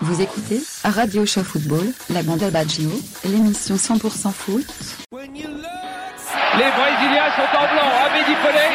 Vous 0.00 0.20
écoutez 0.20 0.62
Radio 0.84 1.26
Show 1.26 1.42
Football, 1.42 1.92
la 2.10 2.22
bande 2.22 2.44
Baggio, 2.52 2.88
l'émission 3.24 3.74
100% 3.74 4.30
foot. 4.30 4.64
Les 5.12 5.18
Brésiliens 6.70 7.30
sont 7.34 7.50
en 7.56 7.66
blanc, 7.72 7.90
Amédi 8.06 8.34
Pelé. 8.40 8.68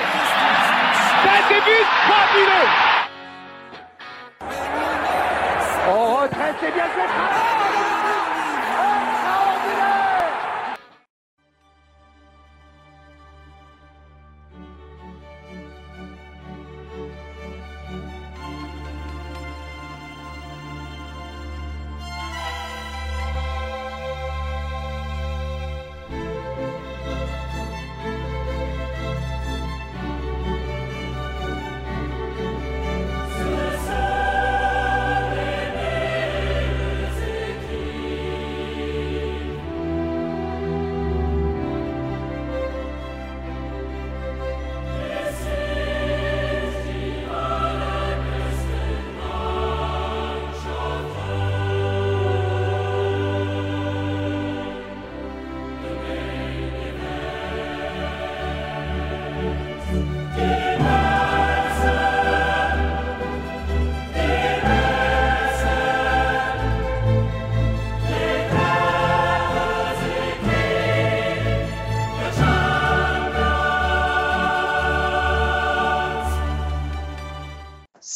Ça 1.23 1.36
débute 1.47 1.91
fabuleux 2.09 2.70
On 5.89 6.15
retraite, 6.15 6.55
c'est 6.59 6.73
bien 6.73 6.90
fait 6.90 7.62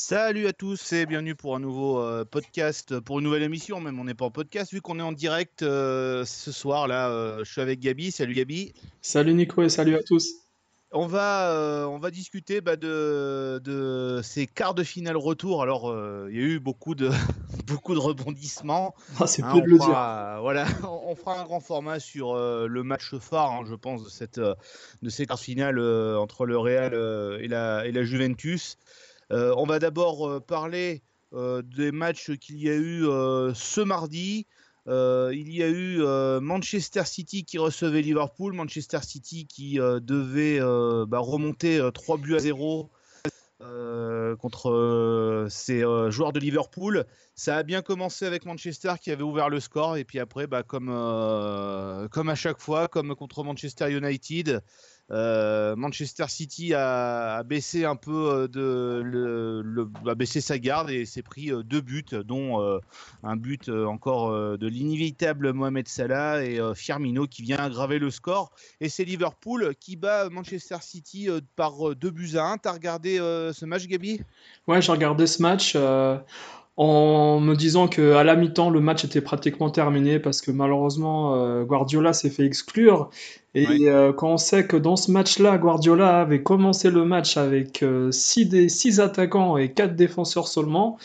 Salut 0.09 0.47
à 0.47 0.53
tous 0.53 0.93
et 0.93 1.05
bienvenue 1.05 1.35
pour 1.35 1.53
un 1.53 1.59
nouveau 1.59 1.99
euh, 1.99 2.23
podcast, 2.23 2.97
pour 3.01 3.19
une 3.19 3.25
nouvelle 3.25 3.43
émission, 3.43 3.81
même 3.81 3.99
on 3.99 4.05
n'est 4.05 4.13
pas 4.13 4.23
en 4.23 4.31
podcast, 4.31 4.71
vu 4.71 4.79
qu'on 4.79 4.99
est 4.99 5.03
en 5.03 5.11
direct 5.11 5.63
euh, 5.63 6.23
ce 6.23 6.53
soir, 6.53 6.87
là, 6.87 7.09
euh, 7.09 7.43
je 7.43 7.51
suis 7.51 7.59
avec 7.59 7.81
Gabi, 7.81 8.11
salut 8.11 8.33
Gabi. 8.33 8.73
Salut 9.01 9.33
Nico 9.33 9.63
et 9.63 9.67
salut 9.67 9.95
à 9.95 10.03
tous. 10.03 10.29
On 10.93 11.07
va, 11.07 11.89
on 11.89 11.97
va 11.97 12.09
discuter 12.09 12.61
bah, 12.61 12.77
de, 12.77 13.59
de, 13.61 14.21
ces 14.23 14.47
quarts 14.47 14.75
de 14.75 14.83
finale 14.83 15.17
retour. 15.17 15.61
Alors, 15.61 15.93
il 16.29 16.37
y 16.37 16.39
a 16.39 16.43
eu 16.43 16.59
beaucoup 16.61 16.95
de, 16.95 17.09
beaucoup 17.67 17.93
de 17.93 17.99
rebondissements. 17.99 18.95
Ah, 19.19 19.27
c'est 19.27 19.43
hein, 19.43 19.51
peu 19.51 19.59
de 19.59 19.65
le 19.65 19.77
dire. 19.77 19.89
Voilà, 20.39 20.67
on 21.03 21.15
fera 21.17 21.41
un 21.41 21.43
grand 21.43 21.59
format 21.59 21.99
sur 21.99 22.33
le 22.37 22.83
match 22.83 23.13
phare, 23.17 23.51
hein, 23.51 23.65
je 23.67 23.75
pense, 23.75 24.05
de, 24.05 24.09
cette, 24.09 24.39
de 24.39 25.09
ces 25.09 25.25
quarts 25.25 25.35
de 25.35 25.41
finale 25.41 25.77
entre 26.15 26.45
le 26.45 26.57
Real 26.57 26.93
et, 27.41 27.49
la, 27.49 27.85
et 27.85 27.91
la 27.91 28.05
Juventus. 28.05 28.77
Euh, 29.31 29.53
on 29.57 29.65
va 29.65 29.79
d'abord 29.79 30.27
euh, 30.27 30.39
parler 30.39 31.03
euh, 31.33 31.61
des 31.61 31.91
matchs 31.91 32.31
qu'il 32.37 32.61
y 32.61 32.69
a 32.69 32.75
eu 32.75 33.03
ce 33.53 33.81
mardi. 33.81 34.47
il 34.87 35.53
y 35.53 35.63
a 35.63 35.67
eu 35.67 35.99
Manchester 36.41 37.03
City 37.05 37.43
qui 37.43 37.57
recevait 37.57 38.01
Liverpool, 38.01 38.53
Manchester 38.53 38.99
City 39.01 39.45
qui 39.45 39.77
devait 39.77 40.59
bah, 41.07 41.19
remonter 41.19 41.85
3 41.93 42.17
buts 42.17 42.35
à 42.35 42.39
0 42.39 42.89
contre 44.39 45.47
ces 45.49 45.81
joueurs 46.09 46.31
de 46.31 46.39
Liverpool. 46.39 47.05
Ça 47.35 47.57
a 47.57 47.63
bien 47.63 47.81
commencé 47.81 48.25
avec 48.25 48.45
Manchester 48.45 48.93
qui 49.01 49.11
avait 49.11 49.23
ouvert 49.23 49.49
le 49.49 49.59
score 49.59 49.97
et 49.97 50.05
puis 50.05 50.19
après, 50.19 50.47
bah, 50.47 50.63
comme, 50.63 50.87
comme 52.09 52.29
à 52.29 52.35
chaque 52.35 52.61
fois, 52.61 52.87
comme 52.87 53.13
contre 53.15 53.43
Manchester 53.43 53.91
United, 53.91 54.63
euh, 55.09 55.75
Manchester 55.75 56.25
City 56.27 56.73
a, 56.73 57.41
baissé 57.43 57.85
un 57.85 57.95
peu 57.95 58.49
euh, 58.55 59.85
a 60.05 60.15
baissé 60.15 60.41
sa 60.41 60.59
garde 60.59 60.89
et 60.89 61.05
s'est 61.05 61.21
pris 61.21 61.51
euh, 61.51 61.63
deux 61.63 61.81
buts, 61.81 62.03
dont 62.25 62.79
un 63.23 63.35
but 63.35 63.69
encore 63.69 64.31
de 64.57 64.67
l'inévitable 64.67 65.53
Mohamed 65.53 65.87
Salah 65.87 66.43
et 66.43 66.59
Firmino 66.75 67.27
qui 67.27 67.41
vient 67.41 67.57
aggraver 67.57 67.99
le 67.99 68.09
score. 68.09 68.51
Et 68.81 68.89
c'est 68.89 69.05
Liverpool 69.05 69.73
qui 69.79 69.95
bat 69.95 70.29
Manchester 70.29 70.77
City 70.81 71.29
par 71.55 71.95
deux 71.95 72.11
buts 72.11 72.35
à 72.35 72.43
un. 72.43 72.57
T'as 72.57 72.73
regardé 72.73 73.17
ce 73.17 73.65
match, 73.65 73.87
Gabi? 73.87 74.21
Ouais, 74.67 74.81
j'ai 74.81 74.91
regardé 74.91 75.27
ce 75.27 75.41
match 75.41 75.75
en 76.77 77.39
me 77.39 77.55
disant 77.55 77.87
que 77.87 78.13
à 78.13 78.23
la 78.23 78.35
mi-temps 78.35 78.69
le 78.69 78.79
match 78.79 79.03
était 79.03 79.21
pratiquement 79.21 79.71
terminé 79.71 80.19
parce 80.19 80.41
que 80.41 80.51
malheureusement 80.51 81.35
euh, 81.35 81.63
Guardiola 81.63 82.13
s'est 82.13 82.29
fait 82.29 82.45
exclure. 82.45 83.09
Et 83.55 83.89
euh, 83.89 84.13
quand 84.13 84.33
on 84.33 84.37
sait 84.37 84.67
que 84.67 84.77
dans 84.77 84.95
ce 84.95 85.11
match-là 85.11 85.57
Guardiola 85.57 86.19
avait 86.19 86.43
commencé 86.43 86.91
le 86.91 87.03
match 87.03 87.35
avec 87.35 87.83
6 88.11 88.49
euh, 88.53 88.67
six 88.69 88.99
attaquants 88.99 89.57
et 89.57 89.71
4 89.71 89.95
défenseurs 89.95 90.47
seulement 90.47 90.99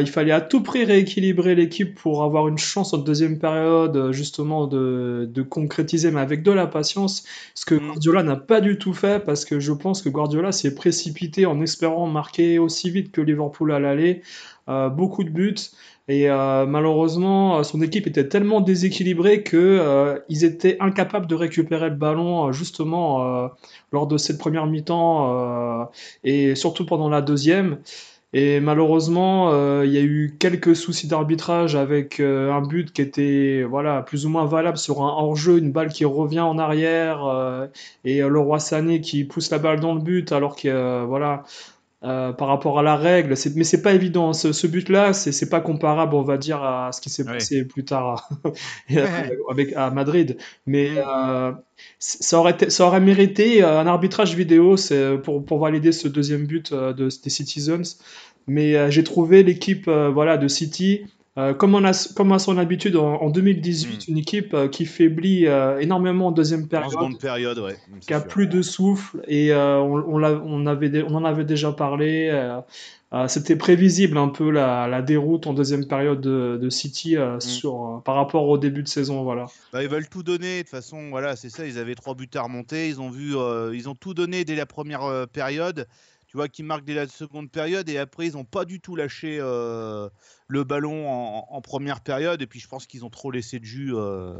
il 0.00 0.08
fallait 0.08 0.32
à 0.32 0.40
tout 0.40 0.62
prix 0.62 0.84
rééquilibrer 0.84 1.54
l'équipe 1.54 1.94
pour 1.94 2.22
avoir 2.22 2.48
une 2.48 2.58
chance 2.58 2.92
en 2.92 2.98
deuxième 2.98 3.38
période, 3.38 4.12
justement, 4.12 4.66
de, 4.66 5.28
de, 5.32 5.42
concrétiser, 5.42 6.10
mais 6.10 6.20
avec 6.20 6.42
de 6.42 6.52
la 6.52 6.66
patience, 6.66 7.24
ce 7.54 7.64
que 7.64 7.74
mm. 7.74 7.86
Guardiola 7.86 8.22
n'a 8.22 8.36
pas 8.36 8.60
du 8.60 8.78
tout 8.78 8.94
fait, 8.94 9.24
parce 9.24 9.44
que 9.44 9.60
je 9.60 9.72
pense 9.72 10.02
que 10.02 10.08
Guardiola 10.08 10.52
s'est 10.52 10.74
précipité 10.74 11.46
en 11.46 11.60
espérant 11.60 12.06
marquer 12.06 12.58
aussi 12.58 12.90
vite 12.90 13.12
que 13.12 13.20
Liverpool 13.20 13.72
à 13.72 13.80
l'aller. 13.80 14.22
Euh, 14.70 14.88
beaucoup 14.88 15.24
de 15.24 15.30
buts. 15.30 15.56
Et 16.08 16.30
euh, 16.30 16.64
malheureusement, 16.66 17.58
euh, 17.58 17.62
son 17.64 17.82
équipe 17.82 18.06
était 18.06 18.28
tellement 18.28 18.60
déséquilibrée 18.60 19.42
que 19.42 20.22
ils 20.28 20.44
étaient 20.44 20.76
incapables 20.80 21.26
de 21.26 21.34
récupérer 21.34 21.90
le 21.90 21.96
ballon 21.96 22.52
justement 22.52 23.50
lors 23.92 24.06
de 24.06 24.16
cette 24.16 24.38
première 24.38 24.66
mi-temps 24.66 25.88
et 26.24 26.54
surtout 26.54 26.86
pendant 26.86 27.08
la 27.08 27.22
deuxième. 27.22 27.78
Et 28.32 28.60
malheureusement, 28.60 29.52
il 29.82 29.90
y 29.90 29.98
a 29.98 30.02
eu 30.02 30.36
quelques 30.38 30.76
soucis 30.76 31.08
d'arbitrage 31.08 31.74
avec 31.74 32.20
un 32.20 32.60
but 32.62 32.92
qui 32.92 33.02
était 33.02 33.64
voilà 33.68 34.02
plus 34.02 34.24
ou 34.24 34.28
moins 34.28 34.46
valable 34.46 34.78
sur 34.78 35.02
un 35.02 35.08
hors-jeu, 35.08 35.58
une 35.58 35.72
balle 35.72 35.92
qui 35.92 36.04
revient 36.04 36.40
en 36.40 36.56
arrière 36.56 37.68
et 38.04 38.20
le 38.20 38.38
roi 38.38 38.60
Sané 38.60 39.00
qui 39.00 39.24
pousse 39.24 39.50
la 39.50 39.58
balle 39.58 39.80
dans 39.80 39.94
le 39.94 40.00
but 40.00 40.30
alors 40.30 40.54
que 40.54 41.04
voilà 41.06 41.42
euh, 42.02 42.32
par 42.32 42.48
rapport 42.48 42.78
à 42.78 42.82
la 42.82 42.96
règle. 42.96 43.34
Mais 43.56 43.64
c'est 43.64 43.82
pas 43.82 43.92
évident. 43.92 44.32
Ce, 44.32 44.66
but-là, 44.66 45.12
c'est 45.12 45.50
pas 45.50 45.60
comparable, 45.60 46.14
on 46.14 46.22
va 46.22 46.38
dire, 46.38 46.62
à 46.62 46.92
ce 46.92 47.00
qui 47.02 47.10
s'est 47.10 47.26
passé 47.26 47.66
plus 47.66 47.84
tard 47.84 48.30
avec, 49.50 49.74
à 49.74 49.90
Madrid. 49.90 50.38
Mais 50.66 50.92
euh, 50.96 51.52
ça, 51.98 52.38
aurait 52.38 52.70
ça 52.70 52.86
aurait 52.86 53.00
mérité 53.00 53.62
un 53.62 53.86
arbitrage 53.86 54.34
vidéo 54.34 54.76
pour, 55.22 55.44
pour 55.44 55.58
valider 55.58 55.92
ce 55.92 56.08
deuxième 56.08 56.46
but 56.46 56.72
euh, 56.72 56.94
de, 56.94 57.08
des 57.22 57.30
Citizens. 57.30 57.98
Mais 58.46 58.90
j'ai 58.90 59.04
trouvé 59.04 59.42
l'équipe 59.42 59.88
voilà, 59.88 60.38
de 60.38 60.48
City 60.48 61.02
euh, 61.38 61.54
comme, 61.54 61.76
on 61.76 61.84
a, 61.84 62.08
comme 62.16 62.32
à 62.32 62.40
son 62.40 62.58
habitude 62.58 62.96
en, 62.96 63.30
2018, 63.30 64.08
hmm. 64.08 64.10
une 64.10 64.18
équipe 64.18 64.52
euh, 64.52 64.66
qui 64.66 64.84
faiblit 64.84 65.46
euh, 65.46 65.78
énormément 65.78 66.28
en 66.28 66.32
deuxième 66.32 66.66
période, 66.66 66.96
en 66.96 67.12
période 67.12 67.58
ouais, 67.60 67.76
qui 68.00 68.12
a 68.12 68.20
plus 68.20 68.48
de 68.48 68.62
souffle 68.62 69.22
et 69.28 69.54
on, 69.54 69.92
on, 69.92 70.66
avait, 70.66 71.04
on 71.04 71.14
en 71.14 71.24
avait 71.24 71.44
déjà 71.44 71.70
parlé. 71.70 72.58
C'était 73.28 73.56
prévisible 73.56 74.18
un 74.18 74.28
peu 74.28 74.50
la, 74.50 75.02
déroute 75.02 75.46
en 75.46 75.54
deuxième 75.54 75.86
période 75.86 76.20
de, 76.20 76.68
City 76.68 77.16
hmm. 77.16 77.40
sur, 77.40 78.02
par 78.04 78.16
rapport 78.16 78.48
au 78.48 78.58
début 78.58 78.82
de 78.82 78.88
saison. 78.88 79.22
Voilà. 79.22 79.46
Bah, 79.72 79.84
ils 79.84 79.88
veulent 79.88 80.08
tout 80.08 80.24
donner. 80.24 80.58
De 80.58 80.62
toute 80.62 80.70
façon, 80.70 81.10
voilà, 81.10 81.36
c'est 81.36 81.50
ça. 81.50 81.64
Ils 81.64 81.78
avaient 81.78 81.94
trois 81.94 82.16
buts 82.16 82.28
à 82.34 82.42
remonter. 82.42 82.88
Ils 82.88 83.00
ont 83.00 83.10
vu, 83.10 83.34
ils 83.72 83.88
ont 83.88 83.94
tout 83.94 84.14
donné 84.14 84.44
dès 84.44 84.56
la 84.56 84.66
première 84.66 85.28
période 85.32 85.86
tu 86.26 86.36
vois, 86.36 86.48
qui 86.48 86.62
marquent 86.62 86.84
dès 86.84 86.94
la 86.94 87.08
seconde 87.08 87.50
période 87.50 87.88
et 87.88 87.98
après 87.98 88.28
ils 88.28 88.34
n'ont 88.34 88.44
pas 88.44 88.64
du 88.64 88.78
tout 88.78 88.94
lâché 88.94 89.40
le 90.50 90.64
ballon 90.64 91.08
en, 91.08 91.60
première 91.60 92.00
période 92.00 92.42
et 92.42 92.46
puis 92.46 92.58
je 92.58 92.66
pense 92.66 92.86
qu'ils 92.86 93.04
ont 93.04 93.10
trop 93.10 93.30
laissé 93.30 93.60
de 93.60 93.64
jus, 93.64 93.92
euh, 93.94 94.34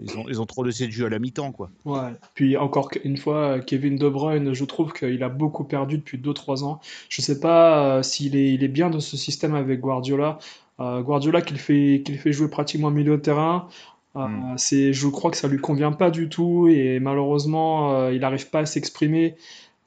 ils, 0.00 0.16
ont, 0.16 0.24
ils 0.28 0.40
ont 0.40 0.46
trop 0.46 0.62
laissé 0.62 0.86
de 0.86 0.92
jus 0.92 1.04
à 1.04 1.08
la 1.08 1.18
mi-temps 1.18 1.50
quoi. 1.50 1.70
Ouais. 1.84 2.10
Puis 2.34 2.56
encore 2.56 2.90
une 3.04 3.16
fois, 3.16 3.58
Kevin 3.58 3.96
De 3.96 4.08
Bruyne, 4.08 4.54
je 4.54 4.64
trouve 4.64 4.92
qu'il 4.92 5.22
a 5.22 5.28
beaucoup 5.28 5.64
perdu 5.64 5.98
depuis 5.98 6.18
2-3 6.18 6.62
ans. 6.62 6.80
Je 7.08 7.20
sais 7.20 7.40
pas 7.40 7.98
euh, 7.98 8.02
s'il 8.02 8.36
est, 8.36 8.54
il 8.54 8.62
est 8.62 8.68
bien 8.68 8.90
dans 8.90 9.00
ce 9.00 9.16
système 9.16 9.54
avec 9.54 9.80
Guardiola. 9.80 10.38
Guardiola 10.78 11.42
qu'il 11.42 11.58
fait, 11.58 12.02
qu'il 12.04 12.18
fait 12.18 12.32
jouer 12.32 12.48
pratiquement 12.48 12.92
milieu 12.92 13.16
de 13.16 13.22
terrain. 13.22 13.66
Hmm. 14.14 14.56
c'est, 14.56 14.92
je 14.92 15.08
crois 15.08 15.30
que 15.30 15.36
ça 15.36 15.48
lui 15.48 15.58
convient 15.58 15.92
pas 15.92 16.10
du 16.10 16.28
tout 16.28 16.68
et 16.68 16.98
malheureusement 17.00 18.08
il 18.10 18.20
n'arrive 18.20 18.48
pas 18.50 18.60
à 18.60 18.66
s'exprimer 18.66 19.36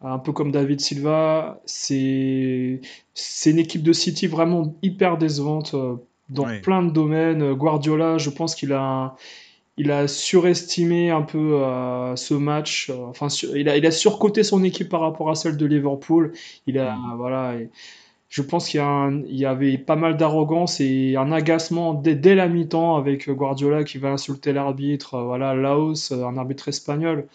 un 0.03 0.19
peu 0.19 0.31
comme 0.31 0.51
David 0.51 0.81
Silva. 0.81 1.61
C'est 1.65 2.79
une 3.45 3.59
équipe 3.59 3.83
de 3.83 3.93
City 3.93 4.27
vraiment 4.27 4.75
hyper 4.81 5.17
décevante. 5.17 5.73
Euh, 5.73 5.95
dans 6.29 6.45
Oui. 6.45 6.59
plein 6.61 6.81
de 6.81 6.91
domaines. 6.91 7.53
Guardiola, 7.53 8.17
je 8.17 8.29
pense 8.29 8.55
qu'il 8.55 8.71
a, 8.71 9.15
il 9.77 9.91
a 9.91 10.07
surestimé 10.07 11.11
un 11.11 11.23
peu 11.23 11.55
euh, 11.63 12.15
ce 12.15 12.33
match. 12.33 12.89
Enfin, 13.09 13.29
sur- 13.29 13.57
il 13.57 13.67
a, 13.69 13.77
il 13.77 13.85
a 13.85 13.91
surcoté 13.91 14.43
son 14.43 14.63
équipe 14.63 14.89
par 14.89 15.01
rapport 15.01 15.29
à 15.29 15.35
celle 15.35 15.57
de 15.57 15.65
Liverpool. 15.65 16.31
Il 16.67 16.77
a, 16.79 16.97
voilà. 17.17 17.55
et 17.55 17.69
je 18.29 18.41
pense 18.41 18.69
qu'il 18.69 18.79
y, 18.79 18.83
un- 18.83 19.23
y 19.27 19.45
avait 19.45 19.77
pas 19.77 19.95
mal 19.97 20.17
d'arrogance 20.17 20.79
et 20.79 21.15
un 21.17 21.31
agacement 21.33 21.93
dès, 21.93 22.15
dès 22.15 22.35
la 22.35 22.47
mi-temps 22.47 22.95
avec 22.95 23.29
Guardiola 23.29 23.83
qui 23.83 23.97
va 23.97 24.11
insulter 24.11 24.53
l'arbitre. 24.53 25.15
euh, 25.15 25.23
Voilà, 25.25 25.53
Laos, 25.55 26.11
un 26.13 26.37
arbitre 26.37 26.69
espagnol. 26.69 27.27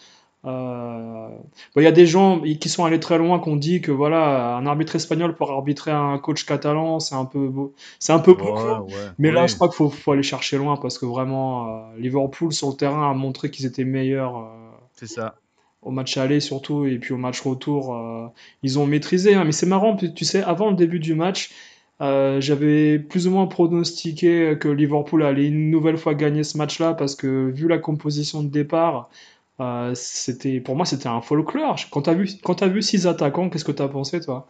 Euh, 0.47 1.29
bon, 1.75 1.81
il 1.81 1.83
y 1.83 1.87
a 1.87 1.91
des 1.91 2.05
gens 2.07 2.41
qui 2.41 2.69
sont 2.69 2.85
allés 2.85 2.99
très 2.99 3.17
loin, 3.17 3.39
qui 3.39 3.49
ont 3.49 3.55
dit 3.57 3.81
que 3.81 3.91
voilà, 3.91 4.55
un 4.57 4.65
arbitre 4.65 4.95
espagnol 4.95 5.35
pour 5.35 5.51
arbitrer 5.51 5.91
un 5.91 6.17
coach 6.19 6.45
catalan, 6.45 6.99
c'est 6.99 7.15
un 7.15 7.25
peu, 7.25 7.49
beau- 7.49 7.73
c'est 7.99 8.13
un 8.13 8.19
peu 8.19 8.33
beaucoup. 8.33 8.53
Ouais, 8.53 8.77
ouais. 8.79 9.11
Mais 9.19 9.31
là, 9.31 9.47
je 9.47 9.55
crois 9.55 9.67
qu'il 9.69 9.75
faut, 9.77 9.89
faut 9.89 10.11
aller 10.13 10.23
chercher 10.23 10.57
loin 10.57 10.77
parce 10.77 10.97
que 10.99 11.05
vraiment, 11.05 11.67
euh, 11.67 11.97
Liverpool 11.99 12.53
sur 12.53 12.69
le 12.69 12.75
terrain 12.75 13.11
a 13.11 13.13
montré 13.13 13.51
qu'ils 13.51 13.65
étaient 13.65 13.83
meilleurs 13.85 14.37
euh, 14.37 14.43
C'est 14.93 15.07
ça. 15.07 15.39
au 15.81 15.91
match 15.91 16.17
aller 16.17 16.39
surtout 16.39 16.85
et 16.85 16.97
puis 16.99 17.13
au 17.13 17.17
match 17.17 17.41
retour, 17.41 17.95
ils 18.63 18.79
ont 18.79 18.85
maîtrisé. 18.87 19.35
hein. 19.35 19.43
Mais 19.45 19.51
c'est 19.51 19.65
marrant, 19.65 19.95
tu 19.95 20.13
tu 20.13 20.25
sais, 20.25 20.43
avant 20.43 20.69
le 20.69 20.75
début 20.75 20.99
du 20.99 21.15
match, 21.15 21.51
euh, 22.01 22.39
j'avais 22.41 22.99
plus 22.99 23.27
ou 23.27 23.31
moins 23.31 23.47
pronostiqué 23.47 24.57
que 24.59 24.67
Liverpool 24.69 25.23
allait 25.23 25.47
une 25.47 25.71
nouvelle 25.71 25.97
fois 25.97 26.13
gagner 26.13 26.43
ce 26.43 26.57
match-là 26.57 26.93
parce 26.93 27.15
que 27.15 27.49
vu 27.49 27.67
la 27.67 27.77
composition 27.79 28.43
de 28.43 28.49
départ, 28.49 29.09
euh, 29.59 29.93
c'était, 29.95 30.59
pour 30.61 30.75
moi, 30.75 30.85
c'était 30.85 31.07
un 31.07 31.21
folklore. 31.21 31.77
Quand 31.91 32.03
t'as 32.03 32.13
vu, 32.13 32.29
quand 32.43 32.55
t'as 32.55 32.67
vu 32.67 32.81
six 32.81 33.07
attaquants, 33.07 33.49
qu'est-ce 33.49 33.65
que 33.65 33.71
t'as 33.71 33.87
pensé, 33.87 34.19
toi? 34.21 34.47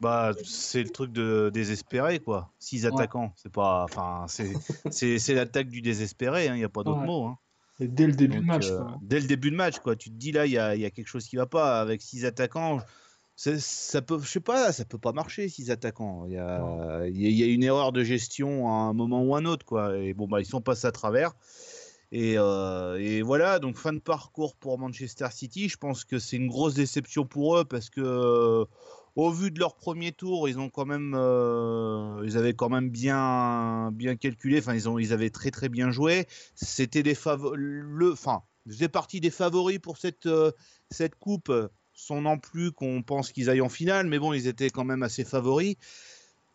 Bah, 0.00 0.32
c'est 0.44 0.82
le 0.82 0.88
truc 0.88 1.12
de 1.12 1.50
désespéré, 1.52 2.20
quoi. 2.20 2.50
Six 2.58 2.86
Ouais. 2.86 2.92
attaquants, 2.92 3.32
c'est 3.36 3.52
pas, 3.52 3.84
enfin, 3.84 4.24
c'est, 4.28 4.54
l'attaque 5.34 5.68
du 5.68 5.82
désespéré. 5.82 6.46
Il 6.46 6.54
n'y 6.54 6.64
a 6.64 6.70
pas 6.70 6.82
d'autre 6.82 7.00
Ouais. 7.00 7.06
mot. 7.06 7.24
hein. 7.26 7.38
Et 7.80 7.88
dès 7.88 8.06
le 8.06 8.12
début 8.12 8.38
de 8.40 8.44
match, 8.46 8.66
euh, 8.70 8.78
quoi. 8.78 8.98
dès 9.02 9.20
le 9.20 9.26
début 9.26 9.50
de 9.50 9.56
match, 9.56 9.78
quoi. 9.78 9.96
Tu 9.96 10.10
te 10.10 10.14
dis 10.14 10.32
là, 10.32 10.46
il 10.46 10.52
y 10.52 10.58
a, 10.58 10.74
y 10.76 10.84
a 10.84 10.90
quelque 10.90 11.06
chose 11.08 11.26
qui 11.26 11.36
va 11.36 11.46
pas 11.46 11.80
avec 11.80 12.00
six 12.02 12.24
attaquants. 12.24 12.78
Ça 13.36 14.02
peut, 14.02 14.18
je 14.22 14.28
sais 14.28 14.40
pas, 14.40 14.70
ça 14.72 14.84
peut 14.84 14.98
pas 14.98 15.12
marcher 15.12 15.48
six 15.48 15.70
attaquants. 15.70 16.24
Il 16.26 16.32
y 16.34 16.38
a, 16.38 17.06
il 17.06 17.20
y 17.20 17.26
a- 17.26 17.28
il 17.30 17.38
y 17.38 17.42
a 17.42 17.46
une 17.46 17.62
erreur 17.62 17.92
de 17.92 18.04
gestion 18.04 18.68
à 18.68 18.72
un 18.72 18.92
moment 18.92 19.22
ou 19.22 19.34
un 19.34 19.46
autre, 19.46 19.64
quoi. 19.64 19.96
Et 19.96 20.12
bon, 20.12 20.28
bah, 20.28 20.40
ils 20.40 20.46
sont 20.46 20.60
passés 20.60 20.86
à 20.86 20.92
travers. 20.92 21.32
Et, 22.12 22.34
euh, 22.38 22.98
et 22.98 23.22
voilà, 23.22 23.58
donc 23.60 23.76
fin 23.76 23.92
de 23.92 24.00
parcours 24.00 24.56
pour 24.56 24.78
Manchester 24.78 25.28
City. 25.30 25.68
Je 25.68 25.76
pense 25.76 26.04
que 26.04 26.18
c'est 26.18 26.36
une 26.36 26.48
grosse 26.48 26.74
déception 26.74 27.24
pour 27.24 27.56
eux 27.56 27.64
parce 27.64 27.88
que, 27.88 28.66
au 29.16 29.30
vu 29.30 29.50
de 29.50 29.60
leur 29.60 29.76
premier 29.76 30.12
tour, 30.12 30.48
ils 30.48 30.58
ont 30.58 30.70
quand 30.70 30.86
même, 30.86 31.14
euh, 31.16 32.22
ils 32.24 32.36
avaient 32.36 32.54
quand 32.54 32.68
même 32.68 32.90
bien, 32.90 33.90
bien 33.92 34.16
calculé. 34.16 34.58
Enfin, 34.58 34.74
ils 34.74 34.88
ont, 34.88 34.98
ils 34.98 35.12
avaient 35.12 35.30
très 35.30 35.50
très 35.50 35.68
bien 35.68 35.90
joué. 35.92 36.26
C'était 36.54 37.02
des 37.02 37.16
le, 37.54 38.12
enfin, 38.12 38.42
partie 38.92 39.20
des 39.20 39.30
favoris 39.30 39.78
pour 39.78 39.96
cette, 39.98 40.26
euh, 40.26 40.50
cette 40.90 41.14
coupe, 41.14 41.52
sans 41.92 42.20
non 42.22 42.38
plus 42.38 42.72
qu'on 42.72 43.02
pense 43.02 43.30
qu'ils 43.30 43.50
aillent 43.50 43.60
en 43.60 43.68
finale, 43.68 44.06
mais 44.06 44.18
bon, 44.18 44.32
ils 44.32 44.48
étaient 44.48 44.70
quand 44.70 44.84
même 44.84 45.02
assez 45.04 45.24
favoris. 45.24 45.76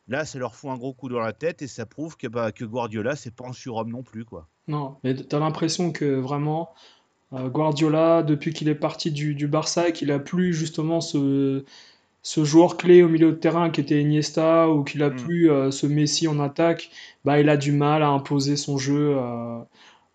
Là, 0.07 0.25
ça 0.25 0.39
leur 0.39 0.55
fout 0.55 0.71
un 0.71 0.77
gros 0.77 0.93
coup 0.93 1.09
dans 1.09 1.19
la 1.19 1.33
tête 1.33 1.61
et 1.61 1.67
ça 1.67 1.85
prouve 1.85 2.17
que, 2.17 2.27
bah, 2.27 2.51
que 2.51 2.65
Guardiola, 2.65 3.15
c'est 3.15 3.35
pas 3.35 3.47
un 3.47 3.53
surhomme 3.53 3.91
non 3.91 4.03
plus, 4.03 4.25
quoi. 4.25 4.49
Non, 4.67 4.97
mais 5.03 5.15
t'as 5.15 5.39
l'impression 5.39 5.91
que 5.91 6.05
vraiment 6.15 6.73
euh, 7.33 7.49
Guardiola, 7.49 8.23
depuis 8.23 8.53
qu'il 8.53 8.69
est 8.69 8.75
parti 8.75 9.11
du, 9.11 9.35
du 9.35 9.47
Barça, 9.47 9.89
et 9.89 9.93
qu'il 9.93 10.11
a 10.11 10.19
plus 10.19 10.53
justement 10.53 11.01
ce, 11.01 11.65
ce 12.23 12.45
joueur 12.45 12.77
clé 12.77 13.03
au 13.03 13.09
milieu 13.09 13.31
de 13.33 13.37
terrain 13.37 13.69
qui 13.71 13.81
était 13.81 14.01
Iniesta, 14.01 14.69
ou 14.71 14.83
qu'il 14.83 15.03
a 15.03 15.09
Mm. 15.09 15.15
plus 15.17 15.51
euh, 15.51 15.71
ce 15.71 15.87
Messi 15.87 16.27
en 16.27 16.39
attaque, 16.39 16.91
bah 17.25 17.39
il 17.41 17.49
a 17.49 17.57
du 17.57 17.71
mal 17.73 18.03
à 18.03 18.09
imposer 18.09 18.57
son 18.57 18.77
jeu, 18.77 19.15
euh, 19.17 19.59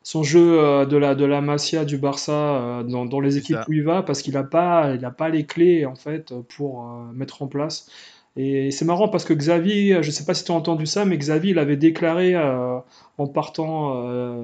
son 0.02 0.22
jeu 0.24 0.86
de 0.86 0.96
la 0.98 1.14
de 1.16 1.24
la 1.26 1.40
Masia 1.42 1.84
du 1.84 1.98
Barça 1.98 2.84
dans, 2.88 3.06
dans 3.06 3.20
les 3.20 3.38
équipes 3.38 3.66
où 3.68 3.72
il 3.74 3.84
va, 3.84 4.02
parce 4.02 4.22
qu'il 4.22 4.36
a 4.36 4.44
pas 4.44 4.94
il 4.94 5.04
a 5.04 5.10
pas 5.12 5.28
les 5.30 5.46
clés 5.46 5.86
en 5.86 5.96
fait 5.96 6.34
pour 6.56 6.84
mettre 7.14 7.42
en 7.42 7.48
place. 7.48 7.90
Et 8.36 8.70
c'est 8.70 8.84
marrant 8.84 9.08
parce 9.08 9.24
que 9.24 9.34
Xavi, 9.34 10.02
je 10.02 10.10
sais 10.10 10.24
pas 10.24 10.34
si 10.34 10.44
tu 10.44 10.52
as 10.52 10.54
entendu 10.54 10.86
ça, 10.86 11.04
mais 11.04 11.18
Xavi, 11.18 11.50
il 11.50 11.58
avait 11.58 11.76
déclaré 11.76 12.34
euh, 12.36 12.78
en 13.18 13.26
partant, 13.26 13.92
euh, 14.06 14.40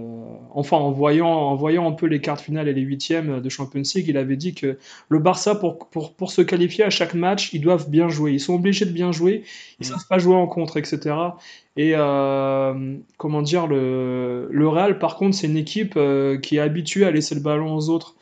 enfin 0.53 0.77
en 0.77 0.91
voyant, 0.91 1.29
en 1.29 1.55
voyant 1.55 1.89
un 1.89 1.93
peu 1.93 2.07
les 2.07 2.21
quarts 2.21 2.41
finales 2.41 2.67
et 2.69 2.73
les 2.75 2.81
huitièmes 2.83 3.41
de 3.41 3.49
Champions 3.49 3.83
League, 3.95 4.07
il 4.09 4.17
avait 4.17 4.37
dit 4.37 4.55
que 4.55 4.77
le 5.09 5.19
Barça, 5.21 5.55
pour, 5.55 5.79
pour, 5.79 6.13
pour 6.15 6.33
se 6.33 6.43
qualifier 6.43 6.83
à 6.85 6.91
chaque 6.91 7.15
match, 7.15 7.53
ils 7.53 7.61
doivent 7.61 7.89
bien 7.89 8.09
jouer. 8.09 8.33
Ils 8.33 8.41
sont 8.41 8.55
obligés 8.55 8.87
de 8.87 8.91
bien 8.91 9.13
jouer. 9.13 9.45
Ils 9.81 9.87
Mm. 9.87 9.91
savent 9.91 10.07
pas 10.09 10.19
jouer 10.19 10.35
en 10.35 10.49
contre, 10.49 10.79
etc. 10.79 11.37
Et 11.77 11.93
euh, 11.95 12.97
comment 13.19 13.41
dire, 13.43 13.69
le, 13.69 14.49
le 14.51 14.69
Real, 14.69 14.99
par 14.99 15.15
contre, 15.17 15.37
c'est 15.37 15.47
une 15.47 15.57
équipe 15.57 15.99
qui 16.43 16.57
est 16.57 16.61
habituée 16.61 17.05
à 17.05 17.13
laisser 17.13 17.35
le 17.37 17.41
ballon 17.41 17.75
aux 17.75 17.89
autres. 17.89 18.17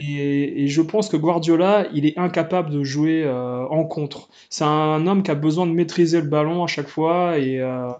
Et, 0.00 0.64
et 0.64 0.68
je 0.68 0.82
pense 0.82 1.08
que 1.08 1.16
Guardiola, 1.16 1.86
il 1.92 2.06
est 2.06 2.18
incapable 2.18 2.70
de 2.70 2.82
jouer 2.82 3.24
euh, 3.24 3.66
en 3.68 3.84
contre. 3.84 4.28
C'est 4.50 4.64
un 4.64 5.06
homme 5.06 5.22
qui 5.22 5.30
a 5.30 5.34
besoin 5.34 5.66
de 5.66 5.72
maîtriser 5.72 6.20
le 6.20 6.28
ballon 6.28 6.64
à 6.64 6.66
chaque 6.66 6.88
fois 6.88 7.38
et 7.38 7.60
euh, 7.60 7.90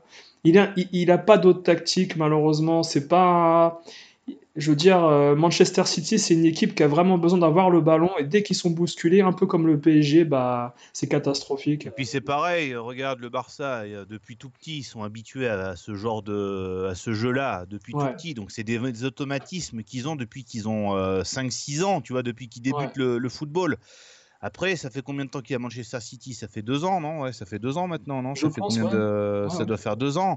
il 0.44 0.58
a, 0.58 0.72
il, 0.76 0.88
il 0.92 1.10
a 1.10 1.18
pas 1.18 1.38
d'autre 1.38 1.62
tactique 1.62 2.16
malheureusement. 2.16 2.82
C'est 2.82 3.08
pas, 3.08 3.82
je 4.54 4.70
veux 4.70 4.76
dire, 4.76 5.02
euh, 5.04 5.34
Manchester 5.34 5.84
City, 5.86 6.18
c'est 6.18 6.34
une 6.34 6.44
équipe 6.44 6.74
qui 6.74 6.82
a 6.82 6.88
vraiment 6.88 7.16
besoin 7.18 7.38
d'avoir 7.38 7.70
le 7.70 7.80
ballon 7.80 8.10
et 8.18 8.24
dès 8.24 8.42
qu'ils 8.42 8.54
sont 8.56 8.70
bousculés, 8.70 9.22
un 9.22 9.32
peu 9.32 9.46
comme 9.46 9.66
le 9.66 9.80
PSG, 9.80 10.24
bah 10.24 10.74
c'est 10.92 11.08
catastrophique. 11.08 11.86
Et 11.86 11.90
puis 11.90 12.04
c'est 12.06 12.20
pareil, 12.20 12.76
regarde 12.76 13.20
le 13.20 13.30
Barça, 13.30 13.84
depuis 14.08 14.36
tout 14.36 14.50
petit, 14.50 14.78
ils 14.78 14.82
sont 14.84 15.02
habitués 15.02 15.48
à 15.48 15.74
ce 15.74 15.94
genre 15.94 16.22
de, 16.22 16.86
à 16.90 16.94
ce 16.94 17.14
jeu-là 17.14 17.64
depuis 17.66 17.94
Ouais. 17.94 18.10
tout 18.10 18.12
petit. 18.16 18.34
Donc 18.34 18.50
c'est 18.50 18.62
des, 18.62 18.78
des 18.78 19.04
automatismes 19.04 19.82
qu'ils 19.82 20.06
ont 20.06 20.16
depuis 20.16 20.44
qu'ils 20.44 20.68
ont 20.68 20.94
euh, 20.96 21.22
5-6 21.22 21.82
ans, 21.82 22.00
tu 22.02 22.12
vois, 22.12 22.22
depuis 22.22 22.48
qu'ils 22.48 22.62
débutent 22.62 22.96
Ouais. 22.96 23.04
le, 23.04 23.18
le 23.18 23.28
football. 23.28 23.78
Après, 24.40 24.76
ça 24.76 24.90
fait 24.90 25.02
combien 25.02 25.24
de 25.24 25.30
temps 25.30 25.40
qu'il 25.40 25.54
y 25.54 25.56
a 25.56 25.60
Manchester 25.60 26.00
City? 26.00 26.34
Ça 26.34 26.48
fait 26.48 26.62
deux 26.62 26.84
ans, 26.84 27.00
non? 27.00 27.20
Ouais, 27.22 27.32
ça 27.32 27.46
fait 27.46 27.58
deux 27.60 27.78
ans 27.78 27.86
maintenant, 27.86 28.22
non? 28.22 28.34
Je 28.34 28.48
Ça 28.48 28.50
fait 28.50 28.60
pense, 28.60 28.76
combien 28.76 28.90
ouais. 28.90 28.92
de... 28.98 29.46
Ouais, 29.48 29.56
Ça 29.56 29.64
doit 29.64 29.76
faire 29.78 29.96
deux 29.96 30.18
ans. 30.18 30.36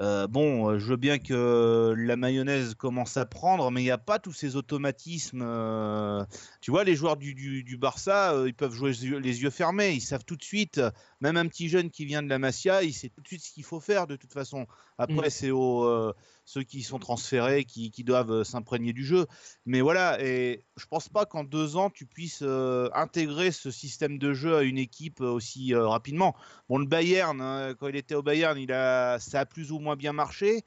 Euh, 0.00 0.28
bon, 0.28 0.70
euh, 0.70 0.78
je 0.78 0.86
veux 0.86 0.96
bien 0.96 1.18
que 1.18 1.92
la 1.96 2.16
mayonnaise 2.16 2.74
commence 2.76 3.16
à 3.16 3.26
prendre, 3.26 3.70
mais 3.72 3.80
il 3.80 3.84
n'y 3.84 3.90
a 3.90 3.98
pas 3.98 4.20
tous 4.20 4.32
ces 4.32 4.54
automatismes. 4.54 5.42
euh, 5.42 6.24
Tu 6.60 6.70
vois, 6.70 6.84
les 6.84 6.94
joueurs 6.94 7.16
du, 7.16 7.34
du, 7.34 7.64
du 7.64 7.76
Barça, 7.76 8.32
euh, 8.32 8.46
ils 8.48 8.54
peuvent 8.54 8.72
jouer 8.72 8.92
les 8.92 9.42
yeux, 9.42 9.50
fermés. 9.50 9.90
Ils 9.90 10.00
savent 10.00 10.24
tout 10.24 10.36
de 10.36 10.42
suite, 10.44 10.80
même 11.20 11.36
un 11.36 11.48
petit 11.48 11.68
jeune 11.68 11.90
qui 11.90 12.04
vient 12.04 12.22
de 12.22 12.28
la 12.28 12.38
Masia, 12.38 12.84
il 12.84 12.92
sait 12.94 13.08
tout 13.08 13.20
de 13.22 13.26
suite 13.26 13.42
ce 13.42 13.50
qu'il 13.52 13.64
faut 13.64 13.80
faire 13.80 14.06
de 14.06 14.14
toute 14.14 14.32
façon. 14.32 14.66
Après, 14.98 15.28
Mm. 15.28 15.30
c'est 15.30 15.50
euh, 15.50 16.12
ceux 16.48 16.62
qui 16.62 16.82
sont 16.82 16.98
transférés 16.98 17.66
qui, 17.66 17.92
doivent 18.04 18.32
euh, 18.32 18.44
s'imprégner 18.44 18.94
du 18.94 19.04
jeu. 19.04 19.26
Mais 19.66 19.82
voilà, 19.82 20.18
et 20.24 20.64
je 20.78 20.86
pense 20.86 21.10
pas 21.10 21.26
qu'en 21.26 21.44
deux 21.44 21.76
ans, 21.76 21.90
tu 21.90 22.06
puisses 22.06 22.40
euh, 22.40 22.88
intégrer 22.94 23.52
ce 23.52 23.70
système 23.70 24.18
de 24.18 24.32
jeu 24.32 24.56
à 24.56 24.62
une 24.62 24.78
équipe 24.78 25.20
euh, 25.20 25.30
aussi 25.30 25.74
rapidement. 25.74 26.34
Bon, 26.70 26.78
le 26.78 26.86
Bayern, 26.86 27.38
hein, 27.42 27.74
quand 27.78 27.88
il 27.88 27.96
était 27.96 28.14
au 28.14 28.22
Bayern, 28.22 28.58
il 28.58 28.68
ça 28.70 29.40
a 29.40 29.44
plus 29.44 29.72
ou 29.72 29.78
moins 29.78 29.94
bien 29.94 30.14
marché. 30.14 30.64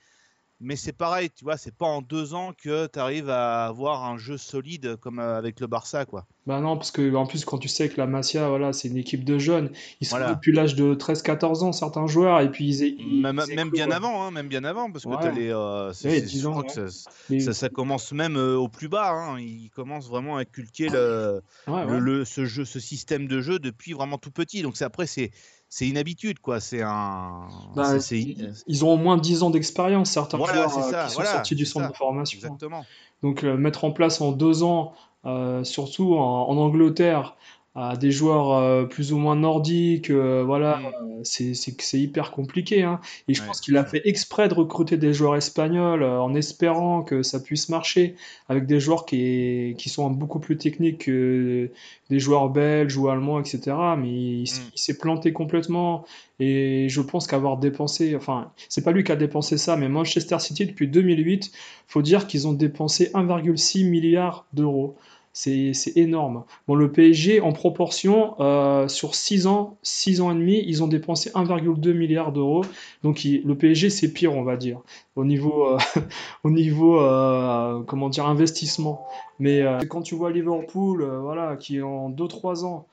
Mais 0.64 0.76
c'est 0.76 0.94
pareil, 0.94 1.30
tu 1.36 1.44
vois, 1.44 1.58
c'est 1.58 1.74
pas 1.76 1.88
en 1.88 2.02
deux 2.04 2.36
ans 2.36 2.54
que 2.54 2.86
tu 2.86 3.00
arrives 3.00 3.30
à 3.32 3.66
avoir 3.66 4.06
un 4.06 4.18
jeu 4.18 4.38
solide 4.38 4.96
comme 4.98 5.18
euh, 5.20 5.36
avec 5.38 5.60
le 5.60 5.66
Barça, 5.66 6.06
quoi. 6.06 6.28
Bah 6.46 6.60
non, 6.60 6.76
parce 6.78 6.92
que 6.92 7.14
en 7.16 7.26
plus, 7.26 7.46
quand 7.46 7.58
tu 7.58 7.68
sais 7.68 7.90
que 7.90 7.98
la 7.98 8.06
Masia, 8.08 8.48
voilà, 8.48 8.72
c'est 8.72 8.88
une 8.88 8.98
équipe 8.98 9.24
de 9.26 9.38
jeunes, 9.40 9.72
ils 10.02 10.08
sont 10.08 10.18
Voilà. 10.18 10.34
depuis 10.36 10.52
l'âge 10.52 10.76
de 10.76 10.94
13-14 10.96 11.64
ans, 11.64 11.72
certains 11.72 12.06
joueurs, 12.08 12.42
et 12.42 12.52
puis 12.52 12.68
ils, 12.68 12.96
ils, 13.00 13.22
Même, 13.22 13.42
ils 13.48 13.56
même 13.56 13.68
éclouent, 13.68 13.72
bien 13.72 13.92
avant, 13.92 14.24
hein, 14.24 14.32
même 14.32 14.48
bien 14.48 14.64
avant, 14.64 14.92
parce 14.92 15.04
que 15.06 15.10
Ouais. 15.10 15.18
t'as 15.20 15.32
les, 15.32 15.50
euh, 15.52 15.94
c'est- 15.94 16.10
Ouais, 16.10 16.20
c'est- 16.20 16.26
10 16.26 16.42
je 16.42 16.48
ans, 16.48 16.52
crois 16.52 16.64
ouais. 16.64 16.68
que 16.76 16.88
ça, 16.88 17.10
Mais- 17.30 17.40
ça, 17.40 17.54
ça 17.54 17.70
commence 17.70 18.12
même 18.12 18.36
euh, 18.38 18.56
au 18.56 18.70
plus 18.70 18.88
bas. 18.88 19.10
hein. 19.12 19.40
Ils 19.40 19.70
commencent 19.72 20.10
vraiment 20.10 20.38
à 20.38 20.42
inculquer 20.42 20.90
le, 20.90 21.42
le, 21.68 22.24
ce 22.26 22.46
jeu, 22.46 22.66
ce 22.66 22.80
système 22.80 23.28
de 23.28 23.42
jeu 23.42 23.60
depuis 23.60 23.94
vraiment 23.94 24.18
tout 24.18 24.32
petit. 24.32 24.62
Donc 24.62 24.78
c'est 24.78 24.86
après 24.86 25.08
c'est 25.08 25.32
c'est 25.74 25.88
une 25.88 25.98
habitude 25.98 26.40
quoi. 26.40 26.60
C'est 26.60 26.82
un 26.82 27.48
Bah, 27.76 27.96
ils, 28.12 28.54
ils 28.68 28.86
ont 28.86 28.94
au 28.94 28.98
moins 28.98 29.18
10 29.18 29.42
ans 29.42 29.50
d'expérience, 29.50 30.12
certains 30.12 30.38
Voilà, 30.38 30.68
joueurs 30.68 30.78
euh, 30.86 30.92
ça, 30.92 31.06
qui 31.06 31.14
sont 31.14 31.24
sortis 31.24 31.56
du 31.56 31.66
centre 31.66 31.86
ça. 31.86 31.92
de 31.92 31.96
formation. 31.98 32.38
exactement. 32.38 32.86
Donc 33.24 33.44
euh, 33.46 33.56
mettre 33.56 33.86
en 33.86 33.92
place 33.92 34.20
en 34.20 34.34
deux 34.34 34.64
ans, 34.64 34.94
euh, 35.26 35.64
surtout 35.64 36.16
en, 36.16 36.50
en 36.50 36.58
Angleterre, 36.58 37.38
à 37.76 37.96
des 37.96 38.12
joueurs 38.12 38.52
euh, 38.54 38.86
plus 38.86 39.14
ou 39.14 39.18
moins 39.18 39.36
nordiques, 39.38 40.10
euh, 40.10 40.44
voilà, 40.46 40.78
Mm. 40.80 40.86
euh, 41.02 41.20
c'est 41.24 41.54
c'est- 41.54 42.00
hyper 42.00 42.32
compliqué, 42.32 42.84
hein. 42.84 43.00
Et 43.30 43.34
je 43.34 43.42
Ouais, 43.42 43.46
pense 43.46 43.62
qu'il 43.62 43.78
a 43.78 43.86
fait 43.86 44.02
exprès 44.06 44.48
de 44.50 44.54
recruter 44.54 44.98
des 44.98 45.14
joueurs 45.14 45.36
espagnols 45.38 46.04
euh, 46.04 46.20
en 46.22 46.34
espérant 46.36 47.02
que 47.04 47.24
ça 47.24 47.40
puisse 47.40 47.70
marcher 47.70 48.16
avec 48.50 48.66
des 48.66 48.80
joueurs 48.82 49.06
qui, 49.06 49.76
qui 49.78 49.90
sont 49.90 50.10
beaucoup 50.12 50.40
plus 50.40 50.58
techniques 50.58 51.06
que 51.06 51.72
des 52.10 52.20
joueurs 52.20 52.50
belges 52.50 52.98
ou 52.98 53.08
allemands, 53.10 53.40
etc. 53.40 53.96
Mais 53.96 54.10
il, 54.10 54.44
Mm. 54.52 54.72
il 54.74 54.80
s'est 54.80 54.98
planté 54.98 55.32
complètement. 55.34 56.04
Et 56.40 56.88
je 56.90 57.02
pense 57.02 57.28
qu'avoir 57.28 57.58
dépensé, 57.58 58.16
enfin, 58.16 58.52
c'est 58.70 58.84
pas 58.84 58.92
lui 58.92 59.04
qui 59.04 59.12
a 59.12 59.16
dépensé 59.16 59.58
ça, 59.58 59.78
mais 59.78 59.88
Manchester 59.90 60.40
City 60.40 60.66
depuis 60.66 60.88
2008, 60.88 61.52
faut 61.88 62.02
dire 62.02 62.28
qu'ils 62.28 62.48
ont 62.48 62.54
dépensé 62.54 63.12
1,6 63.14 63.84
milliard 63.84 64.46
d'euros. 64.54 64.96
C'est 65.34 65.74
énorme. 65.96 66.44
Bon, 66.68 66.76
le 66.76 66.92
PSG, 66.92 67.40
en 67.40 67.54
proportion, 67.54 68.36
euh, 68.42 68.90
sur 68.90 69.16
6 69.16 69.48
ans, 69.48 69.78
6 69.82 70.20
ans 70.20 70.32
et 70.32 70.36
demi, 70.36 70.62
ils 70.68 70.84
ont 70.84 70.88
dépensé 70.88 71.30
1,2 71.32 71.94
milliard 71.94 72.34
d'euros. 72.34 72.66
Donc 73.04 73.24
le 73.24 73.56
PSG, 73.56 73.90
c'est 73.90 74.12
pire, 74.12 74.34
on 74.34 74.44
va 74.44 74.58
dire, 74.58 74.82
au 75.16 75.24
niveau, 75.24 75.68
euh, 75.68 75.78
au 76.44 76.52
niveau 76.52 77.00
euh, 77.00 77.82
comment 77.84 78.10
dire, 78.10 78.26
investissement. 78.26 79.08
Mais 79.40 79.64
quand 79.90 80.02
tu 80.02 80.16
vois 80.16 80.32
Liverpool, 80.32 81.04
voilà, 81.22 81.56
qui 81.56 81.82
en 81.82 82.10
2-3 82.10 82.66
ans, 82.66 82.88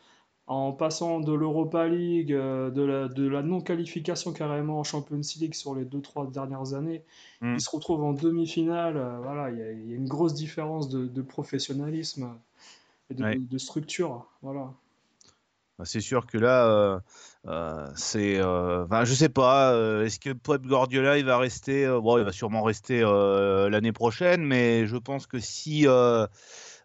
en 0.48 0.72
passant 0.72 1.20
de 1.20 1.32
l'Europa 1.34 1.86
League, 1.86 2.32
euh, 2.32 2.70
de 2.70 2.82
la, 2.82 3.08
de 3.08 3.28
la 3.28 3.42
non-qualification 3.42 4.32
carrément 4.32 4.80
en 4.80 4.82
Champions 4.82 5.20
League 5.38 5.54
sur 5.54 5.74
les 5.74 5.84
2-3 5.84 6.32
dernières 6.32 6.72
années, 6.72 7.04
mm. 7.42 7.56
ils 7.56 7.60
se 7.60 7.68
retrouvent 7.68 8.02
en 8.02 8.14
demi-finale. 8.14 8.96
Euh, 8.96 9.18
voilà, 9.22 9.50
il 9.50 9.58
y, 9.58 9.92
a 9.92 9.96
une 9.96 10.08
grosse 10.08 10.32
différence 10.32 10.88
de, 10.88 11.22
professionnalisme 11.22 12.30
et 13.10 13.14
de, 13.14 13.58
structure. 13.58 14.26
Voilà. 14.40 14.72
Bah, 15.78 15.84
c'est 15.84 16.00
sûr 16.00 16.26
que 16.26 16.38
là, 16.38 16.66
euh, 17.46 17.86
c'est. 17.94 18.42
Enfin, 18.42 19.04
je 19.04 19.12
sais 19.12 19.28
pas. 19.28 19.74
Est-ce 20.02 20.18
que 20.18 20.30
Pep 20.30 20.66
Guardiola 20.66 21.18
il 21.18 21.26
va 21.26 21.36
rester 21.36 21.86
Bon, 22.02 22.16
il 22.16 22.24
va 22.24 22.32
sûrement 22.32 22.62
rester 22.62 23.02
l'année 23.02 23.92
prochaine, 23.92 24.42
mais 24.42 24.86
je 24.86 24.96
pense 24.96 25.26
que 25.26 25.38
si 25.38 25.86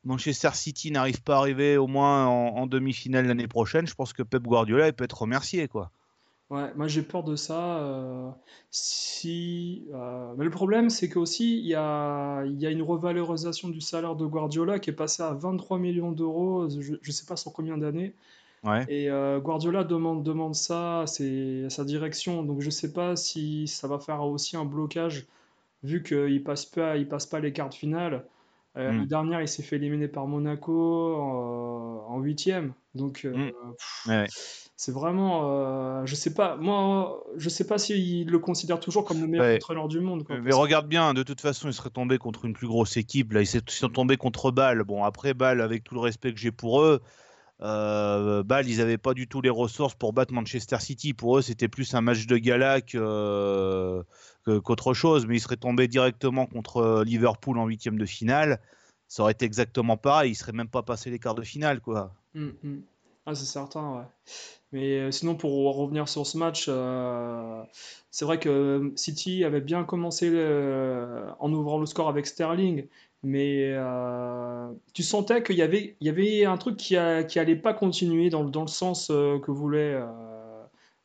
Manchester 0.04 0.50
City 0.54 0.92
n'arrive 0.92 1.22
pas 1.24 1.36
à 1.36 1.38
arriver 1.40 1.78
au 1.78 1.88
moins 1.88 2.28
en, 2.28 2.68
demi-finale 2.68 3.28
l'année 3.28 3.48
prochaine, 3.48 3.88
je 3.88 3.96
pense 3.96 4.14
que 4.14 4.24
Pep 4.24 4.44
Guardiola 4.44 4.88
il 4.88 4.94
peut 4.94 5.04
être 5.04 5.22
remercié 5.22 5.68
quoi. 5.68 5.92
Ouais, 6.50 6.72
moi 6.76 6.88
j'ai 6.88 7.02
peur 7.02 7.24
de 7.24 7.36
ça. 7.36 7.78
Euh, 7.80 8.30
si, 8.70 9.88
euh, 9.94 10.34
mais 10.38 10.44
le 10.44 10.52
problème, 10.52 10.92
c'est 10.92 11.10
qu'aussi, 11.10 11.58
il 11.58 11.66
y 11.66 11.74
a, 11.74 12.44
il 12.46 12.62
y 12.62 12.68
a 12.68 12.70
une 12.70 12.84
revalorisation 12.84 13.70
du 13.70 13.82
salaire 13.82 14.16
de 14.16 14.26
Guardiola 14.26 14.78
qui 14.78 14.92
est 14.92 14.94
passé 14.94 15.24
à 15.24 15.34
23 15.34 15.80
millions 15.80 16.12
d'euros, 16.12 16.70
je 16.70 16.94
ne 16.94 17.12
sais 17.12 17.26
pas 17.26 17.38
sur 17.38 17.54
combien 17.54 17.78
d'années. 17.78 18.14
Ouais. 18.64 18.86
Et 18.88 19.10
euh, 19.10 19.40
Guardiola 19.40 19.84
demande, 19.84 20.24
demande 20.24 20.56
ça 20.56 21.02
à, 21.02 21.08
sa 21.08 21.84
direction, 21.86 22.44
donc 22.44 22.62
je 22.62 22.68
ne 22.68 22.72
sais 22.72 22.94
pas 22.94 23.16
si 23.16 23.68
ça 23.68 23.88
va 23.88 24.00
faire 24.00 24.22
aussi 24.24 24.56
un 24.56 24.66
blocage, 24.66 25.26
vu 25.84 26.02
qu'il 26.04 26.34
ne 26.34 26.40
passe, 26.40 26.66
pas, 26.66 26.98
il 26.98 27.08
passe 27.08 27.26
pas 27.26 27.40
les 27.40 27.52
cartes 27.52 27.74
finales. 27.74 28.16
Euh, 28.16 28.20
mm. 28.75 29.06
dernière, 29.06 29.42
il 29.42 29.48
s'est 29.48 29.63
fait 29.63 29.75
éliminer 29.75 30.08
par 30.08 30.27
Monaco 30.27 31.15
en 32.08 32.20
huitième. 32.20 32.74
Donc, 32.96 33.25
euh, 33.25 33.51
mm. 34.06 34.25
c'est 34.75 34.92
vraiment. 34.92 35.50
Euh, 35.50 36.06
je 36.06 36.15
sais 36.15 36.34
pas. 36.34 36.58
Moi, 36.58 37.24
je 37.38 37.50
sais 37.50 37.65
pas 37.65 37.77
s'il 37.77 38.30
le 38.30 38.39
considère 38.39 38.80
toujours 38.80 39.06
comme 39.06 39.20
le 39.22 39.27
meilleur 39.27 39.56
entraîneur 39.56 39.88
du 39.88 40.00
monde. 40.00 40.24
mais 40.30 40.53
regarde 40.53 40.88
bien, 40.88 41.13
de 41.13 41.24
toute 41.24 41.42
façon, 41.42 41.68
il 41.68 41.74
serait 41.74 41.89
tombé 41.89 42.18
contre 42.18 42.46
une 42.46 42.53
plus 42.53 42.68
grosse 42.68 42.98
équipe. 42.98 43.34
Là, 43.34 43.42
ils 43.42 43.48
sont 43.48 43.89
tombés 43.89 44.18
contre 44.18 44.51
Bâle. 44.51 44.84
Bon, 44.84 45.03
après 45.03 45.34
Bâle, 45.34 45.62
avec 45.62 45.84
tout 45.84 45.96
le 45.96 46.01
respect 46.01 46.34
que 46.34 46.39
j'ai 46.39 46.51
pour 46.51 46.82
eux. 46.82 47.01
Euh, 47.62 48.44
Bâle, 48.44 48.68
ils 48.68 48.80
n'avaient 48.80 48.98
pas 48.98 49.14
du 49.14 49.28
tout 49.28 49.42
les 49.42 49.50
ressources 49.50 49.96
pour 49.96 50.14
battre 50.14 50.34
Manchester 50.34 50.80
City. 50.80 51.14
Pour 51.14 51.38
eux, 51.38 51.42
c'était 51.42 51.68
plus 51.68 51.94
un 51.94 52.02
match 52.02 52.26
de 52.26 52.38
gala 52.38 52.82
qu'autre 52.82 54.94
chose, 54.94 55.26
mais 55.26 55.38
il 55.38 55.40
serait 55.40 55.58
tombé 55.58 55.88
directement 55.88 56.46
contre 56.46 56.78
euh, 56.78 57.04
Liverpool 57.04 57.58
en 57.58 57.68
huitième 57.68 57.98
de 57.98 58.06
finale. 58.06 58.60
Ça 59.08 59.24
aurait 59.24 59.34
été 59.34 59.46
exactement 59.46 59.98
pareil, 59.98 60.32
il 60.32 60.36
serait 60.36 60.54
même 60.54 60.68
pas 60.68 60.82
passé 60.82 61.10
les 61.10 61.20
quarts 61.20 61.36
de 61.36 61.44
finale, 61.44 61.82
quoi. 61.82 62.14
Hum, 62.36 62.54
hum. 62.64 62.82
Ah, 63.26 63.36
c'est 63.36 63.46
certain. 63.46 64.06
Mais 64.74 65.00
euh, 65.00 65.12
sinon, 65.12 65.36
pour 65.36 65.78
revenir 65.78 66.10
sur 66.10 66.28
ce 66.28 66.38
match, 66.38 66.66
euh, 66.68 67.64
c'est 68.12 68.26
vrai 68.26 68.38
que 68.38 68.92
City 68.98 69.46
avait 69.46 69.62
bien 69.62 69.86
commencé 69.86 70.28
en 71.40 71.54
ouvrant 71.54 71.80
le 71.80 71.86
score 71.86 72.10
avec 72.10 72.26
Sterling, 72.26 72.86
mais 73.24 73.75
tu 74.94 75.03
sentais 75.03 75.44
qu'il 75.44 75.56
y 75.56 75.62
avait, 75.62 76.46
un 76.46 76.58
truc 76.58 76.77
qui, 76.77 76.96
qui 77.27 77.39
allait 77.39 77.56
pas 77.56 77.74
continuer 77.74 78.30
dans, 78.30 78.44
le 78.44 78.68
sens 78.68 79.08
que 79.08 79.51
voulait 79.51 80.00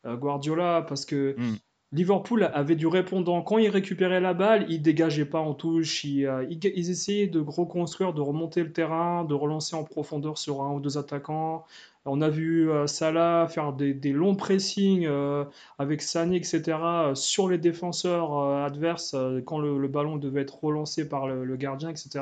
Guardiola, 0.04 0.84
parce 0.88 1.04
que 1.04 1.34
hum. 1.38 1.56
Liverpool 1.92 2.50
avait 2.52 2.76
du 2.76 2.86
répondant. 2.86 3.40
Quand 3.40 3.56
ils 3.56 3.70
récupéraient 3.70 4.20
la 4.20 4.34
balle, 4.34 4.66
ils 4.68 4.82
dégageaient 4.82 5.24
pas 5.24 5.38
en 5.38 5.54
touche. 5.54 6.04
Ils, 6.04 6.26
euh, 6.26 6.46
essayaient 6.62 7.28
de 7.28 7.40
reconstruire, 7.40 8.12
de 8.12 8.20
remonter 8.20 8.62
le 8.62 8.72
terrain, 8.72 9.24
de 9.24 9.32
relancer 9.32 9.74
en 9.74 9.84
profondeur 9.84 10.36
sur 10.36 10.62
un 10.62 10.74
ou 10.74 10.80
deux 10.80 10.98
attaquants. 10.98 11.64
On 12.04 12.20
a 12.20 12.28
vu 12.28 12.70
euh, 12.70 12.86
Salah 12.86 13.46
faire 13.48 13.72
des, 13.72 13.94
longs 14.12 14.36
pressings 14.36 15.06
euh, 15.06 15.44
avec 15.78 16.02
Sané, 16.02 16.36
etc., 16.36 16.76
sur 17.14 17.48
les 17.48 17.58
défenseurs 17.58 18.38
adverses 18.38 19.16
quand 19.46 19.58
le, 19.58 19.88
ballon 19.88 20.16
devait 20.16 20.42
être 20.42 20.62
relancé 20.62 21.08
par 21.08 21.26
le, 21.26 21.44
le 21.44 21.56
gardien, 21.56 21.88
etc. 21.88 22.20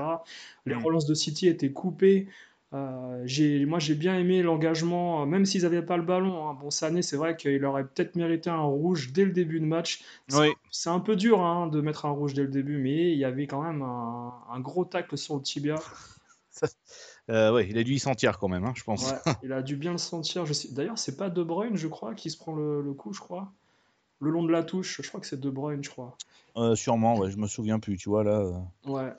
Les 0.64 0.76
mm. 0.76 0.84
relances 0.84 1.06
de 1.06 1.14
City 1.14 1.48
étaient 1.48 1.72
coupées. 1.72 2.28
Euh, 2.72 3.66
moi, 3.66 3.78
j'ai 3.78 3.94
bien 3.94 4.18
aimé 4.18 4.42
l'engagement, 4.42 5.22
euh, 5.22 5.26
même 5.26 5.46
s'ils 5.46 5.62
n'avaient 5.62 5.84
pas 5.84 5.96
le 5.96 6.02
ballon. 6.02 6.48
Hein. 6.48 6.58
Bon, 6.60 6.70
Sané, 6.70 7.02
c'est 7.02 7.16
vrai 7.16 7.36
qu'il 7.36 7.64
aurait 7.64 7.84
peut-être 7.84 8.16
mérité 8.16 8.50
un 8.50 8.62
rouge 8.62 9.12
dès 9.12 9.24
le 9.24 9.32
début 9.32 9.60
de 9.60 9.66
match. 9.66 10.02
C'est 10.70 10.90
un 10.90 11.00
peu 11.00 11.16
dur 11.16 11.40
hein, 11.40 11.68
de 11.68 11.80
mettre 11.80 12.06
un 12.06 12.10
rouge 12.10 12.34
dès 12.34 12.42
le 12.42 12.48
début, 12.48 12.78
mais 12.78 13.12
il 13.12 13.18
y 13.18 13.24
avait 13.24 13.46
quand 13.46 13.62
même 13.62 13.82
un, 13.82 14.60
gros 14.60 14.84
tacle 14.84 15.16
sur 15.16 15.36
le 15.36 15.42
tibia. 15.42 15.76
Euh, 17.28 17.52
ouais, 17.52 17.66
il 17.68 17.76
a 17.76 17.82
dû 17.82 17.92
y 17.92 17.98
sentir 17.98 18.38
quand 18.38 18.46
même, 18.46 18.64
hein, 18.64 18.72
je 18.76 18.84
pense. 18.84 19.12
il 19.42 19.52
a 19.52 19.60
dû 19.60 19.74
bien 19.74 19.90
le 19.90 19.98
sentir. 19.98 20.44
D'ailleurs, 20.70 20.96
c'est 20.96 21.16
pas 21.16 21.28
De 21.28 21.42
Bruyne, 21.42 21.76
je 21.76 21.88
crois, 21.88 22.14
qui 22.14 22.30
se 22.30 22.38
prend 22.38 22.54
le, 22.54 22.94
coup, 22.94 23.12
je 23.12 23.18
crois. 23.18 23.52
Le 24.20 24.30
long 24.30 24.44
de 24.44 24.52
la 24.52 24.62
touche, 24.62 25.00
je 25.02 25.08
crois 25.08 25.18
que 25.18 25.26
c'est 25.26 25.40
De 25.40 25.50
Bruyne, 25.50 25.82
je 25.82 25.90
crois. 25.90 26.16
sûrement, 26.76 27.18
ouais, 27.18 27.32
je 27.32 27.36
me 27.36 27.48
souviens 27.48 27.80
plus, 27.80 27.96
tu 27.96 28.08
vois, 28.08 28.22
là. 28.22 28.44
Ouais. 28.86 29.12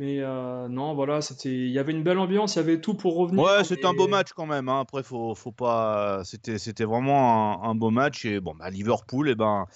Mais 0.00 0.20
euh, 0.20 0.66
non, 0.68 0.94
voilà, 0.94 1.20
c'était, 1.20 1.50
il 1.50 1.68
y 1.68 1.78
avait 1.78 1.92
une 1.92 2.02
belle 2.02 2.18
ambiance, 2.18 2.54
il 2.54 2.60
y 2.60 2.62
avait 2.62 2.80
tout 2.80 2.94
pour 2.94 3.16
revenir. 3.16 3.44
Ouais, 3.44 3.64
c'était 3.64 3.84
un 3.84 3.92
beau 3.92 4.08
match 4.08 4.28
quand 4.34 4.46
même. 4.46 4.70
Hein. 4.70 4.80
Après, 4.80 5.02
faut, 5.02 5.34
faut 5.34 5.52
pas, 5.52 6.22
c'était, 6.24 6.56
c'était 6.56 6.86
vraiment 6.86 7.62
un, 7.62 7.74
beau 7.74 7.90
match. 7.90 8.24
Et 8.24 8.40
bon, 8.40 8.54
bah, 8.54 8.70
Liverpool, 8.70 9.28
et 9.28 9.32
eh 9.32 9.34
ben, 9.34 9.66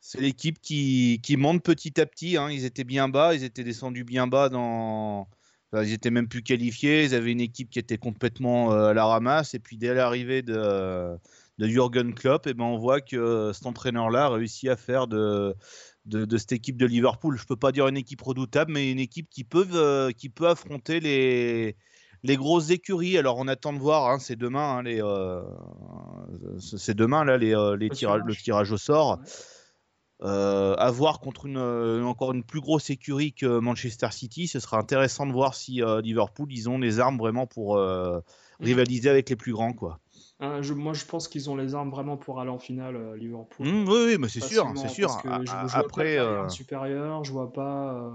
c'est 0.00 0.18
l'équipe 0.18 0.62
qui, 0.62 1.20
qui 1.22 1.36
monte 1.36 1.62
petit 1.62 2.00
à 2.00 2.06
petit. 2.06 2.38
Hein. 2.38 2.50
Ils 2.50 2.64
étaient 2.64 2.84
bien 2.84 3.10
bas, 3.10 3.34
ils 3.34 3.44
étaient 3.44 3.64
descendus 3.64 4.04
bien 4.04 4.26
bas 4.26 4.48
dans. 4.48 5.28
ils 5.74 5.92
étaient 5.92 6.10
même 6.10 6.28
plus 6.28 6.42
qualifiés. 6.42 7.04
Ils 7.04 7.14
avaient 7.14 7.32
une 7.32 7.42
équipe 7.42 7.68
qui 7.68 7.78
était 7.78 7.98
complètement 7.98 8.72
euh, 8.72 8.88
à 8.88 8.94
la 8.94 9.04
ramasse. 9.04 9.52
Et 9.52 9.58
puis 9.58 9.76
dès 9.76 9.92
l'arrivée 9.92 10.40
de, 10.40 11.18
de 11.58 11.68
Jürgen 11.68 12.14
Klopp, 12.14 12.46
et 12.46 12.50
eh 12.52 12.54
ben, 12.54 12.64
on 12.64 12.78
voit 12.78 13.02
que 13.02 13.50
cet 13.52 13.66
entraîneur-là 13.66 14.24
a 14.24 14.28
réussi 14.30 14.70
à 14.70 14.76
faire 14.76 15.06
de 15.06 15.54
de, 16.06 16.36
cette 16.38 16.52
équipe 16.52 16.76
de 16.76 16.86
Liverpool. 16.86 17.36
Je 17.36 17.42
ne 17.42 17.46
peux 17.46 17.56
pas 17.56 17.72
dire 17.72 17.88
une 17.88 17.96
équipe 17.96 18.22
redoutable, 18.22 18.72
mais 18.72 18.90
une 18.90 18.98
équipe 18.98 19.28
qui 19.28 19.44
peut, 19.44 19.66
euh, 19.74 20.10
qui 20.12 20.28
peut 20.28 20.48
affronter 20.48 21.00
les, 21.00 21.76
les 22.22 22.36
grosses 22.36 22.70
écuries. 22.70 23.18
Alors 23.18 23.38
on 23.38 23.48
attend 23.48 23.72
de 23.72 23.78
voir, 23.78 24.10
hein, 24.10 24.18
c'est 24.18 24.36
demain, 24.36 24.78
hein, 24.78 24.82
les, 24.82 25.02
euh, 25.02 25.42
c'est 26.58 26.94
demain 26.94 27.24
là, 27.24 27.36
les, 27.36 27.54
euh, 27.54 27.76
les 27.76 27.88
le 27.88 28.34
tirage 28.34 28.72
au 28.72 28.78
sort. 28.78 29.18
à 30.20 30.90
voir 30.92 31.20
contre 31.20 31.46
une, 31.46 31.58
encore 31.58 32.32
une 32.32 32.44
plus 32.44 32.60
grosse 32.60 32.90
écurie 32.90 33.32
que 33.32 33.58
Manchester 33.58 34.08
City, 34.12 34.48
ce 34.48 34.60
sera 34.60 34.78
intéressant 34.78 35.26
de 35.26 35.32
voir 35.32 35.54
si 35.54 35.82
Liverpool 36.02 36.48
ils 36.50 36.68
ont 36.68 36.78
les 36.78 37.00
armes 37.00 37.18
vraiment 37.18 37.46
pour 37.46 37.76
mm. 37.76 38.22
rivaliser 38.60 39.10
avec 39.10 39.28
les 39.28 39.36
plus 39.36 39.52
grands 39.52 39.72
quoi. 39.72 40.00
Hein, 40.38 40.60
moi, 40.74 40.92
je 40.92 41.04
pense 41.06 41.28
qu'ils 41.28 41.48
ont 41.48 41.56
les 41.56 41.74
armes 41.74 41.90
vraiment 41.90 42.18
pour 42.18 42.40
aller 42.40 42.50
en 42.50 42.58
finale, 42.58 42.96
euh, 42.96 43.16
Liverpool. 43.16 43.66
Mmh, 43.66 43.88
oui, 43.88 44.04
oui, 44.06 44.16
mais 44.18 44.28
c'est 44.28 44.42
sûr, 44.42 44.70
c'est 44.76 44.88
sûr. 44.88 45.08
je, 45.24 45.46
je 45.46 45.50
vois 45.50 45.70
Après, 45.72 46.16
pas 46.16 46.22
euh... 46.22 46.48
supérieur, 46.50 47.24
je 47.24 47.32
vois 47.32 47.50
pas 47.54 48.12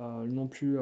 euh, 0.00 0.26
non 0.26 0.48
plus 0.48 0.78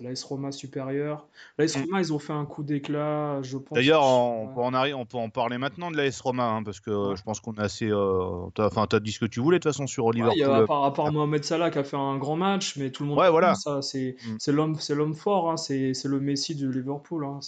l'AS 0.00 0.24
Roma 0.24 0.50
supérieur. 0.50 1.26
L'AS 1.58 1.76
mmh. 1.76 1.82
Roma, 1.82 2.00
ils 2.00 2.12
ont 2.14 2.18
fait 2.18 2.32
un 2.32 2.46
coup 2.46 2.62
d'éclat, 2.62 3.42
je 3.42 3.58
pense. 3.58 3.76
D'ailleurs, 3.76 4.02
on, 4.02 4.48
peut 4.48 4.62
en 4.62 4.72
on 4.74 5.04
peut 5.04 5.18
en 5.18 5.28
parler 5.28 5.58
maintenant 5.58 5.90
de 5.90 5.98
l'AS 5.98 6.18
Roma, 6.22 6.44
hein, 6.44 6.62
parce 6.62 6.80
que 6.80 7.14
je 7.14 7.22
pense 7.22 7.40
qu'on 7.40 7.52
est 7.56 7.60
assez. 7.60 7.92
Enfin, 7.92 8.86
tu 8.86 8.96
as 8.96 9.00
dit 9.00 9.12
ce 9.12 9.20
que 9.20 9.26
tu 9.26 9.40
voulais 9.40 9.58
de 9.58 9.62
toute 9.62 9.72
façon 9.72 9.86
sur 9.86 10.10
Liverpool. 10.10 10.40
Ouais, 10.40 10.58
y 10.58 10.62
a, 10.62 10.90
part, 10.90 11.12
Mohamed 11.12 11.44
Salah 11.44 11.70
qui 11.70 11.78
a 11.78 11.84
fait 11.84 11.98
un 11.98 12.16
grand 12.16 12.36
match, 12.36 12.78
mais 12.78 12.90
tout 12.90 13.02
le 13.02 13.10
monde. 13.10 13.18
Ouais, 13.18 13.28
voilà. 13.28 13.54
C'est 13.82 14.16
mmh. 14.48 14.50
l'homme 14.52 15.14
fort, 15.14 15.50
hein, 15.50 15.58
c'est 15.58 15.92
le 16.04 16.18
Messi 16.18 16.54
de 16.54 16.66
Liverpool. 16.70 17.26
Hein, 17.26 17.40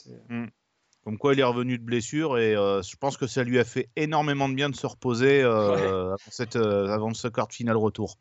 comme 1.09 1.17
quoi, 1.17 1.33
il 1.33 1.41
est 1.41 1.45
revenu 1.45 1.79
de 1.79 1.83
blessure 1.83 2.37
et 2.37 2.55
euh, 2.55 2.83
je 2.83 2.95
pense 2.97 3.17
que 3.17 3.27
ça 3.27 3.43
lui 3.43 3.59
a 3.59 3.65
fait 3.65 3.89
énormément 3.97 4.47
de 4.47 4.53
bien 4.53 4.69
de 4.69 4.77
se 4.77 4.87
reposer 4.87 5.43
euh, 5.43 6.09
avant, 6.09 6.17
cette, 6.31 6.57
euh, 6.57 6.89
avant 6.89 7.15
ce 7.15 7.29
quart 7.29 7.49
de 7.49 7.55
finale 7.55 7.79
retour. 7.79 8.19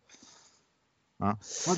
Hein. 1.19 1.33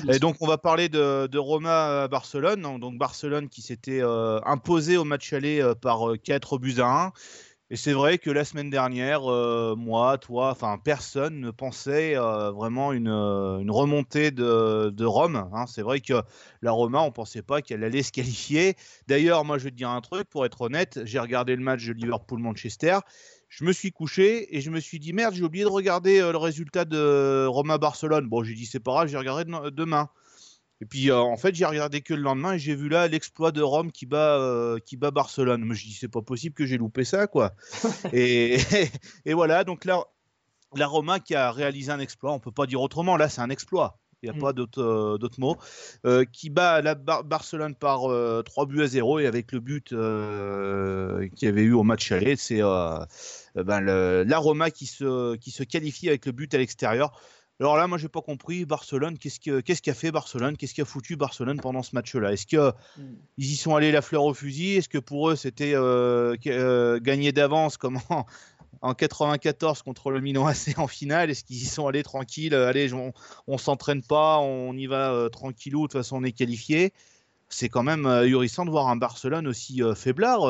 et 0.08 0.20
donc, 0.20 0.36
on 0.38 0.46
va 0.46 0.56
parler 0.56 0.88
de, 0.88 1.26
de 1.26 1.38
Roma 1.38 2.06
Barcelone. 2.06 2.78
Donc, 2.78 2.96
Barcelone 2.96 3.48
qui 3.48 3.60
s'était 3.60 4.02
imposé 4.44 4.96
au 4.98 5.02
match 5.02 5.32
aller 5.32 5.60
par 5.82 6.12
4 6.22 6.58
buts 6.58 6.76
à 6.78 7.06
1 7.06 7.12
et 7.72 7.76
c'est 7.76 7.92
vrai 7.92 8.18
que 8.18 8.30
la 8.30 8.44
semaine 8.44 8.68
dernière, 8.68 9.30
euh, 9.30 9.76
moi, 9.76 10.18
toi, 10.18 10.50
enfin 10.50 10.76
personne 10.82 11.40
ne 11.40 11.52
pensait 11.52 12.16
euh, 12.16 12.50
vraiment 12.50 12.92
une, 12.92 13.06
euh, 13.06 13.60
une, 13.60 13.70
remontée 13.70 14.32
de, 14.32 14.90
de 14.92 15.04
Rome. 15.04 15.48
Hein. 15.52 15.66
C'est 15.68 15.82
vrai 15.82 16.00
que 16.00 16.20
la 16.62 16.72
Roma, 16.72 17.00
on 17.02 17.12
pensait 17.12 17.42
pas 17.42 17.62
qu'elle 17.62 17.84
allait 17.84 18.02
se 18.02 18.10
qualifier. 18.10 18.74
D'ailleurs, 19.06 19.44
moi, 19.44 19.56
je 19.56 19.64
vais 19.64 19.70
te 19.70 19.76
dire 19.76 19.90
un 19.90 20.00
truc, 20.00 20.28
pour 20.28 20.44
être 20.44 20.62
honnête, 20.62 20.98
j'ai 21.04 21.20
regardé 21.20 21.54
le 21.54 21.62
match 21.62 21.86
de 21.86 21.92
Liverpool-Manchester. 21.92 22.98
Je 23.48 23.64
me 23.64 23.72
suis 23.72 23.92
couché 23.92 24.56
et 24.56 24.60
je 24.60 24.70
me 24.70 24.80
suis 24.80 24.98
dit 24.98 25.12
merde, 25.12 25.34
j'ai 25.34 25.44
oublié 25.44 25.62
de 25.64 25.70
regarder 25.70 26.18
le 26.18 26.36
résultat 26.36 26.84
de 26.84 27.46
Roma-Barcelone. 27.46 28.28
Bon, 28.28 28.42
j'ai 28.42 28.54
dit 28.54 28.66
c'est 28.66 28.80
pas 28.80 28.92
grave, 28.92 29.08
j'ai 29.08 29.16
regardé 29.16 29.44
demain. 29.70 30.08
Et 30.80 30.86
puis 30.86 31.10
en 31.12 31.36
fait, 31.36 31.54
j'ai 31.54 31.66
regardé 31.66 32.00
que 32.00 32.14
le 32.14 32.22
lendemain 32.22 32.54
et 32.54 32.58
j'ai 32.58 32.74
vu 32.74 32.88
là 32.88 33.06
l'exploit 33.06 33.52
de 33.52 33.62
Rome 33.62 33.92
qui 33.92 34.06
bat, 34.06 34.76
qui 34.86 34.96
bat 34.96 35.10
Barcelone. 35.10 35.64
Mais 35.64 35.74
je 35.74 35.86
dis, 35.86 35.94
c'est 35.94 36.08
pas 36.08 36.22
possible 36.22 36.54
que 36.54 36.66
j'ai 36.66 36.78
loupé 36.78 37.04
ça, 37.04 37.26
quoi. 37.26 37.52
et, 38.12 38.58
et, 39.26 39.34
voilà, 39.34 39.64
donc 39.64 39.84
là, 39.84 40.04
la 40.74 40.86
Roma 40.86 41.20
qui 41.20 41.34
a 41.34 41.52
réalisé 41.52 41.92
un 41.92 42.00
exploit, 42.00 42.32
on 42.32 42.40
peut 42.40 42.52
pas 42.52 42.66
dire 42.66 42.80
autrement, 42.80 43.16
là, 43.16 43.28
c'est 43.28 43.42
un 43.42 43.50
exploit 43.50 43.98
il 44.22 44.30
n'y 44.30 44.36
a 44.36 44.38
mm. 44.38 44.40
pas 44.40 44.52
d'autres 44.52 45.18
d'autres 45.18 45.40
mots, 45.40 45.56
qui 46.32 46.50
bat 46.50 46.82
la 46.82 46.94
Barcelone 46.94 47.74
par 47.74 48.00
3 48.44 48.66
buts 48.66 48.82
à 48.82 48.86
0 48.86 49.20
et 49.20 49.26
avec 49.26 49.52
le 49.52 49.60
but 49.60 49.88
qu'il 49.88 51.48
y 51.48 51.50
avait 51.50 51.62
eu 51.62 51.72
au 51.72 51.82
match 51.82 52.12
aller, 52.12 52.36
c'est 52.36 52.60
ben, 52.60 53.80
la 53.80 54.38
Roma 54.38 54.70
qui 54.70 54.86
se, 54.86 55.36
qui 55.36 55.50
se 55.50 55.62
qualifie 55.62 56.08
avec 56.08 56.26
le 56.26 56.32
but 56.32 56.52
à 56.54 56.58
l'extérieur. 56.58 57.18
Alors 57.60 57.76
là, 57.76 57.86
moi, 57.86 57.98
j'ai 57.98 58.08
pas 58.08 58.22
compris. 58.22 58.64
Barcelone, 58.64 59.18
qu'est-ce 59.18 59.82
qu'a 59.82 59.94
fait 59.94 60.10
Barcelone 60.10 60.56
Qu'est-ce 60.56 60.72
qui 60.72 60.80
a 60.80 60.86
foutu 60.86 61.16
Barcelone 61.16 61.60
pendant 61.60 61.82
ce 61.82 61.94
match-là? 61.94 62.32
Est-ce 62.32 62.46
qu'ils 62.46 62.58
mm. 62.58 63.02
y 63.36 63.56
sont 63.56 63.76
allés 63.76 63.92
la 63.92 64.00
fleur 64.00 64.24
au 64.24 64.32
fusil? 64.32 64.76
Est-ce 64.76 64.88
que 64.88 64.98
pour 64.98 65.30
eux, 65.30 65.36
c'était 65.36 65.74
gagner 67.02 67.32
d'avance 67.32 67.76
comme 67.76 67.98
en 68.82 68.94
94 68.94 69.82
contre 69.82 70.10
le 70.10 70.20
Milan 70.20 70.46
AC 70.46 70.78
en 70.78 70.86
finale? 70.86 71.30
Est-ce 71.30 71.44
qu'ils 71.44 71.62
y 71.62 71.66
sont 71.66 71.86
allés 71.86 72.02
tranquilles 72.02 72.54
Allez, 72.54 72.92
on, 72.94 73.12
on 73.46 73.58
s'entraîne 73.58 74.02
pas, 74.02 74.38
on 74.38 74.74
y 74.76 74.86
va 74.86 75.12
euh, 75.12 75.28
tranquillou, 75.28 75.82
de 75.82 75.92
toute 75.92 76.00
façon 76.00 76.16
on 76.16 76.24
est 76.24 76.32
qualifié. 76.32 76.92
C'est 77.50 77.68
quand 77.68 77.82
même 77.82 78.06
euh, 78.06 78.22
ahurissant 78.22 78.64
de 78.64 78.70
voir 78.70 78.88
un 78.88 78.96
Barcelone 78.96 79.46
aussi 79.46 79.82
euh, 79.82 79.94
faiblard 79.94 80.42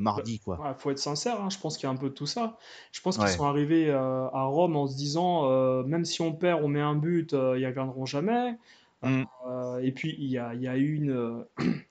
mardi. 0.00 0.40
Il 0.46 0.74
faut 0.78 0.90
être 0.90 0.98
sincère, 0.98 1.40
hein, 1.40 1.50
je 1.50 1.58
pense 1.58 1.76
qu'il 1.76 1.84
y 1.84 1.90
a 1.90 1.92
un 1.92 1.96
peu 1.96 2.08
de 2.08 2.14
tout 2.14 2.26
ça. 2.26 2.56
Je 2.92 3.00
pense 3.00 3.18
qu'ils 3.18 3.28
sont 3.28 3.44
arrivés 3.44 3.90
à 3.90 4.42
Rome 4.44 4.76
en 4.76 4.86
se 4.86 4.96
disant 4.96 5.82
même 5.84 6.04
si 6.04 6.22
on 6.22 6.32
perd, 6.32 6.62
on 6.62 6.68
met 6.68 6.80
un 6.80 6.94
but, 6.94 7.32
ils 7.32 7.60
ne 7.60 7.66
reviendront 7.66 8.06
jamais. 8.06 8.56
Mm. 9.02 9.24
et 9.82 9.92
puis 9.92 10.16
il 10.18 10.30
y 10.30 10.38
a, 10.38 10.54
y 10.54 10.66
a 10.66 10.76
eu 10.76 10.94
une 10.94 11.44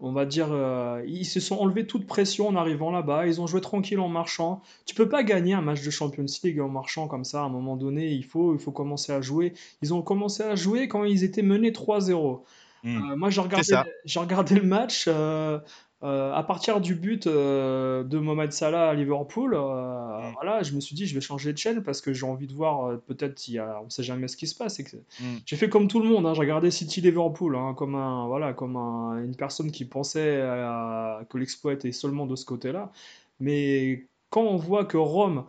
on 0.00 0.12
va 0.12 0.24
dire, 0.24 0.48
euh, 0.50 1.02
ils 1.06 1.26
se 1.26 1.40
sont 1.40 1.58
enlevés 1.58 1.86
toute 1.86 2.06
pression 2.06 2.48
en 2.48 2.56
arrivant 2.56 2.90
là-bas. 2.90 3.26
Ils 3.26 3.40
ont 3.40 3.46
joué 3.46 3.60
tranquille 3.60 4.00
en 4.00 4.08
marchant. 4.08 4.62
Tu 4.86 4.94
peux 4.94 5.08
pas 5.08 5.22
gagner 5.22 5.52
un 5.52 5.60
match 5.60 5.82
de 5.84 5.90
Champions 5.90 6.24
League 6.42 6.60
en 6.60 6.68
marchant 6.68 7.06
comme 7.06 7.24
ça. 7.24 7.42
À 7.42 7.44
un 7.44 7.48
moment 7.50 7.76
donné, 7.76 8.08
il 8.08 8.24
faut, 8.24 8.54
il 8.54 8.58
faut 8.58 8.72
commencer 8.72 9.12
à 9.12 9.20
jouer. 9.20 9.52
Ils 9.82 9.92
ont 9.92 10.02
commencé 10.02 10.42
à 10.42 10.54
jouer 10.56 10.88
quand 10.88 11.04
ils 11.04 11.22
étaient 11.22 11.42
menés 11.42 11.70
3-0. 11.70 12.40
Hmm. 12.82 13.12
Euh, 13.12 13.16
moi, 13.16 13.30
j'ai 13.30 13.40
regardé, 13.40 13.74
regardé, 14.16 14.54
le 14.54 14.62
match. 14.62 15.06
Euh, 15.08 15.58
euh, 16.02 16.32
à 16.32 16.42
partir 16.42 16.80
du 16.80 16.94
but 16.94 17.26
euh, 17.26 18.02
de 18.04 18.18
Mohamed 18.18 18.52
Salah 18.52 18.88
à 18.88 18.94
Liverpool, 18.94 19.52
euh, 19.52 19.58
mm. 19.58 20.32
voilà, 20.32 20.62
je 20.62 20.72
me 20.72 20.80
suis 20.80 20.94
dit 20.94 21.06
je 21.06 21.14
vais 21.14 21.20
changer 21.20 21.52
de 21.52 21.58
chaîne 21.58 21.82
parce 21.82 22.00
que 22.00 22.14
j'ai 22.14 22.24
envie 22.24 22.46
de 22.46 22.54
voir 22.54 22.98
peut-être 23.00 23.46
il 23.48 23.54
y 23.54 23.58
a, 23.58 23.82
on 23.84 23.90
sait 23.90 24.02
jamais 24.02 24.26
ce 24.26 24.38
qui 24.38 24.46
se 24.46 24.54
passe. 24.54 24.78
Mm. 24.78 25.24
J'ai 25.44 25.56
fait 25.56 25.68
comme 25.68 25.88
tout 25.88 26.00
le 26.00 26.08
monde, 26.08 26.24
hein, 26.24 26.32
j'ai 26.32 26.40
regardé 26.40 26.70
City 26.70 27.02
Liverpool 27.02 27.54
hein, 27.54 27.74
comme 27.76 27.96
un 27.96 28.26
voilà 28.28 28.54
comme 28.54 28.76
une 28.76 29.36
personne 29.36 29.70
qui 29.70 29.84
pensait 29.84 30.42
que 31.28 31.36
l'exploit 31.36 31.74
était 31.74 31.92
seulement 31.92 32.24
de 32.24 32.34
ce 32.34 32.46
côté-là. 32.46 32.90
Mais 33.38 34.06
quand 34.30 34.42
on 34.42 34.56
voit 34.56 34.86
que 34.86 34.96
Rome 34.96 35.44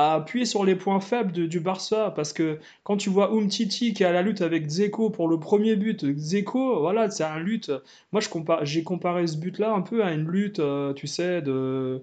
à 0.00 0.14
appuyer 0.14 0.46
sur 0.46 0.64
les 0.64 0.76
points 0.76 1.00
faibles 1.00 1.32
du 1.48 1.60
Barça 1.60 2.12
parce 2.16 2.32
que 2.32 2.58
quand 2.84 2.96
tu 2.96 3.10
vois 3.10 3.32
Umtiti 3.32 3.92
qui 3.92 4.02
est 4.02 4.06
à 4.06 4.12
la 4.12 4.22
lutte 4.22 4.40
avec 4.40 4.66
Zeko 4.68 5.10
pour 5.10 5.28
le 5.28 5.38
premier 5.38 5.76
but, 5.76 6.16
Zeko, 6.16 6.80
voilà, 6.80 7.10
c'est 7.10 7.24
un 7.24 7.38
lutte. 7.38 7.70
Moi, 8.12 8.22
j'ai 8.62 8.82
comparé 8.82 9.26
ce 9.26 9.36
but-là 9.36 9.72
un 9.72 9.82
peu 9.82 10.02
à 10.02 10.12
une 10.12 10.26
lutte, 10.26 10.58
euh, 10.58 10.94
tu 10.94 11.06
sais, 11.06 11.42
de 11.42 12.02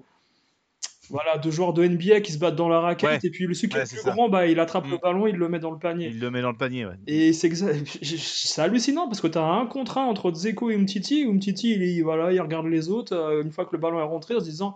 voilà, 1.10 1.38
deux 1.38 1.52
joueurs 1.52 1.74
de 1.74 1.88
NBA 1.88 2.22
qui 2.22 2.34
se 2.34 2.38
battent 2.38 2.56
dans 2.56 2.68
la 2.68 2.82
raquette 2.82 3.24
et 3.24 3.30
puis 3.30 3.46
le 3.46 3.54
celui 3.54 3.70
qui 3.70 3.78
est 3.78 3.90
plus 3.90 4.12
grand, 4.12 4.30
bah, 4.30 4.46
il 4.46 4.60
attrape 4.60 4.88
le 4.88 4.98
mm. 4.98 5.02
ballon, 5.02 5.28
il 5.28 5.36
le 5.36 5.50
met 5.50 5.60
dans 5.60 5.72
le 5.72 5.80
panier. 5.80 6.08
Il 6.08 6.20
le 6.20 6.30
met 6.30 6.42
dans 6.42 6.52
le 6.52 6.58
panier, 6.58 6.86
ouais. 6.86 6.96
Et 7.08 7.34
c'est 7.34 7.50
c'est 7.56 8.62
hallucinant 8.62 9.08
parce 9.08 9.22
que 9.22 9.28
tu 9.28 9.38
as 9.38 9.44
un 9.44 9.66
contre 9.66 9.98
un 9.98 10.04
entre 10.04 10.34
Zeko 10.34 10.70
et 10.70 10.76
Umtiti. 10.76 11.24
Umtiti, 11.24 11.72
il, 11.72 12.04
voilà, 12.04 12.32
il 12.32 12.42
regarde 12.42 12.68
les 12.68 12.90
autres 12.90 13.16
euh, 13.16 13.42
une 13.42 13.52
fois 13.52 13.66
que 13.66 13.72
le 13.72 13.78
ballon 13.80 14.00
est 14.00 14.04
rentré 14.04 14.36
en 14.36 14.40
se 14.40 14.46
disant 14.46 14.76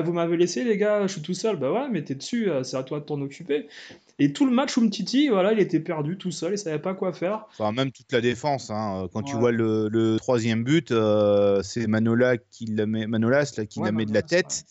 vous 0.00 0.12
m'avez 0.12 0.38
laissé, 0.38 0.64
les 0.64 0.78
gars, 0.78 1.06
je 1.06 1.12
suis 1.12 1.20
tout 1.20 1.34
seul. 1.34 1.56
Bah 1.56 1.70
ouais, 1.70 1.88
mais 1.90 2.02
t'es 2.02 2.14
dessus, 2.14 2.50
euh, 2.50 2.62
c'est 2.62 2.78
à 2.78 2.82
toi 2.82 3.00
de 3.00 3.04
t'en 3.04 3.20
occuper. 3.20 3.68
Et 4.18 4.32
tout 4.32 4.46
le 4.46 4.52
match, 4.52 4.78
Umtiti, 4.78 5.28
voilà, 5.28 5.52
il 5.52 5.58
était 5.58 5.80
perdu 5.80 6.16
tout 6.16 6.30
seul, 6.30 6.52
il 6.52 6.58
savait 6.58 6.78
pas 6.78 6.94
quoi 6.94 7.12
faire. 7.12 7.46
Enfin, 7.50 7.72
même 7.72 7.92
toute 7.92 8.10
la 8.12 8.20
défense. 8.20 8.70
Hein. 8.70 9.08
Quand 9.12 9.22
tu 9.22 9.36
vois 9.36 9.52
le, 9.52 10.16
troisième 10.18 10.64
but, 10.64 10.92
euh, 10.92 11.62
c'est 11.62 11.86
Manola 11.86 12.38
qui 12.38 12.66
la 12.66 12.86
met, 12.86 13.06
Manolas 13.06 13.52
là, 13.58 13.66
qui 13.66 13.80
la 13.80 13.92
met 13.92 14.06
de 14.06 14.14
la 14.14 14.22
tête. 14.22 14.64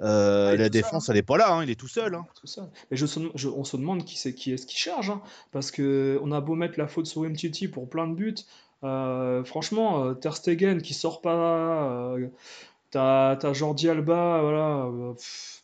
Euh, 0.00 0.56
la 0.56 0.68
défense, 0.68 1.08
elle 1.08 1.16
est 1.16 1.22
pas 1.22 1.38
là, 1.38 1.52
hein, 1.52 1.62
il 1.62 1.70
est 1.70 1.78
tout 1.78 1.88
seul. 1.88 2.14
Hein. 2.14 2.26
Tout 2.38 2.46
seul. 2.46 2.64
Mais 2.90 2.96
je, 2.96 3.06
on 3.48 3.64
se 3.64 3.76
demande 3.76 4.04
qui 4.04 4.18
c'est 4.18 4.34
qui 4.34 4.52
est 4.52 4.58
ce 4.58 4.66
qui 4.66 4.76
charge, 4.76 5.12
parce 5.52 5.70
que 5.70 6.18
on 6.22 6.32
a 6.32 6.40
beau 6.40 6.54
mettre 6.54 6.78
la 6.78 6.88
faute 6.88 7.06
sur 7.06 7.22
Umtiti 7.22 7.68
pour 7.68 7.88
plein 7.88 8.06
de 8.06 8.14
buts. 8.14 8.34
franchement, 9.44 10.14
Ter 10.14 10.36
Stegen 10.36 10.82
qui 10.82 10.94
sort 10.94 11.20
pas, 11.22 12.16
T'as 12.90 13.52
Jordi 13.52 13.88
Alba, 13.88 14.40
voilà. 14.40 14.86
Euh, 14.86 15.12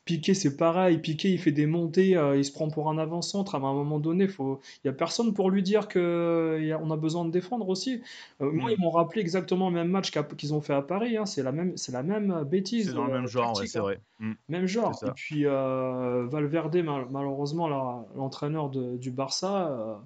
Piqué, 0.04 0.34
c'est 0.34 0.58
pareil. 0.58 0.98
Piqué, 0.98 1.32
il 1.32 1.38
fait 1.38 1.52
des 1.52 1.64
montées, 1.64 2.16
euh, 2.16 2.36
il 2.36 2.44
se 2.44 2.52
prend 2.52 2.68
pour 2.68 2.90
un 2.90 2.98
avant-centre. 2.98 3.54
À 3.54 3.58
un 3.58 3.60
moment 3.60 3.98
donné, 3.98 4.28
il 4.38 4.56
n'y 4.84 4.90
a 4.90 4.92
personne 4.92 5.32
pour 5.32 5.50
lui 5.50 5.62
dire 5.62 5.88
qu'on 5.88 6.90
a, 6.90 6.96
besoin 6.96 7.24
de 7.24 7.30
défendre 7.30 7.66
aussi. 7.70 8.02
Euh, 8.42 8.52
moi, 8.52 8.70
ils 8.72 8.78
m'ont 8.78 8.90
rappelé 8.90 9.22
exactement 9.22 9.70
le 9.70 9.74
même 9.74 9.88
match 9.88 10.12
qu'ils 10.36 10.52
ont 10.52 10.60
fait 10.60 10.74
à 10.74 10.82
Paris. 10.82 11.16
Hein. 11.16 11.24
C'est 11.24 11.42
la 11.42 11.52
même, 11.52 11.74
la 11.90 12.02
même 12.02 12.44
bêtise. 12.44 12.88
C'est 12.88 12.94
dans 12.94 13.06
le 13.06 13.14
même 13.14 13.26
genre, 13.26 13.56
c'est 13.56 13.78
hein. 13.78 13.80
vrai. 13.80 14.00
Mm. 14.18 14.32
Même 14.50 14.66
genre. 14.66 15.02
Et 15.06 15.10
puis 15.14 15.44
Valverde, 15.44 16.76
malheureusement, 17.10 17.68
l'entraîneur 18.14 18.68
du 18.68 19.10
Barça 19.10 20.00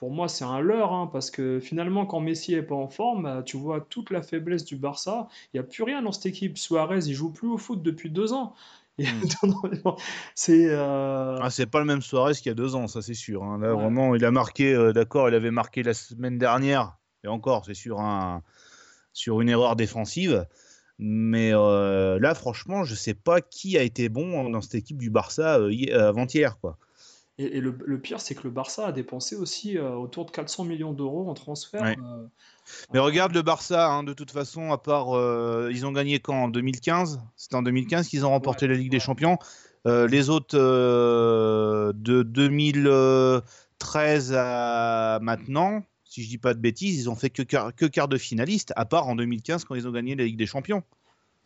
pour 0.00 0.10
moi, 0.10 0.28
c'est 0.28 0.46
un 0.46 0.60
leurre, 0.60 0.94
hein, 0.94 1.10
parce 1.12 1.30
que 1.30 1.60
finalement, 1.60 2.06
quand 2.06 2.20
Messi 2.20 2.54
est 2.54 2.62
pas 2.62 2.74
en 2.74 2.88
forme, 2.88 3.24
bah, 3.24 3.42
tu 3.44 3.58
vois 3.58 3.82
toute 3.82 4.08
la 4.08 4.22
faiblesse 4.22 4.64
du 4.64 4.76
Barça. 4.76 5.28
Il 5.52 5.58
n'y 5.58 5.60
a 5.60 5.62
plus 5.62 5.82
rien 5.82 6.00
dans 6.00 6.10
cette 6.10 6.24
équipe. 6.24 6.56
Suarez, 6.56 7.00
il 7.04 7.12
joue 7.12 7.30
plus 7.30 7.48
au 7.48 7.58
foot 7.58 7.82
depuis 7.82 8.08
deux 8.08 8.32
ans. 8.32 8.54
Hmm. 8.98 9.04
c'est 10.34 10.70
euh... 10.70 11.38
ah, 11.42 11.50
c'est 11.50 11.66
pas 11.66 11.80
le 11.80 11.84
même 11.84 12.00
Suarez 12.00 12.32
qu'il 12.32 12.46
y 12.46 12.48
a 12.48 12.54
deux 12.54 12.76
ans, 12.76 12.88
ça 12.88 13.02
c'est 13.02 13.12
sûr. 13.12 13.44
Hein. 13.44 13.58
Là, 13.58 13.74
vraiment, 13.74 14.14
il 14.14 14.24
a 14.24 14.30
marqué, 14.30 14.72
euh, 14.72 14.94
d'accord, 14.94 15.28
il 15.28 15.34
avait 15.34 15.50
marqué 15.50 15.82
la 15.82 15.92
semaine 15.92 16.38
dernière, 16.38 16.96
et 17.22 17.28
encore, 17.28 17.66
c'est 17.66 17.74
sur, 17.74 18.00
un, 18.00 18.42
sur 19.12 19.42
une 19.42 19.50
erreur 19.50 19.76
défensive. 19.76 20.46
Mais 20.98 21.50
euh, 21.52 22.18
là, 22.20 22.34
franchement, 22.34 22.84
je 22.84 22.94
sais 22.94 23.12
pas 23.12 23.42
qui 23.42 23.76
a 23.76 23.82
été 23.82 24.08
bon 24.08 24.48
dans 24.48 24.62
cette 24.62 24.76
équipe 24.76 24.96
du 24.96 25.10
Barça 25.10 25.58
euh, 25.58 26.08
avant-hier. 26.08 26.58
quoi. 26.58 26.78
Et, 27.42 27.60
le, 27.60 27.98
pire, 27.98 28.20
c'est 28.20 28.34
que 28.34 28.42
le 28.44 28.50
Barça 28.50 28.88
a 28.88 28.92
dépensé 28.92 29.34
aussi 29.34 29.78
euh, 29.78 29.92
autour 29.92 30.26
de 30.26 30.30
400 30.30 30.64
millions 30.64 30.92
d'euros 30.92 31.30
en 31.30 31.34
transfert. 31.34 31.82
Euh, 31.82 31.94
Mais 32.92 32.98
regarde 32.98 33.32
le 33.32 33.40
Barça, 33.40 33.88
hein, 33.88 34.02
de 34.02 34.12
toute 34.12 34.30
façon, 34.30 34.72
à 34.72 34.78
part. 34.78 35.16
Euh, 35.16 35.70
ils 35.72 35.86
ont 35.86 35.92
gagné 35.92 36.20
quand? 36.20 36.34
En 36.34 36.48
2015 36.48 37.20
C'était 37.36 37.54
en 37.54 37.62
2015 37.62 38.08
qu'ils 38.08 38.26
ont 38.26 38.30
remporté 38.30 38.66
la 38.66 38.74
Ligue 38.74 38.90
des 38.90 39.00
Champions. 39.00 39.38
les 39.86 40.28
autres, 40.28 40.58
de 40.58 42.22
2013 42.22 44.34
à 44.36 45.18
maintenant, 45.22 45.82
si 46.04 46.22
je 46.22 46.28
dis 46.28 46.38
pas 46.38 46.52
de 46.52 46.60
bêtises, 46.60 47.00
ils 47.00 47.08
ont 47.08 47.16
fait 47.16 47.30
que, 47.30 47.42
que 47.42 47.86
quart 47.86 48.08
de 48.08 48.18
finaliste, 48.18 48.74
à 48.76 48.84
part 48.84 49.08
en 49.08 49.16
2015 49.16 49.64
quand 49.64 49.76
ils 49.76 49.88
ont 49.88 49.92
gagné 49.92 50.14
la 50.14 50.24
Ligue 50.24 50.36
des 50.36 50.46
Champions. 50.46 50.82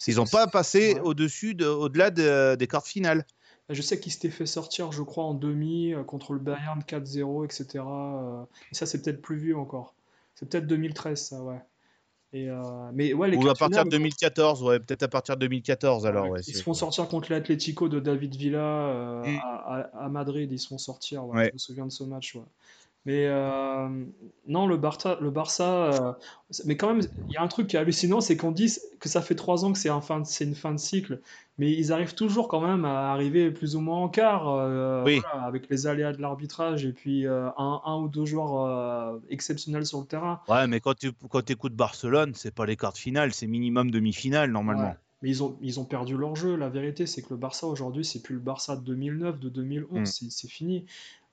Ils 0.08 0.16
n'ont 0.16 0.26
pas 0.26 0.48
passé 0.48 0.98
au-dessus, 1.04 1.56
au-delà 1.62 2.10
des 2.10 2.66
quarts 2.66 2.86
finales. 2.86 3.24
Je 3.70 3.80
sais 3.80 3.98
qu'il 3.98 4.12
s'était 4.12 4.30
fait 4.30 4.46
sortir, 4.46 4.92
je 4.92 5.02
crois, 5.02 5.24
en 5.24 5.34
demi 5.34 5.94
euh, 5.94 6.04
contre 6.04 6.34
le 6.34 6.38
Bayern 6.38 6.80
4-0, 6.80 7.44
etc. 7.44 7.82
Euh, 7.86 8.42
et 8.70 8.74
ça, 8.74 8.84
c'est 8.84 9.02
peut-être 9.02 9.22
plus 9.22 9.38
vieux 9.38 9.56
encore. 9.56 9.94
C'est 10.34 10.48
peut-être 10.48 10.66
2013, 10.66 11.28
ça, 11.28 11.42
ouais. 11.42 11.60
Et 12.34 12.50
euh, 12.50 12.60
mais 12.92 13.14
ouais, 13.14 13.30
les 13.30 13.36
Ou 13.36 13.48
à 13.48 13.54
partir 13.54 13.84
de 13.84 13.90
2014, 13.90 14.64
ouais, 14.64 14.80
peut-être 14.80 15.04
à 15.04 15.08
partir 15.08 15.36
de 15.36 15.40
2014 15.42 16.04
alors. 16.04 16.28
Ouais, 16.28 16.40
ils 16.48 16.56
se 16.56 16.64
font 16.64 16.74
sortir 16.74 17.06
contre 17.06 17.30
l'Atlético 17.30 17.88
de 17.88 18.00
David 18.00 18.34
Villa 18.34 19.22
mm. 19.24 19.38
à, 19.94 20.08
Madrid, 20.08 20.50
ils 20.50 20.58
se 20.58 20.66
font 20.66 20.78
sortir. 20.78 21.24
Ouais, 21.26 21.46
Je 21.50 21.52
me 21.52 21.58
souviens 21.58 21.86
de 21.86 21.92
ce 21.92 22.02
match. 22.02 22.36
Mais 23.06 23.28
non, 24.46 24.66
le 24.66 24.76
Barça, 24.76 25.18
le 25.20 25.30
Barça 25.30 26.16
mais 26.64 26.76
quand 26.76 26.94
même, 26.94 27.02
il 27.28 27.34
y 27.34 27.36
a 27.36 27.42
un 27.42 27.48
truc 27.48 27.66
qui 27.66 27.76
est 27.76 27.78
hallucinant, 27.78 28.20
c'est 28.20 28.36
qu'on 28.36 28.50
dit 28.52 28.72
que 29.00 29.08
ça 29.08 29.20
fait 29.20 29.34
trois 29.34 29.64
ans 29.64 29.72
que 29.72 29.78
c'est 29.78 29.90
un 29.90 30.00
fin 30.00 30.24
c'est 30.24 30.44
une 30.44 30.54
fin 30.54 30.72
de 30.72 30.78
cycle 30.78 31.20
mais 31.58 31.72
ils 31.72 31.92
arrivent 31.92 32.14
toujours 32.14 32.48
quand 32.48 32.60
même 32.60 32.84
à 32.84 33.12
arriver 33.12 33.50
plus 33.50 33.76
ou 33.76 33.80
moins 33.80 33.98
en 33.98 34.08
quart, 34.08 34.48
euh, 34.48 35.04
avec 35.42 35.68
les 35.70 35.86
aléas 35.86 36.12
de 36.12 36.20
l'arbitrage 36.20 36.84
et 36.84 36.92
puis 36.92 37.26
euh, 37.26 37.48
un, 37.56 37.80
un, 37.84 37.96
ou 38.00 38.08
deux 38.08 38.24
joueurs 38.24 38.60
euh, 38.60 39.18
exceptionnels 39.28 39.86
sur 39.86 40.00
le 40.00 40.06
terrain. 40.06 40.40
Ouais, 40.48 40.66
mais 40.66 40.80
quand 40.80 40.94
tu 40.94 41.12
quand 41.30 41.48
écoutes 41.48 41.74
Barcelone, 41.74 42.32
c'est 42.34 42.52
pas 42.52 42.66
les 42.66 42.76
quarts 42.76 42.92
de 42.92 42.98
finale, 42.98 43.32
c'est 43.32 43.46
minimum 43.46 43.90
demi-finale 43.90 44.50
normalement. 44.50 44.94
Mais 45.22 45.30
ils 45.30 45.42
ont, 45.42 45.56
ils 45.62 45.80
ont 45.80 45.84
perdu 45.84 46.16
leur 46.16 46.34
jeu. 46.36 46.56
La 46.56 46.68
vérité, 46.68 47.06
c'est 47.06 47.22
que 47.22 47.30
le 47.30 47.36
Barça 47.36 47.66
aujourd'hui, 47.66 48.04
c'est 48.04 48.20
plus 48.20 48.34
le 48.34 48.40
Barça 48.40 48.76
de 48.76 48.82
2009, 48.82 49.38
de 49.38 49.48
2011, 49.48 50.00
mm. 50.00 50.30
c'est 50.30 50.48
fini. 50.48 50.84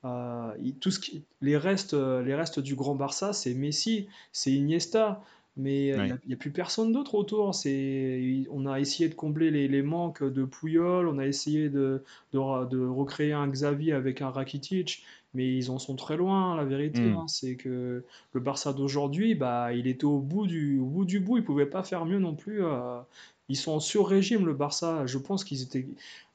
Tout 0.02 0.90
ce 0.90 0.98
qui, 0.98 1.22
les, 1.40 1.56
restes, 1.56 1.94
les 1.94 2.34
restes 2.34 2.60
du 2.60 2.74
grand 2.74 2.94
Barça, 2.94 3.32
c'est 3.32 3.54
Messi, 3.54 4.08
c'est 4.32 4.52
Iniesta, 4.52 5.22
mais 5.56 5.92
euh, 5.92 6.06
il 6.24 6.28
n'y 6.28 6.34
a, 6.34 6.36
plus 6.36 6.50
personne 6.50 6.92
d'autre 6.92 7.14
autour. 7.14 7.54
C'est, 7.54 8.44
on 8.50 8.66
a 8.66 8.80
essayé 8.80 9.08
de 9.08 9.14
combler 9.14 9.50
les, 9.50 9.68
les, 9.68 9.82
manques 9.82 10.24
de 10.24 10.44
Puyol, 10.44 11.08
on 11.08 11.18
a 11.18 11.26
essayé 11.26 11.68
de, 11.68 12.02
de, 12.32 12.64
de, 12.66 12.86
recréer 12.86 13.32
un 13.32 13.46
Xavi 13.48 13.92
avec 13.92 14.22
un 14.22 14.30
Rakitic, 14.30 15.04
mais 15.34 15.54
ils 15.54 15.70
en 15.70 15.78
sont 15.78 15.96
très 15.96 16.16
loin, 16.16 16.56
la 16.56 16.64
vérité. 16.64 17.02
Hmm. 17.02 17.16
hein. 17.18 17.28
C'est 17.28 17.56
que 17.56 18.04
le 18.32 18.40
Barça 18.40 18.72
d'aujourd'hui, 18.72 19.34
bah, 19.34 19.72
il 19.74 19.86
était 19.86 20.04
au 20.04 20.20
bout 20.20 20.46
du, 20.46 20.78
au 20.78 20.86
bout 20.86 21.04
du 21.04 21.20
bout, 21.20 21.36
il 21.36 21.44
pouvait 21.44 21.66
pas 21.66 21.82
faire 21.82 22.06
mieux 22.06 22.18
non 22.18 22.34
plus. 22.34 22.64
euh. 22.64 23.00
Ils 23.48 23.56
sont 23.56 23.72
en 23.72 23.80
sur-régime, 23.80 24.46
le 24.46 24.54
Barça. 24.54 25.04
Je 25.06 25.18
pense 25.18 25.44
qu'ils 25.44 25.62
étaient. 25.62 25.86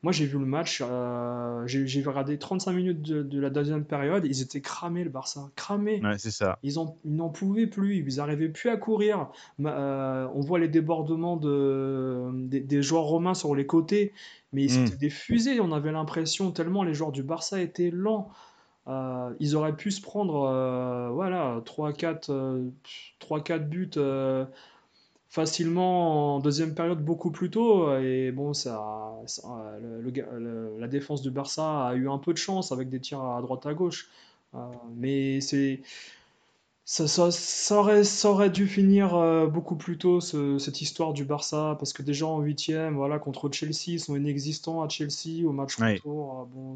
Moi, 0.03 0.11
j'ai 0.11 0.25
vu 0.25 0.37
le 0.37 0.45
match, 0.45 0.83
euh, 0.85 1.63
j'ai 1.65 2.03
regardé 2.03 2.37
35 2.37 2.73
minutes 2.73 3.01
de, 3.01 3.23
de 3.23 3.39
la 3.39 3.49
deuxième 3.49 3.83
période, 3.83 4.25
ils 4.25 4.41
étaient 4.43 4.61
cramés, 4.61 5.03
le 5.03 5.09
Barça. 5.09 5.49
Cramés. 5.55 5.99
Ouais, 6.03 6.17
c'est 6.19 6.29
ça. 6.31 6.59
Ils 6.61 6.77
en- 6.77 6.95
ils 7.03 7.15
n'en 7.15 7.29
pouvaient 7.29 7.65
plus, 7.65 7.95
ils 7.97 8.17
n'arrivaient 8.17 8.49
plus 8.49 8.69
à 8.69 8.77
courir. 8.77 9.29
Euh, 9.65 10.27
on 10.35 10.41
voit 10.41 10.59
les 10.59 10.67
débordements 10.67 11.37
de, 11.37 12.29
des, 12.47 12.59
des 12.59 12.81
joueurs 12.83 13.03
romains 13.05 13.33
sur 13.33 13.55
les 13.55 13.65
côtés, 13.65 14.13
mais 14.53 14.65
Mm. 14.65 14.69
c'était 14.69 14.97
des 14.97 15.09
fusées, 15.09 15.59
on 15.59 15.71
avait 15.71 15.91
l'impression, 15.91 16.51
tellement 16.51 16.83
les 16.83 16.93
joueurs 16.93 17.11
du 17.11 17.23
Barça 17.23 17.59
étaient 17.61 17.89
lents. 17.91 18.29
Euh, 18.87 19.33
ils 19.39 19.55
auraient 19.55 19.75
pu 19.75 19.91
se 19.91 20.01
prendre 20.01 20.47
voilà, 21.11 21.61
3-4 21.65 22.29
euh, 22.29 22.63
3-4 23.19 23.67
buts 23.67 23.89
facilement 25.29 26.35
en 26.35 26.39
deuxième 26.39 26.73
période 26.73 27.03
beaucoup 27.03 27.31
plus 27.31 27.49
tôt. 27.49 27.95
Et 27.97 28.31
bon, 28.31 28.53
ça, 28.53 28.81
ça- 29.27 29.77
le- 29.81 30.01
le 30.01 30.11
ga- 30.11 30.25
le- 30.37 30.77
la 30.79 30.87
défense 30.87 31.21
du 31.21 31.31
Barça 31.31 31.87
a 31.87 31.95
eu 31.95 32.09
un 32.09 32.17
peu 32.17 32.33
de 32.33 32.37
chance 32.37 32.71
avec 32.71 32.89
des 32.89 32.99
tirs 32.99 33.21
à 33.23 33.41
droite 33.41 33.65
à 33.65 33.73
gauche. 33.73 34.09
Euh, 34.55 34.59
mais 34.95 35.41
c'est 35.41 35.81
ça, 36.85 37.05
ça, 37.07 37.31
ça 37.31 37.75
aurait, 37.79 38.03
ça 38.05 38.29
aurait 38.31 38.49
dû 38.49 38.65
finir 38.65 39.13
euh, 39.15 39.45
beaucoup 39.47 39.75
plus 39.75 39.97
tôt 39.97 40.21
ce- 40.21 40.57
cette 40.57 40.81
histoire 40.81 41.11
du 41.11 41.25
Barça 41.25 41.75
parce 41.79 41.91
que 41.91 42.01
déjà 42.01 42.25
en 42.27 42.39
huitième, 42.39 42.95
voilà, 42.95 43.19
contre 43.19 43.51
Chelsea, 43.51 43.87
ils 43.87 43.99
sont 43.99 44.15
inexistants 44.15 44.81
à 44.81 44.87
Chelsea 44.87 45.45
au 45.45 45.51
match 45.51 45.77
Ouais. 45.79 45.95
retour. 45.95 46.37
Ah, 46.41 46.45
bon, 46.49 46.75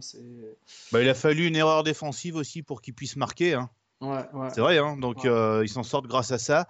Bah, 0.92 1.02
il 1.02 1.08
a 1.08 1.14
fallu 1.14 1.48
une 1.48 1.56
erreur 1.56 1.84
défensive 1.84 2.36
aussi 2.36 2.62
pour 2.62 2.82
qu'ils 2.82 2.94
puissent 2.94 3.16
marquer. 3.16 3.54
hein. 3.54 3.70
ouais, 4.02 4.26
ouais. 4.34 4.50
C'est 4.54 4.60
vrai, 4.60 4.80
hein. 4.80 4.98
donc 4.98 5.24
euh, 5.24 5.62
ils 5.64 5.70
s'en 5.70 5.84
sortent 5.84 6.08
grâce 6.08 6.32
à 6.32 6.38
ça. 6.38 6.68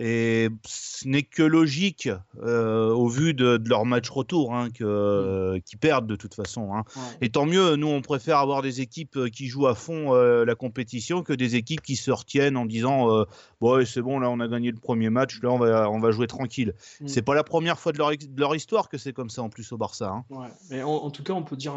Et 0.00 0.48
ce 0.64 1.08
n'est 1.08 1.24
que 1.24 1.42
logique 1.42 2.08
euh, 2.42 2.90
au 2.92 3.08
vu 3.08 3.34
de, 3.34 3.56
de 3.56 3.68
leur 3.68 3.84
match 3.84 4.08
retour 4.08 4.54
hein, 4.54 4.68
que, 4.70 5.58
qu'ils 5.66 5.78
perdent 5.78 6.06
de 6.06 6.14
toute 6.16 6.34
façon. 6.34 6.72
hein. 6.72 6.84
Ouais. 6.94 7.02
Et 7.22 7.30
tant 7.30 7.46
mieux, 7.46 7.74
nous 7.74 7.88
on 7.88 8.00
préfère 8.00 8.38
avoir 8.38 8.62
des 8.62 8.80
équipes 8.80 9.16
euh, 9.16 9.28
qui 9.28 9.48
jouent 9.48 9.66
à 9.66 9.74
fond 9.74 10.14
euh, 10.14 10.44
la 10.44 10.54
compétition 10.54 11.22
que 11.22 11.32
des 11.32 11.56
équipes 11.56 11.82
qui 11.82 11.96
se 11.96 12.10
retiennent 12.12 12.56
en 12.56 12.64
disant 12.64 13.24
bon 13.60 13.84
c'est 13.84 14.00
bon 14.02 14.20
là 14.20 14.30
on 14.30 14.38
a 14.40 14.46
gagné 14.48 14.70
le 14.70 14.78
premier 14.78 15.10
match, 15.10 15.40
là 15.42 15.50
on 15.50 15.58
va, 15.58 15.90
on 15.90 15.98
va 15.98 16.10
jouer 16.12 16.28
tranquille. 16.28 16.74
Mm. 17.00 17.08
C'est 17.08 17.22
pas 17.22 17.34
la 17.34 17.44
première 17.44 17.78
fois 17.80 17.90
de 17.92 17.98
leur, 17.98 18.12
ex- 18.12 18.28
de 18.28 18.40
leur 18.40 18.54
histoire 18.54 18.88
que 18.88 18.98
c'est 18.98 19.12
comme 19.12 19.30
ça 19.30 19.42
en 19.42 19.48
plus 19.48 19.72
au 19.72 19.78
Barça. 19.78 20.10
hein. 20.10 20.24
Ouais, 20.30 20.46
mais 20.70 20.82
en, 20.82 20.90
en 20.90 21.10
tout 21.10 21.24
cas, 21.24 21.32
on 21.32 21.42
peut 21.42 21.56
dire 21.56 21.74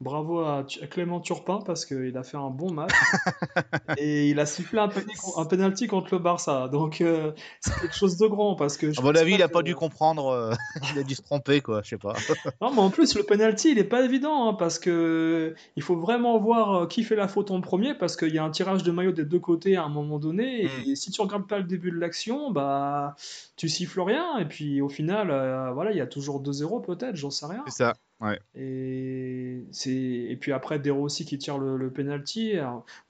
bravo 0.00 0.40
à, 0.40 0.64
Clément 0.90 1.20
Turpin 1.20 1.60
parce 1.64 1.86
qu'il 1.86 2.16
a 2.16 2.22
fait 2.22 2.36
un 2.36 2.50
bon 2.50 2.72
match 2.72 2.92
et 3.98 4.28
il 4.28 4.40
a 4.40 4.46
sifflé 4.46 4.78
un, 4.78 4.88
un 5.36 5.44
penalty 5.44 5.86
contre 5.86 6.14
le 6.14 6.18
Barça. 6.18 6.68
Donc, 6.68 7.00
euh, 7.00 7.32
c'est 7.60 7.74
quelque 7.80 7.96
chose 7.96 8.16
de 8.16 8.26
grand 8.26 8.54
parce 8.54 8.76
que 8.76 8.92
je 8.92 9.00
À 9.00 9.02
mon 9.02 9.14
avis, 9.14 9.34
il 9.34 9.42
a 9.42 9.48
que- 9.48 9.52
pas 9.52 9.62
dû 9.62 9.74
comprendre, 9.74 10.28
euh, 10.28 10.52
il 10.94 10.98
a 10.98 11.02
dû 11.02 11.14
se 11.14 11.22
tromper 11.22 11.60
quoi, 11.60 11.82
je 11.82 11.90
sais 11.90 11.98
pas. 11.98 12.14
Non, 12.60 12.72
mais 12.72 12.80
en 12.80 12.90
plus, 12.90 13.14
le 13.16 13.22
penalty, 13.22 13.70
il 13.72 13.78
est 13.78 13.84
pas 13.84 14.02
évident 14.04 14.48
hein, 14.48 14.54
parce 14.54 14.78
que 14.78 15.54
il 15.76 15.82
faut 15.82 15.96
vraiment 15.96 16.38
voir 16.38 16.74
euh, 16.74 16.86
qui 16.86 17.02
fait 17.02 17.16
la 17.16 17.28
faute 17.28 17.50
en 17.50 17.60
premier 17.60 17.94
parce 17.94 18.16
qu'il 18.16 18.34
y 18.34 18.38
a 18.38 18.44
un 18.44 18.50
tirage 18.50 18.82
de 18.82 18.90
maillot 18.90 19.12
des 19.12 19.24
deux 19.24 19.38
côtés 19.38 19.76
à 19.76 19.84
un 19.84 19.88
moment 19.88 20.18
donné. 20.18 20.64
Mm. 20.64 20.90
Et 20.90 20.96
si 20.96 21.10
tu 21.10 21.20
regardes 21.20 21.46
pas 21.46 21.58
le 21.58 21.64
début 21.64 21.90
de 21.90 21.98
l'action, 21.98 22.50
bah, 22.50 23.16
tu 23.56 23.68
siffles 23.68 24.00
rien. 24.00 24.38
Et 24.38 24.44
puis 24.44 24.80
au 24.80 24.88
final, 24.88 25.30
euh, 25.30 25.70
voilà, 25.72 25.92
il 25.92 25.96
y 25.96 26.00
a 26.00 26.06
toujours 26.06 26.42
2-0 26.42 26.84
peut-être, 26.84 27.16
j'en 27.16 27.30
sais 27.30 27.46
rien. 27.46 27.62
C'est 27.66 27.84
ça. 27.84 27.94
Et, 28.54 29.62
c'est... 29.70 29.90
et 29.92 30.36
puis 30.40 30.52
après, 30.52 30.78
De 30.78 30.90
Rossi 30.90 31.24
qui 31.24 31.38
tire 31.38 31.58
le, 31.58 31.76
le 31.76 31.90
penalty. 31.92 32.54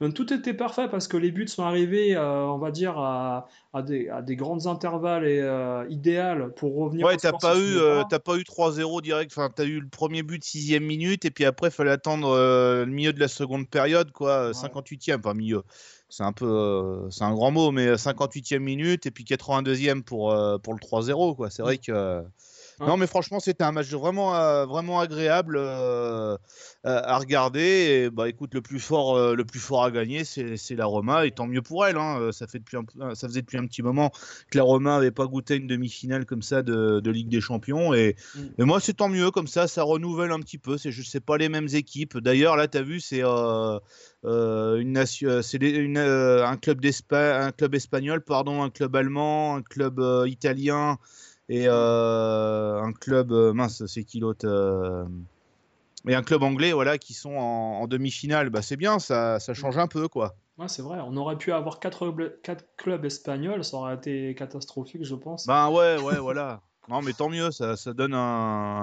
Donc, 0.01 0.13
tout 0.13 0.33
était 0.33 0.53
parfait 0.53 0.87
parce 0.89 1.07
que 1.07 1.17
les 1.17 1.31
buts 1.31 1.47
sont 1.47 1.63
arrivés, 1.63 2.15
euh, 2.15 2.45
on 2.47 2.57
va 2.57 2.71
dire, 2.71 2.97
à, 2.97 3.47
à 3.73 3.81
des, 3.81 4.09
à 4.09 4.21
des 4.21 4.35
grands 4.35 4.65
intervalles 4.67 5.25
et 5.25 5.39
euh, 5.41 5.85
idéal 5.89 6.53
pour 6.55 6.75
revenir 6.75 7.05
Ouais, 7.05 7.15
au 7.15 7.17
t'as 7.17 7.31
pas 7.33 7.57
eu, 7.57 7.77
euh, 7.77 8.01
pas. 8.01 8.07
t'as 8.11 8.19
pas 8.19 8.37
eu 8.37 8.43
3-0 8.43 9.01
direct. 9.01 9.31
Enfin, 9.35 9.49
t'as 9.53 9.65
eu 9.65 9.79
le 9.79 9.87
premier 9.89 10.23
but 10.23 10.43
sixième 10.43 10.83
minute 10.83 11.25
et 11.25 11.31
puis 11.31 11.45
après, 11.45 11.71
fallait 11.71 11.91
attendre 11.91 12.29
euh, 12.29 12.85
le 12.85 12.91
milieu 12.91 13.13
de 13.13 13.19
la 13.19 13.27
seconde 13.27 13.69
période, 13.69 14.11
quoi, 14.11 14.47
Ouais. 14.47 14.51
58e, 14.53 15.19
enfin 15.19 15.33
milieu. 15.33 15.63
C'est 16.09 16.23
un 16.23 16.33
peu, 16.33 16.45
euh, 16.45 17.09
c'est 17.09 17.23
un 17.23 17.33
grand 17.33 17.51
mot, 17.51 17.71
mais 17.71 17.95
58e 17.97 18.59
minute 18.59 19.05
et 19.05 19.11
puis 19.11 19.23
82e 19.23 20.03
pour 20.03 20.31
euh, 20.31 20.57
pour 20.59 20.73
le 20.73 20.79
3-0, 20.79 21.35
quoi. 21.35 21.49
C'est 21.49 21.61
vrai 21.63 21.77
que. 21.77 22.21
Euh, 22.81 22.85
Ouais. 22.85 22.87
Non, 22.87 22.97
mais 22.97 23.07
franchement, 23.07 23.39
c'était 23.39 23.63
un 23.63 23.71
match 23.71 23.89
vraiment, 23.91 24.35
euh, 24.35 24.65
vraiment 24.65 24.99
agréable 24.99 25.55
euh, 25.57 26.37
à 26.83 27.15
à 27.15 27.17
regarder. 27.17 27.61
Et, 27.61 28.09
bah, 28.09 28.27
écoute, 28.29 28.53
le 28.53 28.61
plus 28.61 28.79
fort, 28.79 29.15
euh, 29.15 29.35
le 29.35 29.45
plus 29.45 29.59
fort 29.59 29.83
à 29.83 29.91
gagner, 29.91 30.23
c'est 30.25 30.75
la 30.75 30.85
Roma, 30.85 31.25
et 31.25 31.31
tant 31.31 31.47
mieux 31.47 31.61
pour 31.61 31.85
elle. 31.85 31.97
hein. 31.97 32.19
Euh, 32.19 32.31
Ça 32.31 32.47
fait 32.47 32.59
depuis, 32.59 32.77
un- 32.77 33.15
ça 33.15 33.27
faisait 33.27 33.41
depuis 33.41 33.57
un 33.57 33.65
petit 33.65 33.81
moment 33.81 34.11
que 34.51 34.57
la 34.57 34.63
Roma 34.63 34.95
n'avait 34.95 35.11
pas 35.11 35.25
goûté 35.25 35.55
une 35.55 35.67
demi-finale 35.67 36.25
comme 36.25 36.41
ça 36.41 36.63
de, 36.63 36.99
de 36.99 37.11
Ligue 37.11 37.29
des 37.29 37.41
Champions. 37.41 37.93
Et, 37.93 38.15
Mm. 38.35 38.39
et 38.59 38.63
moi, 38.63 38.79
c'est 38.79 38.93
tant 38.93 39.09
mieux 39.09 39.31
comme 39.31 39.47
ça, 39.47 39.67
ça 39.67 39.83
renouvelle 39.83 40.31
un 40.31 40.39
petit 40.39 40.57
peu. 40.57 40.77
C'est 40.77 40.91
je 40.91 41.01
sais 41.01 41.19
pas 41.21 41.37
les 41.37 41.49
mêmes 41.49 41.69
équipes. 41.73 42.17
D'ailleurs, 42.17 42.55
là, 42.57 42.67
tu 42.67 42.77
as 42.77 42.81
vu, 42.81 42.99
c'est 42.99 43.23
euh, 43.23 43.79
euh, 44.25 44.77
une 44.77 44.97
euh, 44.97 45.41
euh, 45.97 46.45
un 46.45 46.57
club 46.57 46.81
d'Espagne, 46.81 47.43
un 47.47 47.51
club 47.51 47.75
espagnol, 47.75 48.21
pardon, 48.23 48.63
un 48.63 48.69
club 48.69 48.95
allemand, 48.95 49.55
un 49.55 49.61
club 49.61 49.99
euh, 49.99 50.27
italien 50.27 50.97
et 51.49 51.65
euh, 51.67 52.81
un 52.81 52.93
club 52.93 53.31
euh, 53.31 53.53
mince, 53.53 53.85
c'est 53.85 54.03
qui 54.03 54.19
l'autre 54.19 54.47
euh, 54.47 55.05
et 56.07 56.15
un 56.15 56.21
club 56.23 56.43
anglais, 56.43 56.71
voilà, 56.71 56.97
qui 56.97 57.13
sont 57.13 57.35
en, 57.35 57.81
en 57.81 57.87
demi-finale. 57.87 58.49
Bah, 58.49 58.61
c'est 58.61 58.77
bien, 58.77 58.99
ça, 58.99 59.39
ça 59.39 59.53
change 59.53 59.77
un 59.77 59.87
peu, 59.87 60.07
quoi. 60.07 60.35
Ouais, 60.57 60.67
c'est 60.67 60.81
vrai, 60.81 60.99
on 61.03 61.17
aurait 61.17 61.37
pu 61.37 61.51
avoir 61.51 61.79
quatre, 61.79 62.07
bl- 62.07 62.39
quatre 62.41 62.65
clubs 62.77 63.03
espagnols, 63.05 63.63
ça 63.63 63.77
aurait 63.77 63.95
été 63.95 64.33
catastrophique, 64.35 65.03
je 65.03 65.15
pense. 65.15 65.47
Ben 65.47 65.69
ouais, 65.69 65.97
ouais, 66.01 66.17
voilà. 66.19 66.61
Non, 66.87 67.01
mais 67.01 67.13
tant 67.13 67.29
mieux, 67.29 67.49
ça, 67.49 67.75
ça 67.77 67.93
donne 67.93 68.13
un, 68.13 68.17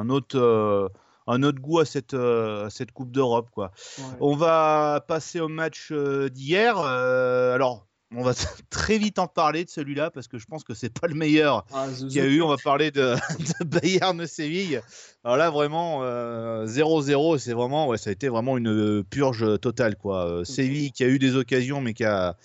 un 0.01 0.09
autre, 0.09 0.37
euh, 0.37 0.89
un 1.29 1.45
autre 1.45 1.61
goût 1.61 1.79
à 1.79 1.85
cette, 1.85 2.15
euh, 2.15 2.67
à 2.67 2.71
cette 2.71 2.91
Coupe 2.91 3.13
d'Europe, 3.13 3.49
quoi. 3.53 3.71
Ouais. 3.99 4.05
On 4.19 4.35
va 4.35 5.05
passer 5.07 5.39
au 5.39 5.47
match 5.47 5.91
euh, 5.93 6.29
d'hier. 6.29 6.77
Alors, 6.79 7.87
on 8.17 8.23
va 8.23 8.33
très 8.71 8.99
vite 8.99 9.19
en 9.19 9.27
parler 9.27 9.65
de 9.65 9.71
celui-là 9.71 10.11
parce 10.11 10.29
que 10.29 10.39
je 10.39 10.47
pense 10.47 10.65
que 10.65 10.75
c'est 10.75 10.93
pas 10.99 11.07
le 11.07 11.15
meilleur 11.15 11.65
Ah, 11.73 11.87
qu'il 11.97 12.13
y 12.13 12.21
a 12.21 12.25
eu. 12.25 12.43
On 12.43 12.49
va 12.49 12.57
parler 12.63 12.91
de, 12.91 13.15
de 13.61 13.65
Bayern 13.65 14.27
Séville. 14.27 14.81
Alors 15.25 15.37
là, 15.37 15.51
vraiment, 15.51 16.01
euh, 16.03 16.67
0-0, 16.67 17.39
c'est 17.39 17.53
vraiment, 17.53 17.87
ouais, 17.87 17.99
ça 17.99 18.11
a 18.11 18.13
été 18.13 18.29
vraiment 18.29 18.59
une 18.59 19.05
purge 19.05 19.61
totale, 19.61 19.97
quoi. 19.97 20.27
Euh, 20.27 20.45
Séville 20.45 20.93
qui 20.93 21.05
a 21.05 21.09
eu 21.09 21.19
des 21.19 21.37
occasions, 21.37 21.81
mais 21.81 21.95
qui 21.95 22.05
a, 22.05 22.37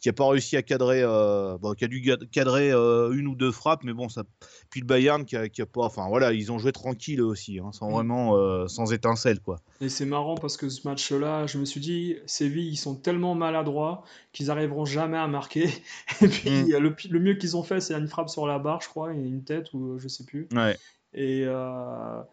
qui 0.00 0.08
a 0.08 0.12
pas 0.12 0.28
réussi 0.28 0.56
à 0.56 0.62
cadrer, 0.62 1.02
euh, 1.02 1.56
bon, 1.58 1.74
qui 1.74 1.84
a 1.84 1.88
dû 1.88 2.02
cadrer 2.30 2.72
euh, 2.72 3.12
une 3.12 3.26
ou 3.26 3.34
deux 3.34 3.52
frappes, 3.52 3.84
mais 3.84 3.92
bon, 3.92 4.08
ça. 4.08 4.22
Puis 4.70 4.80
le 4.80 4.86
Bayern 4.86 5.24
qui 5.24 5.36
a, 5.36 5.48
qui 5.48 5.62
a 5.62 5.66
pas, 5.66 5.82
enfin 5.82 6.08
voilà, 6.08 6.32
ils 6.32 6.50
ont 6.52 6.58
joué 6.58 6.72
tranquille 6.72 7.20
eux 7.20 7.26
aussi, 7.26 7.58
hein, 7.58 7.70
sans 7.72 7.88
Mm. 7.88 7.92
vraiment, 7.92 8.36
euh, 8.36 8.68
sans 8.68 8.92
étincelle, 8.92 9.40
quoi. 9.40 9.60
Et 9.80 9.88
c'est 9.88 10.04
marrant 10.06 10.36
parce 10.36 10.56
que 10.56 10.68
ce 10.68 10.86
match-là, 10.86 11.46
je 11.46 11.58
me 11.58 11.64
suis 11.64 11.80
dit, 11.80 12.16
Séville, 12.26 12.68
ils 12.68 12.76
sont 12.76 12.94
tellement 12.94 13.34
maladroits 13.34 14.02
qu'ils 14.32 14.50
arriveront 14.50 14.84
jamais 14.84 15.18
à 15.18 15.26
marquer. 15.26 15.68
Et 16.22 16.28
puis, 16.28 16.50
Mm. 16.50 16.76
le, 17.10 17.18
mieux 17.20 17.34
qu'ils 17.34 17.56
ont 17.56 17.62
fait, 17.62 17.80
c'est 17.80 17.94
une 17.94 18.08
frappe 18.08 18.28
sur 18.28 18.46
la 18.46 18.58
barre, 18.58 18.80
je 18.80 18.88
crois, 18.88 19.12
et 19.12 19.16
une 19.16 19.44
tête, 19.44 19.72
ou 19.74 19.98
je 19.98 20.08
sais 20.08 20.24
plus. 20.24 20.48
Ouais. 20.54 20.76
Et 21.14 21.44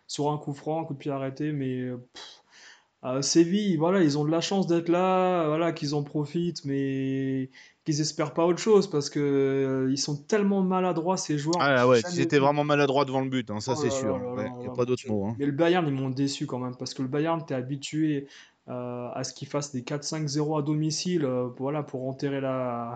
sur 0.07 0.31
un 0.31 0.37
coup 0.37 0.53
franc, 0.53 0.81
un 0.81 0.85
coup 0.85 0.93
de 0.93 0.99
pied 0.99 1.11
arrêté, 1.11 1.51
mais 1.51 1.89
pff, 2.13 2.43
euh, 3.05 3.21
Séville, 3.21 3.77
voilà, 3.77 4.03
ils 4.03 4.17
ont 4.17 4.25
de 4.25 4.31
la 4.31 4.41
chance 4.41 4.67
d'être 4.67 4.89
là, 4.89 5.47
voilà, 5.47 5.71
qu'ils 5.71 5.95
en 5.95 6.03
profitent, 6.03 6.65
mais 6.65 7.49
qu'ils 7.85 8.01
espèrent 8.01 8.33
pas 8.33 8.45
autre 8.45 8.59
chose 8.59 8.89
parce 8.89 9.09
que 9.09 9.19
euh, 9.19 9.91
ils 9.91 9.97
sont 9.97 10.17
tellement 10.17 10.61
maladroits 10.61 11.15
ces 11.15 11.37
joueurs. 11.37 11.61
Ah 11.61 11.87
ouais, 11.87 12.01
c'était 12.01 12.37
vu. 12.37 12.43
vraiment 12.43 12.63
maladroit 12.63 13.05
devant 13.05 13.21
le 13.21 13.29
but, 13.29 13.49
hein, 13.51 13.61
ça 13.61 13.73
Oh 13.75 13.79
c'est 13.81 13.89
sûr. 13.89 14.15
Ouais, 14.35 14.51
Il 14.57 14.61
n'y 14.61 14.67
a 14.67 14.75
pas 14.75 14.85
d'autre 14.85 15.03
mot. 15.07 15.27
hein. 15.27 15.35
Mais 15.39 15.45
le 15.45 15.53
Bayern, 15.53 15.87
ils 15.87 15.93
m'ont 15.93 16.09
déçu 16.09 16.45
quand 16.45 16.59
même, 16.59 16.75
parce 16.75 16.93
que 16.93 17.01
le 17.01 17.07
Bayern, 17.07 17.43
t'es 17.45 17.55
habitué 17.55 18.27
euh, 18.67 19.09
à 19.13 19.23
ce 19.23 19.33
qu'ils 19.33 19.47
fassent 19.47 19.71
des 19.71 19.81
4-5-0 19.81 20.59
à 20.59 20.61
domicile, 20.61 21.25
euh, 21.25 21.47
voilà, 21.57 21.81
pour 21.81 22.07
enterrer 22.07 22.41
la, 22.41 22.95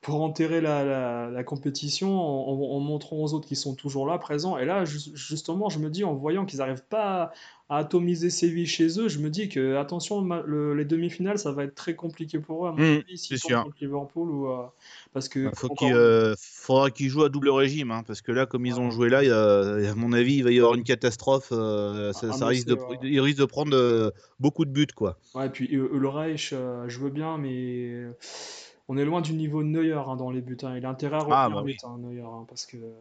pour 0.00 0.22
enterrer 0.22 0.60
la, 0.60 0.84
la, 0.84 1.28
la 1.30 1.44
compétition 1.44 2.18
en, 2.20 2.52
en- 2.52 2.76
en 2.76 2.80
montrant 2.80 3.16
aux 3.16 3.34
autres 3.34 3.48
qu'ils 3.48 3.56
sont 3.56 3.74
toujours 3.74 4.06
là, 4.06 4.16
présents. 4.18 4.56
Et 4.58 4.64
là, 4.64 4.84
ju- 4.84 5.10
justement, 5.14 5.68
je 5.68 5.78
me 5.80 5.90
dis, 5.90 6.04
en 6.04 6.14
voyant 6.14 6.46
qu'ils 6.46 6.60
n'arrivent 6.60 6.84
pas 6.88 7.32
à, 7.68 7.78
atomiser 7.78 8.30
Séville 8.30 8.66
chez 8.66 8.98
eux, 8.98 9.08
je 9.08 9.18
me 9.18 9.28
dis 9.28 9.48
que, 9.48 9.76
attention, 9.76 10.22
le- 10.22 10.74
les 10.74 10.84
demi-finales, 10.86 11.38
ça 11.38 11.52
va 11.52 11.64
être 11.64 11.74
très 11.74 11.94
compliqué 11.94 12.38
pour 12.38 12.64
eux, 12.64 12.68
à 12.68 12.72
mon 12.72 12.78
Mm, 12.78 12.98
avis, 13.06 13.18
s'ils 13.18 13.38
sûr. 13.38 13.62
contre 13.64 13.76
Liverpool 13.80 14.30
ou, 14.30 14.48
euh, 14.48 14.64
parce 15.12 15.28
que, 15.28 15.40
Il 15.40 15.50
faut 15.54 15.66
encore- 15.66 15.76
qu'il 15.76 15.92
euh, 15.92 16.34
faudra 16.38 16.90
qu'ils 16.90 17.08
jouent 17.10 17.24
à 17.24 17.28
double 17.28 17.50
régime, 17.50 17.90
hein, 17.90 18.02
parce 18.06 18.22
que 18.22 18.32
là, 18.32 18.46
comme 18.46 18.64
ils 18.64 18.78
ont 18.80 18.90
joué 18.90 19.08
là, 19.10 19.22
il 19.22 19.28
y 19.28 19.30
a- 19.30 19.90
à 19.90 19.94
mon 19.94 20.12
avis, 20.12 20.36
il 20.36 20.44
va 20.44 20.50
y 20.50 20.58
avoir 20.58 20.74
une 20.74 20.84
catastrophe. 20.84 21.48
euh, 21.52 22.12
ça, 22.12 22.28
Ah, 22.30 22.32
ça 22.32 22.46
risque 22.46 22.68
de, 22.68 22.78
ils 23.02 23.20
risquent 23.20 23.40
de 23.40 23.44
prendre 23.44 23.76
euh, 23.76 24.10
beaucoup 24.40 24.64
de 24.64 24.70
buts, 24.70 24.86
quoi. 24.94 25.18
Ouais, 25.34 25.46
et 25.46 25.50
puis 25.50 25.68
euh, 25.76 25.88
le 25.92 26.08
Reich, 26.08 26.50
euh, 26.52 26.88
je 26.88 26.98
veux 26.98 27.10
bien, 27.10 27.36
mais 27.36 27.50
euh, 27.52 28.12
on 28.88 28.96
est 28.96 29.04
loin 29.04 29.20
du 29.20 29.32
niveau 29.34 29.62
de 29.62 29.68
Neuer 29.68 29.92
hein, 30.06 30.16
dans 30.16 30.30
les 30.30 30.40
buts. 30.40 30.56
hein. 30.62 30.76
Il 30.76 30.84
a 30.86 30.90
intérêt 30.90 31.16
à 31.16 31.18
revenir 31.20 31.36
Ah, 31.38 31.48
bah 31.50 31.62
oui. 31.64 31.72
vite, 31.72 31.84
hein, 31.84 31.96
Neuer, 31.98 32.22
hein, 32.22 32.44
parce 32.48 32.66
que 32.66 32.76
euh, 32.76 32.92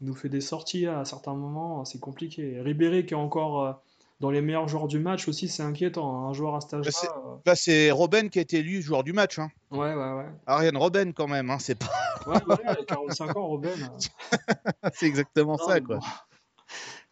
il 0.00 0.06
nous 0.08 0.14
fait 0.14 0.28
des 0.28 0.40
sorties 0.40 0.86
à 0.86 1.04
certains 1.04 1.34
moments, 1.34 1.84
c'est 1.84 2.00
compliqué. 2.00 2.60
Ribéry 2.60 3.06
qui 3.06 3.14
est 3.14 3.16
encore 3.16 3.62
euh, 3.64 3.72
dans 4.20 4.30
les 4.30 4.40
meilleurs 4.42 4.68
joueurs 4.68 4.86
du 4.88 4.98
match 4.98 5.28
aussi, 5.28 5.48
c'est 5.48 5.62
inquiétant. 5.62 6.26
Un 6.28 6.32
joueur 6.32 6.54
à 6.56 6.60
cet 6.60 6.74
âge-là. 6.74 6.90
c'est- 6.92 7.08
euh, 7.08 7.36
Là, 7.46 7.54
c'est 7.54 7.90
Robben 7.90 8.28
qui 8.28 8.38
a 8.38 8.42
été 8.42 8.58
élu 8.58 8.82
joueur 8.82 9.02
du 9.04 9.12
match. 9.12 9.38
Hein. 9.38 9.48
Ouais, 9.70 9.94
ouais, 9.94 10.12
ouais. 10.12 10.26
Ariane 10.46 10.76
Robben, 10.76 11.12
quand 11.14 11.28
même. 11.28 11.48
Hein. 11.50 11.58
C'est 11.58 11.74
pas... 11.78 11.86
Ouais, 12.26 12.36
a 12.66 12.74
45 12.84 13.34
ans, 13.36 13.46
Robben. 13.46 13.70
euh. 13.80 14.30
c'est 14.94 15.06
exactement 15.06 15.56
Non, 15.58 15.66
ça, 15.66 15.80
quoi. 15.80 15.96
bon. 15.96 16.02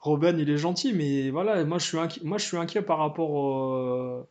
Robben, 0.00 0.38
il 0.38 0.48
est 0.50 0.58
gentil, 0.58 0.92
mais 0.92 1.30
voilà, 1.30 1.64
moi 1.64 1.78
je 1.78 1.84
suis 1.86 1.98
inquiet, 1.98 2.20
moi, 2.24 2.38
je 2.38 2.44
suis 2.44 2.56
inquiet 2.56 2.82
par 2.82 2.98
rapport 2.98 3.30
au- 3.30 4.26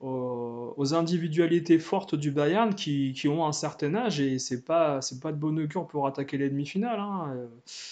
au- 0.00 0.74
aux 0.76 0.94
individualités 0.94 1.78
fortes 1.78 2.14
du 2.14 2.30
Bayern 2.30 2.74
qui, 2.74 3.12
qui 3.14 3.26
ont 3.28 3.44
un 3.46 3.52
certain 3.52 3.94
âge 3.96 4.20
et 4.20 4.38
c'est 4.38 4.64
pas, 4.64 5.00
c'est 5.02 5.20
pas 5.20 5.32
de 5.32 5.36
bonne 5.36 5.58
augure 5.60 5.86
pour 5.88 6.06
attaquer 6.06 6.38
les 6.38 6.48
demi-finales. 6.50 7.00
hein. 7.00 7.34
Euh, 7.34 7.46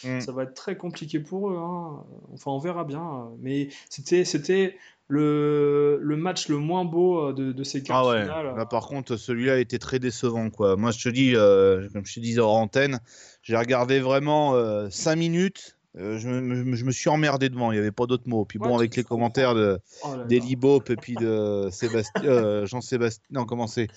Mm. 0.05 0.21
Ça 0.21 0.33
va 0.33 0.45
être 0.45 0.55
très 0.55 0.77
compliqué 0.77 1.19
pour 1.21 1.51
eux. 1.51 1.57
hein. 1.59 2.05
Enfin, 2.35 2.51
on 2.53 2.59
verra 2.59 2.85
bien. 2.85 3.29
Mais 3.41 3.69
c'était, 3.91 4.25
c'était 4.25 4.77
le, 5.09 5.99
le 6.03 6.17
match 6.17 6.49
le 6.49 6.59
moins 6.59 6.85
beau 6.85 7.29
euh, 7.29 7.33
de, 7.33 7.53
de 7.53 7.65
ces 7.65 7.83
quarts 7.83 8.05
Ah 8.07 8.09
ouais, 8.11 8.23
finale. 8.23 8.55
là 8.57 8.67
par 8.67 8.87
contre, 8.87 9.17
celui-là 9.17 9.59
était 9.59 9.79
très 9.79 9.99
décevant, 9.99 10.51
quoi. 10.51 10.77
Moi, 10.77 10.91
je 10.91 11.03
te 11.03 11.09
dis, 11.09 11.33
euh, 11.35 11.89
comme 11.93 12.05
je 12.07 12.15
te 12.15 12.21
disais 12.21 12.41
hors 12.41 12.57
antenne, 12.57 13.01
j'ai 13.43 13.57
regardé 13.57 14.01
vraiment 14.01 14.55
5 14.91 15.17
minutes. 15.17 15.76
Euh, 15.99 16.19
je, 16.19 16.29
me, 16.29 16.77
je 16.77 16.85
me 16.85 16.91
suis 16.91 17.09
emmerdé 17.09 17.49
devant, 17.49 17.73
il 17.73 17.75
n'y 17.77 17.81
avait 17.81 17.93
pas 17.93 18.07
d'autre 18.07 18.29
mot. 18.29 18.45
Puis 18.45 18.59
bon, 18.59 18.77
avec 18.77 18.97
les 18.97 19.05
commentaires 19.05 19.55
de 19.55 19.81
Oh 20.05 20.15
et 20.27 20.97
puis 20.97 21.15
de 21.15 21.69
Sébastien, 21.71 22.23
euh, 22.25 22.67
Jean-Sébastien, 22.67 23.25
non, 23.31 23.45
comment 23.45 23.67
c'est? 23.67 23.89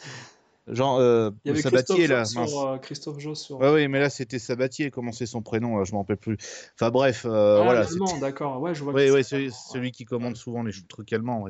Jean 0.68 1.00
euh, 1.00 1.32
Il 1.46 1.48
y 1.48 1.52
avait 1.52 1.62
Sabatier, 1.62 2.08
là. 2.08 2.26
Sur, 2.26 2.80
Christophe 2.82 3.18
sur. 3.34 3.60
Ouais, 3.60 3.74
oui, 3.74 3.88
mais 3.88 4.00
là, 4.00 4.10
c'était 4.10 4.38
Sabatier, 4.38 4.92
comment 4.92 5.12
c'est 5.12 5.26
son 5.26 5.42
prénom, 5.42 5.78
là, 5.78 5.84
je 5.84 5.94
m'en 5.94 6.00
rappelle 6.02 6.18
plus. 6.18 6.38
Enfin 6.76 6.92
bref, 6.92 7.26
Ah, 7.26 7.62
voilà. 7.64 7.88
d'accord. 8.22 8.62
Ouais, 8.62 8.76
je 8.76 8.84
vois 8.84 8.94
Oui, 8.94 9.24
celui. 9.24 9.48
Ouais, 9.48 9.52
celui 9.52 9.92
qui 9.92 10.06
commande 10.06 10.36
souvent 10.38 10.64
les 10.64 10.74
trucs 10.88 11.12
allemands. 11.12 11.48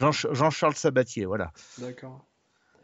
Jean-Charles 0.00 0.74
Sabatier, 0.74 1.26
voilà. 1.26 1.52
d'accord. 1.78 2.26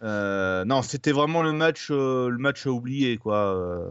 Euh, 0.02 0.64
non, 0.64 0.82
c'était 0.82 1.12
vraiment 1.12 1.42
le 1.42 1.52
match, 1.52 1.88
euh, 1.90 2.28
le 2.28 2.38
match 2.38 2.66
à 2.66 2.70
oublier, 2.70 3.16
quoi. 3.16 3.36
euh, 3.56 3.88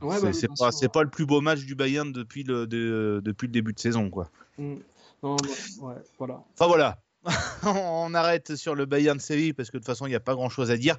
Ouais, 0.00 0.18
c'est 0.32 0.46
bah, 0.48 0.54
pas, 0.58 0.72
c'est 0.72 0.92
pas 0.92 1.02
le 1.02 1.08
plus 1.10 1.26
beau 1.26 1.40
match 1.40 1.64
du 1.64 1.74
Bayern 1.74 2.12
depuis 2.12 2.44
le, 2.44 2.66
de- 2.66 3.20
depuis 3.24 3.46
le 3.46 3.52
début 3.52 3.72
de 3.72 3.78
saison, 3.78 4.08
quoi. 4.10 4.30
Mm. 4.58 4.74
Non, 5.22 5.36
non, 5.36 5.86
ouais, 5.88 5.94
voilà. 6.18 6.44
Enfin 6.54 6.66
voilà, 6.68 6.98
on 7.64 8.14
arrête 8.14 8.56
sur 8.56 8.74
le 8.74 8.86
Bayern 8.86 9.18
Séville 9.18 9.52
parce 9.52 9.70
que 9.70 9.76
de 9.76 9.80
toute 9.80 9.86
façon 9.86 10.06
il 10.06 10.10
n'y 10.10 10.16
a 10.16 10.20
pas 10.20 10.34
grand 10.34 10.48
chose 10.48 10.70
à 10.70 10.76
dire. 10.76 10.96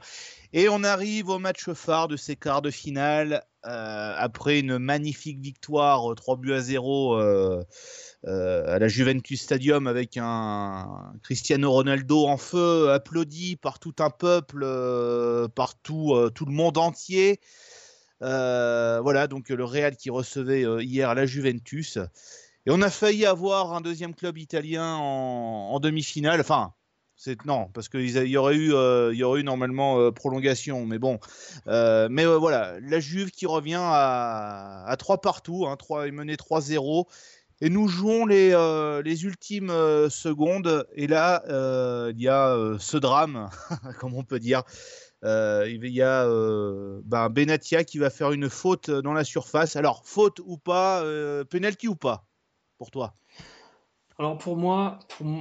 Et 0.54 0.70
on 0.70 0.84
arrive 0.84 1.30
au 1.30 1.40
match 1.40 1.70
phare 1.72 2.08
de 2.08 2.18
ces 2.18 2.36
quarts 2.36 2.62
de 2.62 2.70
finale 2.70 3.44
euh, 3.66 4.14
après 4.18 4.60
une 4.60 4.78
magnifique 4.78 5.40
victoire 5.40 6.12
euh, 6.12 6.16
3 6.16 6.38
buts 6.38 6.54
à 6.54 6.62
0 6.62 7.16
euh, 7.16 7.64
euh, 8.26 8.76
à 8.76 8.80
la 8.80 8.88
Juventus 8.88 9.42
Stadium 9.42 9.88
avec 9.88 10.18
un 10.18 11.14
Cristiano 11.24 11.72
Ronaldo 11.72 12.26
en 12.28 12.38
feu, 12.38 12.92
applaudi 12.92 13.56
par 13.56 13.80
tout 13.80 13.96
un 14.00 14.10
peuple, 14.10 14.62
euh, 14.64 15.48
par 15.48 15.76
tout, 15.80 16.14
euh, 16.14 16.30
tout 16.30 16.46
le 16.46 16.54
monde 16.54 16.78
entier. 16.78 17.40
Euh, 18.24 19.00
voilà, 19.02 19.28
donc 19.28 19.50
le 19.50 19.64
Real 19.64 19.96
qui 19.96 20.10
recevait 20.10 20.66
euh, 20.66 20.82
hier 20.82 21.14
la 21.14 21.26
Juventus. 21.26 22.00
Et 22.68 22.70
on 22.70 22.82
a 22.82 22.90
failli 22.90 23.26
avoir 23.26 23.74
un 23.74 23.80
deuxième 23.80 24.14
club 24.14 24.38
italien 24.38 24.98
en, 24.98 25.80
demi-finale. 25.80 26.42
Enfin, 26.42 26.74
non, 27.46 27.70
parce 27.74 27.88
qu'il 27.88 28.10
y 28.10 28.36
aurait 28.36 28.58
eu, 28.58 28.74
euh, 28.74 29.42
normalement 29.42 30.02
euh, 30.02 30.12
prolongation. 30.12 30.86
Mais 30.86 31.00
bon, 31.00 31.18
Euh, 31.68 32.10
mais 32.12 32.26
voilà, 32.26 32.78
la 32.82 33.00
Juve 33.00 33.32
qui 33.32 33.46
revient 33.46 33.80
à, 33.80 34.84
à 34.86 34.98
3 34.98 35.22
partout, 35.22 35.66
hein, 35.66 35.78
3, 35.78 36.08
est 36.10 36.12
menée 36.12 36.36
3-0. 36.36 37.06
Et 37.62 37.70
nous 37.70 37.88
jouons 37.88 38.26
les, 38.26 38.50
les 39.06 39.24
ultimes 39.24 39.72
secondes. 40.10 40.86
Et 40.94 41.08
là, 41.08 41.44
il 42.10 42.22
y 42.22 42.28
a 42.28 42.76
ce 42.80 42.98
drame, 42.98 43.50
comme 44.00 44.14
on 44.14 44.26
peut 44.26 44.40
dire. 44.40 44.64
Il 45.24 45.88
y 45.88 46.02
a 46.02 46.26
ben, 47.06 47.30
Benatia 47.30 47.86
qui 47.86 47.98
va 47.98 48.10
faire 48.10 48.34
une 48.34 48.50
faute 48.50 48.92
dans 48.92 49.14
la 49.14 49.24
surface. 49.24 49.78
Alors, 49.78 50.02
faute 50.04 50.42
ou 50.44 50.58
pas, 50.58 51.02
penalty 51.50 51.88
ou 51.88 51.96
pas? 51.96 52.27
Pour 52.78 52.92
toi? 52.92 53.16
Alors 54.20 54.38
pour 54.40 54.58
moi, 54.58 54.98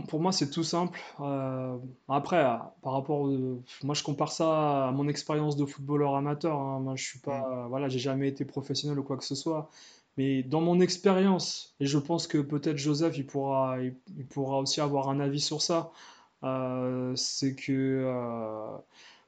pour, 0.08 0.20
moi 0.20 0.32
c'est 0.32 0.50
tout 0.50 0.62
simple. 0.62 1.00
Euh, 1.20 1.78
après, 2.08 2.36
euh, 2.44 2.56
par 2.82 2.92
rapport, 2.92 3.26
moi 3.82 3.94
je 3.94 4.02
compare 4.02 4.30
ça 4.30 4.88
à 4.88 4.92
mon 4.92 5.08
expérience 5.08 5.56
de 5.56 5.64
footballeur 5.64 6.14
amateur. 6.14 6.58
hein. 6.60 6.80
Moi 6.80 6.94
je 6.94 7.04
suis 7.04 7.18
pas, 7.20 7.66
voilà, 7.68 7.88
j'ai 7.88 7.98
jamais 7.98 8.28
été 8.28 8.44
professionnel 8.44 8.98
ou 8.98 9.02
quoi 9.02 9.16
que 9.16 9.24
ce 9.24 9.34
soit. 9.34 9.70
Mais 10.18 10.42
dans 10.42 10.60
mon 10.60 10.80
expérience, 10.80 11.74
et 11.80 11.86
je 11.86 11.98
pense 11.98 12.26
que 12.26 12.38
peut-être 12.38 12.76
Joseph 12.76 13.16
il 13.16 13.26
pourra, 13.26 13.80
il, 13.82 13.96
il 14.18 14.26
pourra 14.26 14.58
aussi 14.58 14.80
avoir 14.82 15.08
un 15.08 15.20
avis 15.20 15.40
sur 15.40 15.62
ça. 15.62 15.90
euh, 16.44 17.14
c'est 17.16 17.54
que 17.54 18.04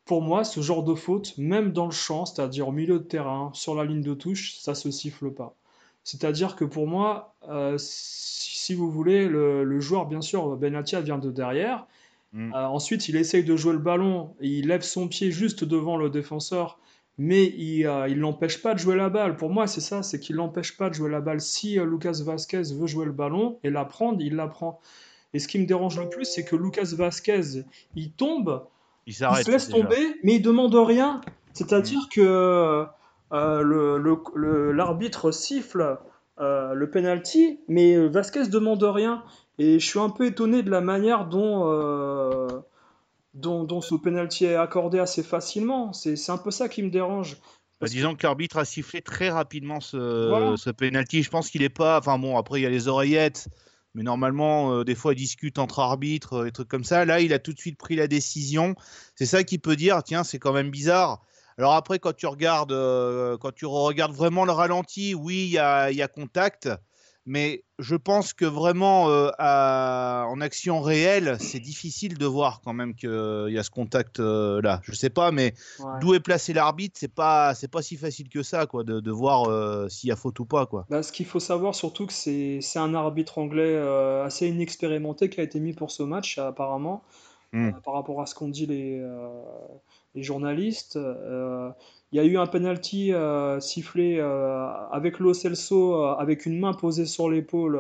pour 0.05 0.23
moi, 0.23 0.45
ce 0.45 0.61
genre 0.61 0.83
de 0.85 0.95
faute, 0.95 1.37
même 1.39 1.73
dans 1.73 1.85
le 1.87 1.91
champ, 1.93 2.25
c'est-à-dire 2.27 2.69
au 2.69 2.73
milieu 2.73 2.99
de 2.99 3.05
terrain, 3.05 3.51
sur 3.55 3.75
la 3.75 3.85
ligne 3.85 4.03
de 4.03 4.15
touche, 4.15 4.59
ça 4.59 4.75
se 4.75 4.91
siffle 4.91 5.31
pas. 5.33 5.55
C'est-à-dire 6.05 6.57
que 6.57 6.65
pour 6.65 6.87
moi, 6.87 7.35
euh, 7.49 7.77
si, 7.79 8.75
vous 8.75 8.91
voulez, 8.91 9.29
le, 9.29 9.65
le 9.65 9.81
joueur, 9.81 10.07
bien 10.07 10.21
sûr, 10.21 10.57
Benatia 10.57 11.01
vient 11.01 11.19
de 11.19 11.31
derrière. 11.31 11.87
Mm. 12.33 12.53
Euh, 12.55 12.67
ensuite, 12.67 13.09
il 13.09 13.17
essaye 13.17 13.45
de 13.45 13.57
jouer 13.57 13.73
le 13.73 13.79
ballon 13.79 14.35
il 14.41 14.69
lève 14.69 14.83
son 14.83 15.09
pied 15.09 15.31
juste 15.31 15.65
devant 15.65 15.97
le 15.97 16.11
défenseur, 16.11 16.79
mais 17.17 17.45
il 17.57 17.87
euh, 17.87 18.07
il 18.09 18.19
l'empêche 18.19 18.61
pas 18.63 18.75
de 18.75 18.79
jouer 18.79 18.97
la 18.97 19.09
balle. 19.09 19.37
Pour 19.37 19.51
moi, 19.51 19.67
c'est 19.67 19.81
ça, 19.81 20.03
c'est 20.03 20.21
qu'il 20.21 20.37
l'empêche 20.37 20.77
pas 20.77 20.91
de 20.91 20.95
jouer 20.95 21.11
la 21.11 21.21
balle. 21.21 21.41
Si 21.41 21.79
euh, 21.79 21.85
Lucas 21.87 22.21
Vasquez 22.25 22.63
veut 22.79 22.87
jouer 22.87 23.07
le 23.07 23.13
ballon 23.13 23.59
et 23.65 23.71
la 23.71 23.85
prendre, 23.87 24.21
il 24.21 24.37
la 24.37 24.47
prend. 24.47 24.79
Et 25.35 25.39
ce 25.39 25.49
qui 25.49 25.59
me 25.59 25.67
dérange 25.67 25.99
le 25.99 26.09
plus, 26.09 26.25
c'est 26.27 26.45
que 26.45 26.55
Lucas 26.57 26.91
Vasquez, 26.97 27.65
il 27.97 28.13
tombe, 28.13 28.65
Il 29.07 29.15
se 29.15 29.25
laisse 29.51 29.69
déjà. 29.69 29.83
tomber, 29.83 30.17
mais 30.23 30.37
il 30.37 30.43
demande 30.43 30.75
rien. 30.75 31.21
C'est-à-dire 31.55 32.09
que 32.11 32.21
euh, 33.33 33.63
le- 33.63 33.99
le- 33.99 34.23
le- 34.35 34.73
l'arbitre 34.73 35.31
siffle 35.33 35.99
euh, 36.41 36.73
le 36.73 36.91
penalty, 36.91 37.61
mais 37.69 37.97
Vasquez 38.09 38.47
demande 38.49 38.83
rien. 38.83 39.23
Et 39.59 39.81
je 39.81 39.87
suis 39.87 39.99
un 39.99 40.11
peu 40.11 40.27
étonné 40.27 40.63
de 40.63 40.71
la 40.71 40.81
manière 40.81 41.27
dont, 41.27 41.65
euh, 41.73 42.47
dont, 43.35 43.65
dont 43.65 43.81
ce 43.81 43.95
penalty 43.97 44.45
est 44.45 44.55
accordé 44.55 45.01
assez 45.01 45.23
facilement. 45.23 45.93
C'est 45.93 46.31
un 46.31 46.39
peu 46.39 46.51
ça 46.51 46.69
qui 46.69 46.83
me 46.83 46.91
dérange. 46.91 47.35
Bah, 47.35 47.41
Parce 47.81 47.93
disons 47.93 48.15
que 48.15 48.25
l'arbitre 48.25 48.59
a 48.59 48.65
sifflé 48.65 49.03
très 49.03 49.31
rapidement 49.31 49.81
ce, 49.81 50.29
Voilà. 50.29 50.57
ce 50.57 50.71
penalty. 50.71 51.23
Je 51.23 51.31
pense 51.31 51.51
qu'il 51.51 51.63
est 51.63 51.69
pas. 51.69 51.99
Enfin 51.99 52.19
bon, 52.19 52.37
après 52.37 52.61
il 52.61 52.63
y 52.63 52.67
a 52.67 52.71
les 52.71 52.87
oreillettes, 52.87 53.49
mais 53.95 54.05
normalement 54.05 54.73
euh, 54.75 54.85
des 54.85 54.95
fois 54.95 55.13
ils 55.13 55.17
discutent 55.17 55.59
entre 55.59 55.81
arbitres, 55.81 56.45
des 56.45 56.53
trucs 56.53 56.69
comme 56.69 56.85
ça. 56.85 57.05
Là, 57.05 57.21
il 57.21 57.33
a 57.33 57.39
tout 57.41 57.53
de 57.53 57.59
suite 57.59 57.79
pris 57.79 57.97
la 57.97 58.07
décision. 58.07 58.77
C'est 59.17 59.27
ça 59.27 59.43
qui 59.43 59.59
peut 59.59 59.77
dire, 59.77 60.03
tiens, 60.05 60.23
c'est 60.23 60.39
quand 60.39 60.53
même 60.53 60.71
bizarre. 60.71 61.25
Alors 61.59 61.75
après, 61.75 61.99
quand 61.99 62.15
tu 62.15 62.27
regardes, 62.27 62.71
euh, 62.73 63.37
quand 63.37 63.53
tu 63.53 63.67
regardes 63.67 64.13
vraiment 64.13 64.45
le 64.45 64.53
ralenti, 64.53 65.15
oui, 65.15 65.45
il 65.47 65.51
y 65.51 65.59
a, 65.59 65.91
il 65.91 65.97
y 65.97 66.03
a 66.03 66.09
contact. 66.09 66.69
Mais 67.27 67.65
je 67.79 67.95
pense 67.95 68.33
que 68.33 68.47
vraiment, 68.47 69.11
euh, 69.11 69.29
à- 69.39 70.25
en 70.31 70.41
action 70.41 70.81
réelle, 70.81 71.37
c'est 71.41 71.59
difficile 71.61 72.17
de 72.17 72.25
voir 72.25 72.63
quand 72.65 72.73
même 72.73 72.95
qu'il 72.95 73.49
y 73.51 73.59
a 73.59 73.63
ce 73.63 73.71
contact 73.71 74.19
euh, 74.21 74.63
là. 74.63 74.81
Je 74.85 74.93
sais 74.93 75.11
pas, 75.11 75.31
mais 75.31 75.53
Ouais. 75.81 75.99
d'où 76.01 76.15
est 76.15 76.21
placé 76.21 76.55
l'arbitre, 76.55 76.97
c'est 76.99 77.13
pas 77.13 77.55
c'est 77.55 77.71
pas 77.71 77.83
si 77.83 77.97
facile 77.99 78.31
que 78.31 78.43
ça 78.43 78.65
quoi 78.67 78.83
de, 78.83 79.01
de 79.01 79.11
voir 79.11 79.91
s'il 79.91 80.09
y 80.09 80.13
a 80.13 80.17
faute 80.17 80.41
ou 80.41 80.47
pas 80.47 80.65
quoi. 80.65 80.87
Bah, 80.89 81.03
ce 81.03 81.13
qu'il 81.13 81.27
faut 81.27 81.41
savoir 81.41 81.75
surtout 81.75 82.07
que 82.07 82.15
c'est 82.15 82.61
un 82.77 82.95
arbitre 82.95 83.37
anglais 83.37 83.77
assez 84.25 84.49
inexpérimenté 84.49 85.29
qui 85.29 85.41
a 85.41 85.43
été 85.43 85.61
mis 85.61 85.75
pour 85.75 85.91
ce 85.91 86.05
match 86.05 86.39
apparemment 86.39 87.03
Mm. 87.51 87.69
euh, 87.69 87.73
par 87.83 87.95
rapport 87.95 88.21
à 88.21 88.27
ce 88.27 88.35
qu'ont 88.35 88.49
dit 88.51 88.67
les, 88.67 88.99
euh, 89.01 89.43
les 90.19 90.23
journalistes. 90.25 90.97
Euh, 90.97 91.71
il 92.13 92.17
y 92.17 92.21
a 92.21 92.25
eu 92.25 92.39
un 92.39 92.47
penalty 92.47 93.13
euh, 93.13 93.61
sifflé 93.61 94.19
euh, 94.19 94.67
avec 94.91 95.19
Lo 95.19 95.35
Celso 95.35 95.95
avec 96.05 96.47
une 96.47 96.59
main 96.59 96.73
posée 96.73 97.05
sur 97.07 97.29
l'épaule 97.29 97.79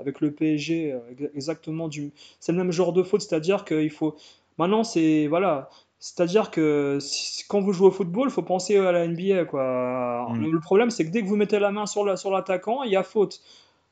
avec 0.00 0.20
le 0.20 0.32
PSG 0.32 0.96
exactement 1.34 1.88
du 1.88 2.12
c'est 2.40 2.52
le 2.52 2.58
même 2.58 2.72
genre 2.72 2.92
de 2.92 3.02
faute, 3.02 3.20
c'est-à-dire 3.22 3.64
qu'il 3.64 3.90
faut 3.90 4.16
maintenant 4.58 4.82
c'est 4.84 5.26
voilà 5.28 5.68
c'est-à-dire 6.00 6.50
que 6.50 6.98
si- 7.00 7.44
quand 7.46 7.60
vous 7.60 7.72
jouez 7.74 7.88
au 7.88 7.90
football, 7.90 8.28
il 8.28 8.32
faut 8.32 8.42
penser 8.42 8.78
à 8.78 8.90
la 8.90 9.04
NBA, 9.04 9.44
quoi. 9.44 10.26
Mm. 10.30 10.50
Le 10.50 10.60
problème, 10.60 10.88
c'est 10.90 11.04
que 11.04 11.10
dès 11.10 11.22
que 11.22 11.26
vous 11.28 11.36
mettez 11.36 11.58
la 11.58 11.70
main 11.70 11.84
sur 11.84 12.06
la, 12.06 12.16
sur 12.16 12.30
l'attaquant, 12.30 12.82
il 12.84 12.90
y 12.90 12.96
a 12.96 13.02
faute. 13.02 13.42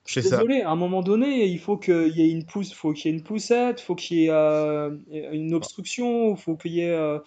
Désolé, 0.06 0.62
à 0.62 0.70
un 0.70 0.76
moment 0.76 1.02
donné, 1.02 1.46
il 1.46 1.58
faut 1.58 1.76
qu'il 1.76 2.08
y 2.16 2.22
ait 2.22 2.30
une 2.30 2.46
pousse, 2.46 2.72
faut 2.72 2.92
qu'il 2.92 3.10
y 3.10 3.14
ait 3.14 3.18
une 3.18 3.22
poussette, 3.24 3.80
faut 3.80 3.94
qu'il 3.94 4.18
y 4.18 4.24
ait 4.26 4.30
euh, 4.30 4.96
une 5.10 5.52
obstruction, 5.54 6.34
faut 6.34 6.56
qu'il 6.56 6.72
y 6.72 6.80
ait, 6.80 6.90
euh, 6.90 7.18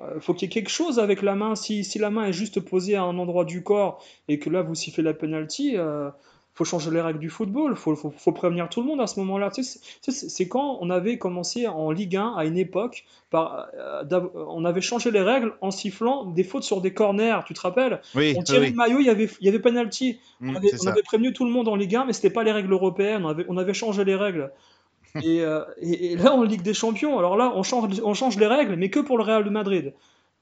euh, 0.00 0.20
faut 0.20 0.34
qu'il 0.34 0.48
y 0.48 0.50
ait 0.50 0.54
quelque 0.54 0.70
chose 0.70 0.98
avec 0.98 1.22
la 1.22 1.34
main. 1.34 1.54
Si, 1.54 1.82
si 1.84 1.98
la 1.98 2.10
main 2.10 2.26
est 2.26 2.32
juste 2.34 2.60
posée 2.60 2.94
à 2.94 3.02
un 3.02 3.18
endroit 3.18 3.44
du 3.46 3.62
corps 3.62 4.04
et 4.28 4.38
que 4.38 4.50
là 4.50 4.62
vous 4.62 4.74
sifflez 4.74 5.02
la 5.02 5.14
penalty, 5.14 5.76
euh, 5.76 6.10
faut 6.56 6.64
changer 6.64 6.90
les 6.90 7.02
règles 7.02 7.18
du 7.18 7.28
football, 7.28 7.76
faut, 7.76 7.94
faut, 7.94 8.10
faut 8.16 8.32
prévenir 8.32 8.68
tout 8.70 8.80
le 8.80 8.86
monde 8.86 9.00
à 9.02 9.06
ce 9.06 9.20
moment-là. 9.20 9.50
Tu 9.50 9.62
sais, 9.62 9.78
c'est 10.10 10.48
quand 10.48 10.78
on 10.80 10.88
avait 10.88 11.18
commencé 11.18 11.66
en 11.66 11.90
Ligue 11.90 12.16
1 12.16 12.34
à 12.36 12.46
une 12.46 12.56
époque, 12.56 13.04
par, 13.30 13.68
euh, 13.78 14.02
on 14.48 14.64
avait 14.64 14.80
changé 14.80 15.10
les 15.10 15.20
règles 15.20 15.52
en 15.60 15.70
sifflant 15.70 16.24
des 16.24 16.44
fautes 16.44 16.62
sur 16.62 16.80
des 16.80 16.94
corners, 16.94 17.40
tu 17.46 17.52
te 17.52 17.60
rappelles? 17.60 18.00
Oui, 18.14 18.34
On 18.34 18.42
tirait 18.42 18.60
oui. 18.60 18.70
le 18.70 18.74
maillot, 18.74 19.00
il 19.00 19.06
y 19.06 19.10
avait, 19.10 19.28
il 19.40 19.44
y 19.46 19.48
avait 19.50 19.58
penalty. 19.58 20.18
Mm, 20.40 20.50
on, 20.50 20.56
avait, 20.56 20.68
c'est 20.68 20.80
on 20.80 20.84
ça. 20.84 20.90
avait 20.92 21.02
prévenu 21.02 21.34
tout 21.34 21.44
le 21.44 21.50
monde 21.50 21.68
en 21.68 21.76
Ligue 21.76 21.94
1, 21.94 22.06
mais 22.06 22.14
c'était 22.14 22.30
pas 22.30 22.42
les 22.42 22.52
règles 22.52 22.72
européennes, 22.72 23.24
on 23.26 23.28
avait, 23.28 23.44
on 23.48 23.58
avait 23.58 23.74
changé 23.74 24.04
les 24.04 24.14
règles. 24.16 24.50
et, 25.22 25.42
euh, 25.42 25.62
et, 25.80 26.12
et 26.12 26.16
là, 26.16 26.32
en 26.32 26.42
Ligue 26.42 26.62
des 26.62 26.74
Champions, 26.74 27.18
alors 27.18 27.36
là, 27.36 27.52
on 27.54 27.62
change, 27.62 28.00
on 28.02 28.14
change 28.14 28.38
les 28.38 28.46
règles, 28.46 28.76
mais 28.76 28.88
que 28.90 29.00
pour 29.00 29.18
le 29.18 29.24
Real 29.24 29.44
de 29.44 29.50
Madrid. 29.50 29.94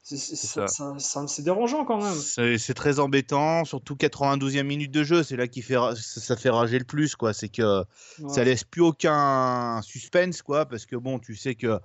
C'est 0.07 0.19
ça. 0.19 0.67
ça- 0.69 0.99
ça- 0.99 1.27
c'est 1.27 1.43
dérangeant 1.43 1.87
quand 1.87 1.99
même. 2.03 2.15
C'est 2.59 2.75
très 2.75 2.99
embêtant, 2.99 3.65
surtout 3.65 3.97
92e 3.97 4.67
minute 4.67 4.91
de 4.91 5.03
jeu, 5.03 5.23
c'est 5.23 5.37
là 5.37 5.49
qui 5.49 5.63
fait 5.63 5.77
ça 5.97 6.21
ça 6.21 6.37
fait 6.37 6.51
rager 6.51 6.79
le 6.79 6.85
plus 6.85 7.17
quoi, 7.17 7.33
c'est 7.33 7.49
que 7.49 7.83
ça 8.19 8.25
Ouais. 8.27 8.45
laisse 8.45 8.65
plus 8.65 8.83
aucun 8.83 9.81
suspense 9.83 10.43
quoi 10.43 10.67
parce 10.67 10.85
que 10.85 10.97
bon, 10.97 11.19
tu 11.19 11.35
sais 11.37 11.55
que 11.55 11.81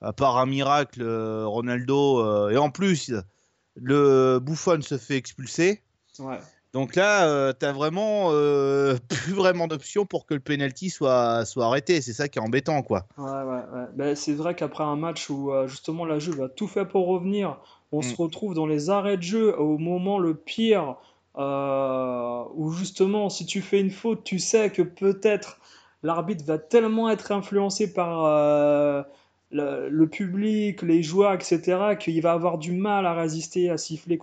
à 0.00 0.12
part 0.14 0.38
un 0.38 0.46
miracle 0.46 1.02
euh, 1.02 1.46
Ronaldo 1.46 2.20
euh, 2.24 2.48
et 2.50 2.56
en 2.56 2.70
plus 2.70 3.12
le 3.74 4.38
Buffon 4.40 4.80
se 4.80 4.96
fait 4.96 5.16
expulser. 5.16 5.82
Ouais. 6.18 6.38
Donc 6.72 6.94
là, 6.96 7.28
euh, 7.28 7.52
t'as 7.52 7.72
vraiment 7.72 8.28
euh, 8.32 8.96
plus 9.08 9.32
vraiment 9.32 9.66
d'options 9.68 10.06
pour 10.06 10.26
que 10.26 10.34
le 10.34 10.40
penalty 10.40 10.90
soit 10.90 11.44
soit 11.44 11.66
arrêté, 11.66 12.00
c'est 12.02 12.12
ça 12.12 12.28
qui 12.28 12.38
est 12.38 12.42
embêtant 12.42 12.82
quoi. 12.82 13.06
Ouais, 13.16 13.24
ouais, 13.24 13.64
ouais. 13.72 13.86
Ben, 13.94 14.14
c'est 14.14 14.34
vrai 14.34 14.54
qu'après 14.54 14.84
un 14.84 14.96
match 14.96 15.28
où 15.28 15.52
euh, 15.52 15.66
justement 15.66 16.04
la 16.04 16.18
Juve 16.18 16.40
a 16.42 16.48
tout 16.48 16.68
fait 16.68 16.84
pour 16.86 17.06
revenir, 17.08 17.58
on 17.90 18.00
se 18.02 18.14
Mm. 18.14 18.16
retrouve 18.16 18.54
dans 18.54 18.66
les 18.66 18.90
arrêts 18.90 19.16
de 19.16 19.22
jeu 19.22 19.58
au 19.58 19.76
moment 19.78 20.18
le 20.18 20.34
pire, 20.36 20.96
euh, 21.36 22.44
où 22.54 22.70
justement 22.72 23.28
si 23.28 23.44
tu 23.46 23.60
fais 23.60 23.80
une 23.80 23.90
faute, 23.90 24.22
tu 24.24 24.38
sais 24.38 24.70
que 24.70 24.82
peut-être 24.82 25.58
l'arbitre 26.02 26.44
va 26.44 26.58
tellement 26.58 27.10
être 27.10 27.32
influencé 27.32 27.92
par 27.92 28.24
le, 29.50 29.88
le 29.88 30.08
public, 30.08 30.82
les 30.82 31.02
joueurs, 31.02 31.34
etc., 31.34 31.96
qu'il 31.96 32.20
va 32.22 32.32
avoir 32.32 32.58
du 32.58 32.72
mal 32.72 33.06
à 33.06 33.14
résister 33.14 33.70
à 33.70 33.76
siffler 33.78 34.18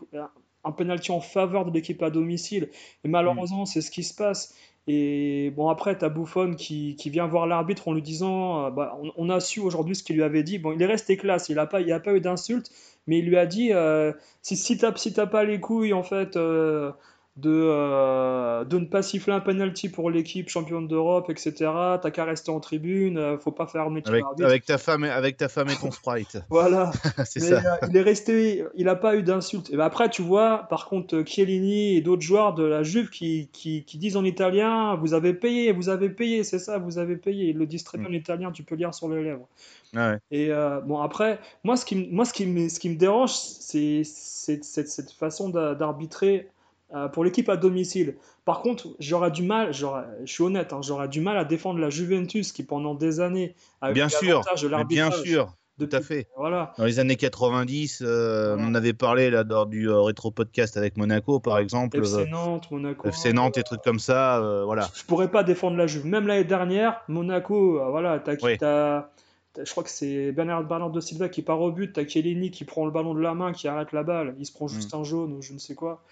un 0.66 0.72
penalty 0.72 1.12
en 1.12 1.22
faveur 1.22 1.66
de 1.66 1.72
l'équipe 1.72 2.02
à 2.04 2.10
domicile. 2.10 2.70
Et 3.04 3.08
malheureusement, 3.08 3.66
c'est 3.66 3.82
ce 3.82 3.92
qui 3.92 4.04
se 4.04 4.14
passe. 4.16 4.56
Et 4.88 5.52
bon, 5.56 5.70
après, 5.70 5.98
tu 5.98 6.06
as 6.06 6.10
Buffon 6.10 6.54
qui, 6.56 6.96
qui 6.96 7.10
vient 7.10 7.26
voir 7.28 7.48
l'arbitre 7.48 7.88
en 7.88 7.94
lui 7.94 8.02
disant 8.04 8.66
euh, 8.68 8.70
bah, 8.72 8.98
on, 9.02 9.12
on 9.18 9.30
a 9.30 9.40
su 9.40 9.60
aujourd'hui 9.60 9.96
ce 9.96 10.04
qu'il 10.04 10.16
lui 10.18 10.24
avait 10.24 10.44
dit. 10.44 10.60
Bon, 10.60 10.74
il 10.74 10.82
est 10.82 10.86
resté 10.86 11.18
classe, 11.18 11.50
il 11.50 11.56
n'a 11.56 11.66
pas, 11.66 11.82
il 11.82 11.92
a 11.92 12.00
pas 12.00 12.14
eu 12.14 12.22
d'insulte, 12.22 12.70
mais 13.08 13.20
il 13.20 13.26
lui 13.26 13.38
a 13.38 13.46
dit 13.48 13.74
euh, 13.74 14.14
si, 14.44 14.56
si 14.58 14.78
tu 14.78 14.86
si 14.96 15.14
t'as 15.14 15.26
pas 15.28 15.44
les 15.44 15.60
couilles, 15.60 15.94
en 15.94 16.04
fait. 16.04 16.36
euh, 16.38 16.92
de, 17.38 17.50
euh, 17.52 18.64
de 18.64 18.80
ne 18.80 18.86
pas 18.86 19.02
siffler 19.02 19.34
un 19.34 19.42
penalty 19.42 19.90
pour 19.90 20.10
l'équipe 20.10 20.48
championne 20.48 20.88
d'Europe, 20.88 21.30
etc. 21.30 21.54
T'as 22.02 22.10
qu'à 22.12 22.24
rester 22.24 22.50
en 22.50 22.62
tribune, 22.62 23.18
euh, 23.18 23.38
faut 23.38 23.52
pas 23.52 23.68
faire 23.68 23.88
Avec, 23.88 24.06
avec 24.42 24.66
ta 24.66 24.78
femme 24.78 25.04
et- 25.04 25.10
avec 25.10 25.36
ta 25.36 25.50
femme 25.50 25.68
et 25.70 25.76
ton 25.76 25.92
sprite. 25.92 26.38
Voilà. 26.50 26.92
c'est 27.26 27.42
ça. 27.42 27.58
euh, 27.58 27.88
il 27.90 27.98
est 27.98 28.02
resté, 28.02 28.64
il 28.76 28.86
n'a 28.86 28.96
pas 28.96 29.18
eu 29.18 29.24
d'insulte. 29.24 29.70
Et 29.70 29.76
ben 29.76 29.84
après, 29.84 30.10
tu 30.10 30.22
vois, 30.22 30.66
par 30.70 30.88
contre, 30.88 31.24
Chiellini 31.26 31.98
et 31.98 32.02
d'autres 32.02 32.22
joueurs 32.22 32.54
de 32.54 32.64
la 32.64 32.84
Juve 32.84 33.10
qui, 33.10 33.50
qui, 33.52 33.84
qui 33.84 33.98
disent 33.98 34.16
en 34.16 34.24
italien, 34.24 34.96
vous 34.96 35.14
avez 35.14 35.34
payé, 35.34 35.74
vous 35.74 35.90
avez 35.90 36.10
payé, 36.10 36.46
c'est 36.46 36.60
ça, 36.60 36.78
vous 36.78 36.98
avez 37.00 37.18
payé. 37.18 37.50
Ils 37.50 37.58
le 37.58 37.66
disent 37.66 37.84
très 37.84 37.98
bien 37.98 38.08
en 38.08 38.14
italien, 38.14 38.52
tu 38.54 38.64
peux 38.64 38.76
lire 38.76 38.94
sur 38.94 39.10
les 39.10 39.22
lèvres. 39.22 39.48
Ouais. 39.94 40.18
Et 40.32 40.50
bon, 40.86 41.00
après, 41.02 41.40
moi, 41.66 41.76
ce 41.76 41.84
qui, 41.86 41.98
me- 41.98 42.08
moi, 42.12 42.24
ce 42.24 42.32
qui, 42.34 42.46
me, 42.46 42.70
ce 42.70 42.80
qui 42.80 42.90
me 42.90 42.96
dérange, 42.96 43.32
c'est 43.34 44.04
cette 44.06 45.12
façon 45.12 45.50
d'a- 45.50 45.76
d'arbitrer 45.76 46.48
euh, 46.96 47.08
pour 47.10 47.24
l'équipe 47.24 47.50
à 47.50 47.58
domicile. 47.58 48.16
Par 48.46 48.62
contre, 48.62 48.88
j'aurais 49.00 49.32
du 49.32 49.44
mal, 49.44 49.74
je 49.74 49.86
suis 50.26 50.44
honnête, 50.44 50.72
hein, 50.74 50.80
j'aurais 50.82 51.08
du 51.10 51.20
mal 51.22 51.38
à 51.38 51.44
défendre 51.46 51.80
la 51.80 51.90
Juventus 51.90 52.52
qui, 52.52 52.64
pendant 52.64 52.96
des 52.96 53.20
années, 53.20 53.54
a 53.82 53.92
eu 53.92 53.94
Bien 53.94 54.08
sûr, 54.10 54.42
de 54.42 54.68
mais 54.68 54.84
bien 54.86 55.06
l'arbitrage. 55.10 55.22
sûr, 55.24 55.54
tout 55.78 55.90
à 55.92 56.00
fait. 56.02 56.28
Voilà. 56.38 56.72
Dans 56.78 56.86
les 56.86 57.00
années 57.00 57.16
90, 57.18 58.02
euh, 58.02 58.54
Voilà. 58.56 58.64
on 58.68 58.72
en 58.72 58.76
avait 58.76 58.94
parlé 58.94 59.30
là 59.30 59.44
lors 59.44 59.66
du 59.66 59.90
euh, 59.90 60.00
rétro 60.02 60.32
podcast 60.32 60.78
avec 60.78 60.96
Monaco, 60.96 61.40
par 61.40 61.58
exemple. 61.58 61.98
FC 61.98 62.16
euh, 62.20 62.26
Nantes, 62.28 62.70
Monaco. 62.72 63.08
FC 63.10 63.34
Nantes 63.34 63.58
et 63.58 63.64
trucs 63.64 63.82
comme 63.82 64.00
ça, 64.00 64.62
voilà. 64.66 64.88
Je 64.96 65.04
pourrais 65.04 65.30
pas 65.32 65.44
défendre 65.44 65.76
la 65.78 65.88
Juve. 65.88 66.06
Même 66.06 66.28
l'année 66.28 66.44
dernière, 66.46 67.02
Monaco, 67.10 67.80
voilà, 67.92 68.20
t'as, 68.20 68.36
Oui. 68.42 68.58
t'as- 68.58 69.12
t'as- 69.54 69.64
je 69.66 69.72
crois 69.72 69.84
que 69.84 69.90
c'est 69.90 70.32
Bernard, 70.32 70.64
Bernard 70.64 70.92
de 70.92 71.00
Silva 71.02 71.30
qui 71.30 71.42
part 71.42 71.60
au 71.62 71.72
but, 71.72 71.94
t'as 71.94 72.06
Chiellini 72.06 72.52
qui 72.52 72.64
prend 72.64 72.86
le 72.86 72.92
ballon 72.92 73.14
de 73.16 73.22
la 73.22 73.34
main, 73.34 73.52
qui 73.54 73.68
arrête 73.68 73.92
la 73.92 74.04
balle, 74.04 74.36
il 74.38 74.46
se 74.46 74.54
prend 74.54 74.68
juste 74.68 74.94
Mm. 74.94 74.98
un 75.00 75.04
jaune 75.04 75.34
ou 75.34 75.42
je 75.42 75.52
ne 75.54 75.58
sais 75.60 75.76
quoi. 75.76 76.04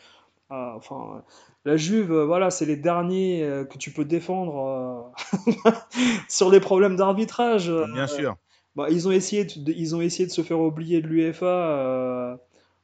Ah, 0.55 0.73
enfin, 0.75 1.15
euh, 1.15 1.19
la 1.65 1.77
Juve, 1.77 2.11
euh, 2.11 2.25
voilà, 2.25 2.51
c'est 2.51 2.67
les 2.67 2.75
derniers 2.75 3.41
euh, 3.41 3.65
que 3.65 3.79
tu 3.79 3.89
peux 3.89 4.05
défendre 4.05 5.11
sur 6.29 6.51
les 6.51 6.59
problèmes 6.59 6.95
d'arbitrage. 6.95 7.71
Bien 7.71 8.05
sûr. 8.05 8.35
bah, 8.75 8.85
ils 8.91 9.07
ont 9.07 9.11
essayé 9.11 9.45
de, 9.45 9.71
ils 9.71 9.95
ont 9.95 10.01
essayé 10.01 10.27
de 10.27 10.31
se 10.31 10.43
faire 10.43 10.59
oublier 10.59 11.01
de 11.01 11.07
l'UEFA 11.07 11.45
euh, 11.47 12.37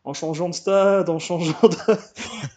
en 0.03 0.13
changeant 0.13 0.49
de 0.49 0.55
stade, 0.55 1.12
en 1.12 1.19
changeant 1.19 1.62
de... 1.62 1.75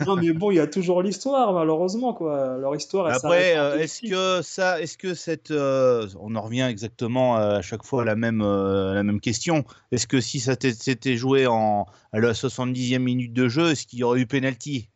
Non, 0.06 0.16
mais 0.16 0.32
bon, 0.32 0.50
il 0.50 0.54
y 0.54 0.60
a 0.60 0.66
toujours 0.66 1.02
l'histoire, 1.02 1.52
malheureusement, 1.52 2.14
quoi. 2.14 2.56
Leur 2.56 2.74
histoire, 2.74 3.10
elle 3.10 3.16
Après, 3.16 3.58
euh, 3.58 3.76
est-ce 3.78 4.08
que 4.08 4.40
ça, 4.40 4.80
est-ce 4.80 4.96
que 4.96 5.12
cette, 5.12 5.50
euh, 5.50 6.08
on 6.18 6.34
en 6.36 6.40
revient 6.40 6.66
exactement 6.70 7.36
à 7.36 7.60
chaque 7.60 7.84
fois 7.84 8.00
à 8.00 8.04
la 8.06 8.16
même, 8.16 8.42
la 8.42 9.02
même 9.02 9.20
question. 9.20 9.66
Est-ce 9.90 10.06
que 10.06 10.22
si 10.22 10.40
ça 10.40 10.54
s'était 10.58 11.18
joué 11.18 11.46
en 11.46 11.84
à 12.12 12.18
la 12.18 12.32
70e 12.32 12.98
minute 12.98 13.34
de 13.34 13.48
jeu, 13.48 13.72
est-ce 13.72 13.86
qu'il 13.86 13.98
y 13.98 14.04
aurait 14.04 14.20
eu 14.20 14.26
penalty? 14.26 14.88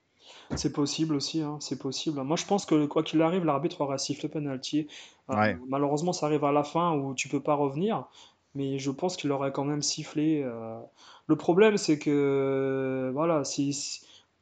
C'est 0.55 0.73
possible 0.73 1.15
aussi, 1.17 1.41
hein, 1.43 1.57
c'est 1.61 1.79
possible. 1.79 2.23
Moi, 2.23 2.37
je 2.37 2.45
pense 2.47 2.67
que 2.67 2.87
quoi 2.87 3.03
qu'il 3.03 3.21
arrive, 3.23 3.45
l'arbitre 3.45 3.81
aura 3.81 3.99
sifflé 3.99 4.29
penalty. 4.29 4.87
Euh, 5.31 5.35
Ouais. 5.37 5.59
malheureusement, 5.69 6.13
ça 6.13 6.27
arrive 6.27 6.45
à 6.45 6.53
la 6.53 6.63
fin 6.63 6.93
où 6.95 7.15
tu 7.15 7.29
peux 7.29 7.41
pas 7.41 7.55
revenir, 7.55 8.05
mais 8.55 8.79
je 8.79 8.91
pense 8.91 9.17
qu'il 9.17 9.33
aurait 9.33 9.53
quand 9.53 9.65
même 9.65 9.83
sifflé. 9.83 10.43
euh. 10.45 10.79
Le 11.27 11.37
problème, 11.37 11.77
c'est 11.77 11.99
que 11.99 13.11
voilà, 13.13 13.43
si, 13.45 13.73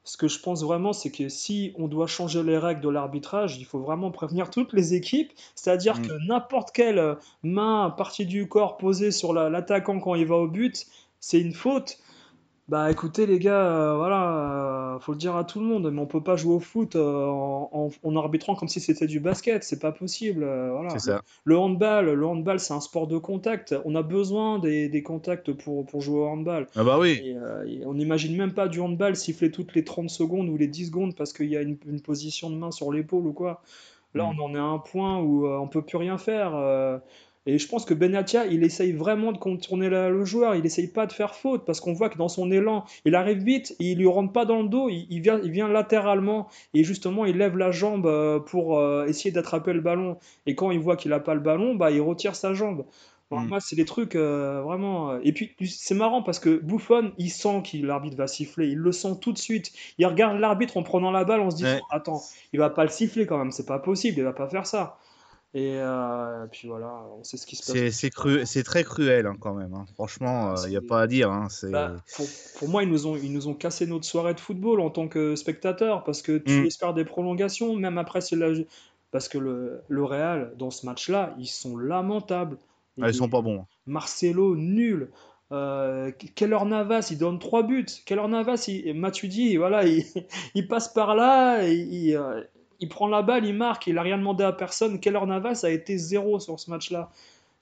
ce 0.05 0.17
que 0.19 0.29
je 0.29 0.39
pense 0.39 0.63
vraiment, 0.63 0.93
c'est 0.93 1.11
que 1.11 1.31
si 1.31 1.73
on 1.79 1.89
doit 1.89 2.07
changer 2.07 2.43
les 2.43 2.59
règles 2.59 2.83
de 2.83 2.91
l'arbitrage, 2.91 3.57
il 3.59 3.65
faut 3.65 3.79
vraiment 3.81 4.11
prévenir 4.11 4.51
toutes 4.51 4.75
les 4.75 4.93
équipes, 4.93 5.33
c'est-à-dire 5.55 5.99
Mm. 5.99 6.03
que 6.03 6.13
n'importe 6.29 6.73
quelle 6.73 7.17
main, 7.43 7.89
partie 7.97 8.27
du 8.27 8.47
corps 8.47 8.77
posée 8.77 9.11
sur 9.11 9.33
la- 9.33 9.49
l'attaquant 9.49 9.99
quand 10.01 10.15
il 10.15 10.27
va 10.27 10.37
au 10.37 10.47
but, 10.49 10.87
c'est 11.21 11.41
une 11.41 11.55
faute. 11.55 11.99
Bah 12.67 12.91
écoutez 12.91 13.27
les 13.27 13.39
gars, 13.39 13.61
euh, 13.93 13.97
voilà, 13.97 14.95
euh, 14.97 14.99
faut 14.99 15.13
le 15.13 15.19
dire 15.19 15.37
à 15.37 15.45
tout 15.45 15.61
le 15.61 15.67
monde, 15.67 15.91
mais 15.93 16.01
on 16.01 16.07
peut 16.07 16.23
pas 16.23 16.35
jouer 16.37 16.55
au 16.55 16.61
foot 16.61 16.97
euh, 16.97 17.27
en, 17.27 17.69
en- 17.73 17.91
en 18.03 18.17
arbitrant 18.17 18.55
comme 18.55 18.69
si 18.69 18.81
c'était 18.81 19.07
du 19.07 19.21
basket, 19.21 19.63
c'est 19.65 19.79
pas 19.79 19.93
possible. 19.93 20.45
euh, 20.45 20.73
voilà. 20.73 20.89
C'est 20.89 21.11
ça. 21.11 21.21
Le 21.45 21.59
handball, 21.59 22.07
le 22.15 22.27
handball 22.27 22.59
c'est 22.59 22.73
un 22.73 22.81
sport 22.81 23.07
de 23.07 23.19
contact, 23.19 23.75
on 23.85 23.95
a 23.95 24.03
besoin 24.03 24.59
des, 24.61 24.89
des 24.89 25.03
contacts 25.03 25.53
pour, 25.53 25.85
pour 25.85 26.01
jouer 26.01 26.21
au 26.21 26.27
handball. 26.27 26.67
Ah 26.75 26.85
bah 26.85 26.99
oui. 26.99 27.21
Et, 27.23 27.37
euh, 27.37 27.67
et 27.67 27.85
on 27.85 27.93
n'imagine 27.93 28.35
même 28.35 28.55
pas 28.55 28.67
du 28.69 28.81
handball 28.81 29.15
siffler 29.15 29.51
toutes 29.51 29.75
les 29.75 29.85
30 29.85 30.09
secondes 30.09 30.49
ou 30.49 30.57
les 30.57 30.67
10 30.67 30.87
secondes 30.87 31.15
parce 31.15 31.35
qu'il 31.35 31.51
y 31.51 31.59
a 31.59 31.61
une, 31.61 31.77
une 31.87 32.01
position 32.01 32.49
de 32.49 32.57
main 32.57 32.71
sur 32.71 32.91
l'épaule 32.91 33.27
ou 33.27 33.35
quoi. 33.35 33.61
Là, 34.15 34.25
Mm. 34.25 34.41
on 34.41 34.45
en 34.45 34.55
est 34.55 34.59
à 34.59 34.63
un 34.63 34.79
point 34.79 35.19
où 35.21 35.47
euh, 35.47 35.59
on 35.59 35.69
peut 35.69 35.83
plus 35.83 35.99
rien 35.99 36.17
faire. 36.19 36.55
euh, 36.55 36.99
et 37.47 37.59
je 37.59 37.69
pense 37.69 37.85
que 37.85 37.95
Benatia, 37.95 38.47
il 38.47 38.65
essaye 38.65 38.93
vraiment 38.93 39.33
de 39.33 39.39
contourner 39.39 39.89
la- 39.91 40.09
le 40.11 40.25
joueur, 40.25 40.55
il 40.55 40.65
essaye 40.67 40.89
pas 40.89 41.07
de 41.07 41.13
faire 41.13 41.35
faute 41.35 41.65
parce 41.65 41.81
qu'on 41.81 41.93
voit 41.93 42.09
que 42.09 42.19
dans 42.19 42.29
son 42.29 42.51
élan, 42.51 42.85
il 43.05 43.15
arrive 43.15 43.43
vite, 43.43 43.77
et 43.81 43.93
il 43.93 43.99
lui 43.99 44.07
rentre 44.07 44.33
pas 44.33 44.45
dans 44.45 44.63
le 44.63 44.69
dos, 44.69 44.89
il, 44.89 45.07
il 45.11 45.21
vient, 45.21 45.41
il 45.43 45.51
vient 45.51 45.69
latéralement 45.69 46.49
et 46.75 46.85
justement 46.85 47.25
il 47.27 47.37
lève 47.37 47.57
la 47.57 47.71
jambe 47.71 48.07
euh, 48.07 48.39
pour 48.41 48.79
euh, 48.79 49.07
essayer 49.07 49.31
d'attraper 49.31 49.73
le 49.73 49.81
ballon. 49.81 50.17
Et 50.47 50.55
quand 50.55 50.71
il 50.71 50.79
voit 50.81 50.97
qu'il 50.97 51.13
a 51.13 51.21
pas 51.21 51.35
le 51.35 51.41
ballon, 51.41 51.75
bah 51.75 51.91
il 51.91 52.01
retire 52.01 52.35
sa 52.37 52.55
jambe. 52.55 52.85
Bon, 53.31 53.41
Mm. 53.41 53.49
Moi, 53.49 53.61
c'est 53.61 53.77
des 53.77 53.85
trucs 53.87 54.17
euh, 54.17 54.61
vraiment. 54.63 55.19
Et 55.21 55.33
puis, 55.33 55.55
c'est 55.67 55.95
marrant 55.95 56.23
parce 56.23 56.39
que 56.39 56.57
Buffon, 56.59 57.13
il 57.19 57.31
sent 57.31 57.63
que 57.71 57.79
l'arbitre 57.85 58.17
va 58.17 58.27
siffler. 58.27 58.69
Il 58.69 58.79
le 58.79 58.93
sent 58.93 59.17
tout 59.21 59.33
de 59.33 59.39
suite. 59.39 59.73
Il 59.99 60.07
regarde 60.07 60.39
l'arbitre 60.39 60.77
en 60.77 60.83
prenant 60.83 61.11
la 61.11 61.25
balle 61.25 61.41
en 61.41 61.51
se 61.51 61.57
disant 61.57 61.69
Ouais. 61.77 61.81
Attends, 61.91 62.23
il 62.53 62.59
va 62.61 62.71
pas 62.71 62.83
le 62.85 62.91
siffler 62.91 63.27
quand 63.27 63.39
même, 63.39 63.51
c'est 63.51 63.67
pas 63.67 63.79
possible, 63.79 64.19
il 64.19 64.25
va 64.25 64.33
pas 64.33 64.49
faire 64.49 64.67
ça. 64.67 64.99
Et 65.57 65.77
euh, 65.79 66.47
puis 66.51 66.67
voilà, 66.67 67.05
on 67.17 67.23
sait 67.23 67.37
ce 67.37 67.47
qui 67.47 67.55
se 67.55 67.63
passe. 67.73 67.93
C'est 67.95 68.11
cru, 68.11 68.45
très 68.65 68.83
cruel 68.83 69.27
hein, 69.27 69.37
quand 69.39 69.55
même. 69.55 69.73
hein. 69.73 69.87
Franchement, 69.95 70.57
il 70.65 70.71
n'y 70.71 70.77
a 70.77 70.81
pas 70.81 71.03
à 71.03 71.07
dire. 71.07 71.31
hein, 71.31 71.47
Bah, 71.71 71.93
pour, 72.17 72.27
pour 72.59 72.69
moi, 72.69 72.83
ils 72.83 72.89
nous, 72.91 73.07
ont, 73.07 73.17
ils 73.17 73.33
nous 73.33 73.47
ont 73.47 73.55
cassé 73.55 73.87
notre 73.87 74.05
soirée 74.05 74.35
de 74.35 74.41
football 74.41 74.81
en 74.81 74.91
tant 74.91 75.07
que 75.07 75.37
spectateurs 75.37 76.03
parce 76.03 76.23
que 76.23 76.39
tu 76.39 76.63
Mm. 76.63 76.67
espères 76.67 76.93
des 76.95 77.05
prolongations, 77.05 77.77
même 77.77 77.99
après, 77.99 78.19
la... 78.33 78.49
parce 79.13 79.29
que 79.29 79.39
le, 79.39 79.81
le 79.89 80.05
Real, 80.05 80.53
dans 80.59 80.71
ce 80.73 80.87
match-là, 80.87 81.37
ils 81.39 81.47
sont 81.47 81.77
lamentables. 81.77 82.59
Ah, 83.01 83.09
ils 83.09 83.15
sont 83.15 83.29
pas 83.29 83.41
bons. 83.41 83.65
Marcelo, 83.87 84.57
nul. 84.57 85.09
Euh, 85.53 86.11
Keller 86.35 86.65
Navas, 86.67 87.09
il 87.13 87.19
donne 87.19 87.39
trois 87.39 87.63
buts. 87.63 87.87
Keller 88.07 88.27
Navas, 88.27 88.65
il, 88.67 88.93
Matuidi, 88.95 89.57
voilà, 89.57 89.85
il, 89.87 90.05
il 90.57 90.67
passe 90.67 90.89
par 90.93 91.15
là, 91.15 91.63
et 91.65 91.75
il, 91.75 92.17
euh, 92.17 92.43
il 92.81 92.89
prend 92.89 93.07
la 93.09 93.23
balle, 93.23 93.47
il 93.47 93.55
marque, 93.55 93.87
il 93.87 93.99
a 93.99 94.03
rien 94.03 94.19
demandé 94.19 94.45
à 94.45 94.53
personne. 94.53 95.01
Keller 95.01 95.25
Navas 95.27 95.61
a 95.65 95.71
été 95.71 95.97
zéro 95.99 96.41
sur 96.41 96.59
ce 96.59 96.71
match-là. 96.71 97.11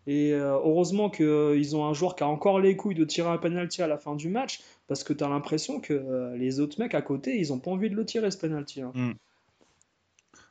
Et 0.06 0.32
euh, 0.32 0.54
heureusement 0.54 1.10
qu'ils 1.10 1.76
ont 1.76 1.86
un 1.86 1.92
joueur 1.92 2.16
qui 2.16 2.24
a 2.24 2.26
encore 2.26 2.58
les 2.58 2.76
couilles 2.76 2.96
de 2.96 3.04
tirer 3.04 3.28
un 3.28 3.38
penalty 3.38 3.82
à 3.82 3.86
la 3.86 3.98
fin 3.98 4.16
du 4.16 4.28
match, 4.28 4.60
parce 4.88 5.04
que 5.04 5.12
tu 5.12 5.22
as 5.22 5.28
l'impression 5.28 5.80
que 5.80 5.92
euh, 5.92 6.36
les 6.36 6.58
autres 6.58 6.80
mecs 6.80 6.94
à 6.94 7.02
côté, 7.02 7.38
ils 7.38 7.52
ont 7.52 7.60
pas 7.60 7.70
envie 7.70 7.88
de 7.88 7.94
le 7.94 8.04
tirer 8.04 8.30
ce 8.30 8.38
penalty. 8.38 8.82
hein. 8.82 8.92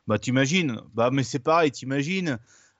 Bah, 0.06 0.18
t'imagines. 0.18 0.80
Bah, 0.94 1.10
mais 1.12 1.22
c'est 1.22 1.38
pareil, 1.38 1.70
t'imagines. 1.70 2.38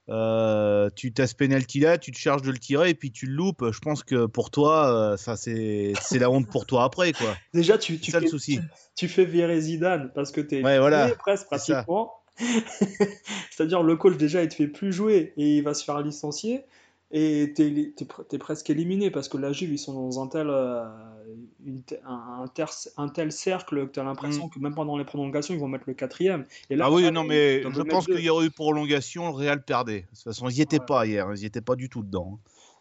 Euh, 0.09 0.89
tu 0.95 1.13
t'as 1.13 1.27
ce 1.27 1.35
penalty 1.35 1.79
là, 1.79 1.97
tu 1.97 2.11
te 2.11 2.17
charges 2.17 2.41
de 2.41 2.51
le 2.51 2.57
tirer 2.57 2.89
et 2.89 2.93
puis 2.93 3.11
tu 3.11 3.25
le 3.25 3.33
loupes. 3.33 3.71
Je 3.71 3.79
pense 3.79 4.03
que 4.03 4.25
pour 4.25 4.51
toi, 4.51 5.15
ça 5.17 5.35
c'est 5.35 5.93
la 6.13 6.29
honte 6.29 6.49
pour 6.49 6.65
toi 6.65 6.83
après 6.83 7.13
quoi. 7.13 7.35
Déjà 7.53 7.77
tu 7.77 7.99
tu 7.99 8.11
ça, 8.11 8.19
fais, 8.19 8.25
le 8.25 8.29
souci. 8.29 8.59
Tu, 8.95 9.07
fais 9.07 9.25
virer 9.25 9.59
Zidane 9.61 10.11
parce 10.13 10.31
que 10.31 10.41
t'es 10.41 10.63
ouais, 10.63 10.79
voilà. 10.79 11.09
presque 11.15 11.47
pratiquement. 11.47 12.13
C'est-à-dire 13.51 13.83
le 13.83 13.95
coach 13.95 14.17
déjà 14.17 14.41
il 14.41 14.49
te 14.49 14.55
fait 14.55 14.67
plus 14.67 14.91
jouer 14.91 15.33
et 15.37 15.57
il 15.57 15.61
va 15.61 15.73
se 15.73 15.83
faire 15.83 16.01
licencier 16.01 16.65
et 17.15 17.53
t'es 17.55 17.93
es, 18.31 18.37
presque 18.39 18.71
éliminé 18.71 19.11
parce 19.11 19.29
que 19.29 19.37
la 19.37 19.53
Juve 19.53 19.71
ils 19.71 19.77
sont 19.77 19.93
dans 19.93 20.21
un 20.21 20.27
tel 20.27 20.49
euh, 20.49 20.83
un, 22.05 22.45
un, 22.97 23.07
tel 23.09 23.31
cercle 23.31 23.87
que 23.87 23.91
tu 23.93 23.99
as 23.99 24.03
l'impression 24.03 24.47
mm. 24.47 24.49
que 24.49 24.59
même 24.59 24.73
pendant 24.73 24.97
les 24.97 25.05
prolongations 25.05 25.53
ils 25.53 25.59
vont 25.59 25.67
mettre 25.67 25.85
le 25.85 25.93
quatrième 25.93 26.45
et 26.71 26.75
là, 26.75 26.85
ah 26.87 26.91
oui 26.91 27.09
non 27.11 27.23
mais 27.23 27.61
je 27.61 27.81
pense 27.83 28.07
qu'il 28.07 28.19
y 28.19 28.29
aurait 28.29 28.47
eu 28.47 28.51
prolongation 28.51 29.27
le 29.27 29.35
Real 29.35 29.63
perdait 29.63 30.01
de 30.01 30.07
toute 30.07 30.23
façon 30.23 30.49
ils 30.49 30.55
n'y 30.55 30.61
étaient 30.61 30.79
pas 30.79 31.05
hier 31.05 31.27
ils 31.35 31.39
n'y 31.39 31.45
étaient 31.45 31.61
pas 31.61 31.75
du 31.75 31.87
tout 31.87 32.01
dedans 32.01 32.39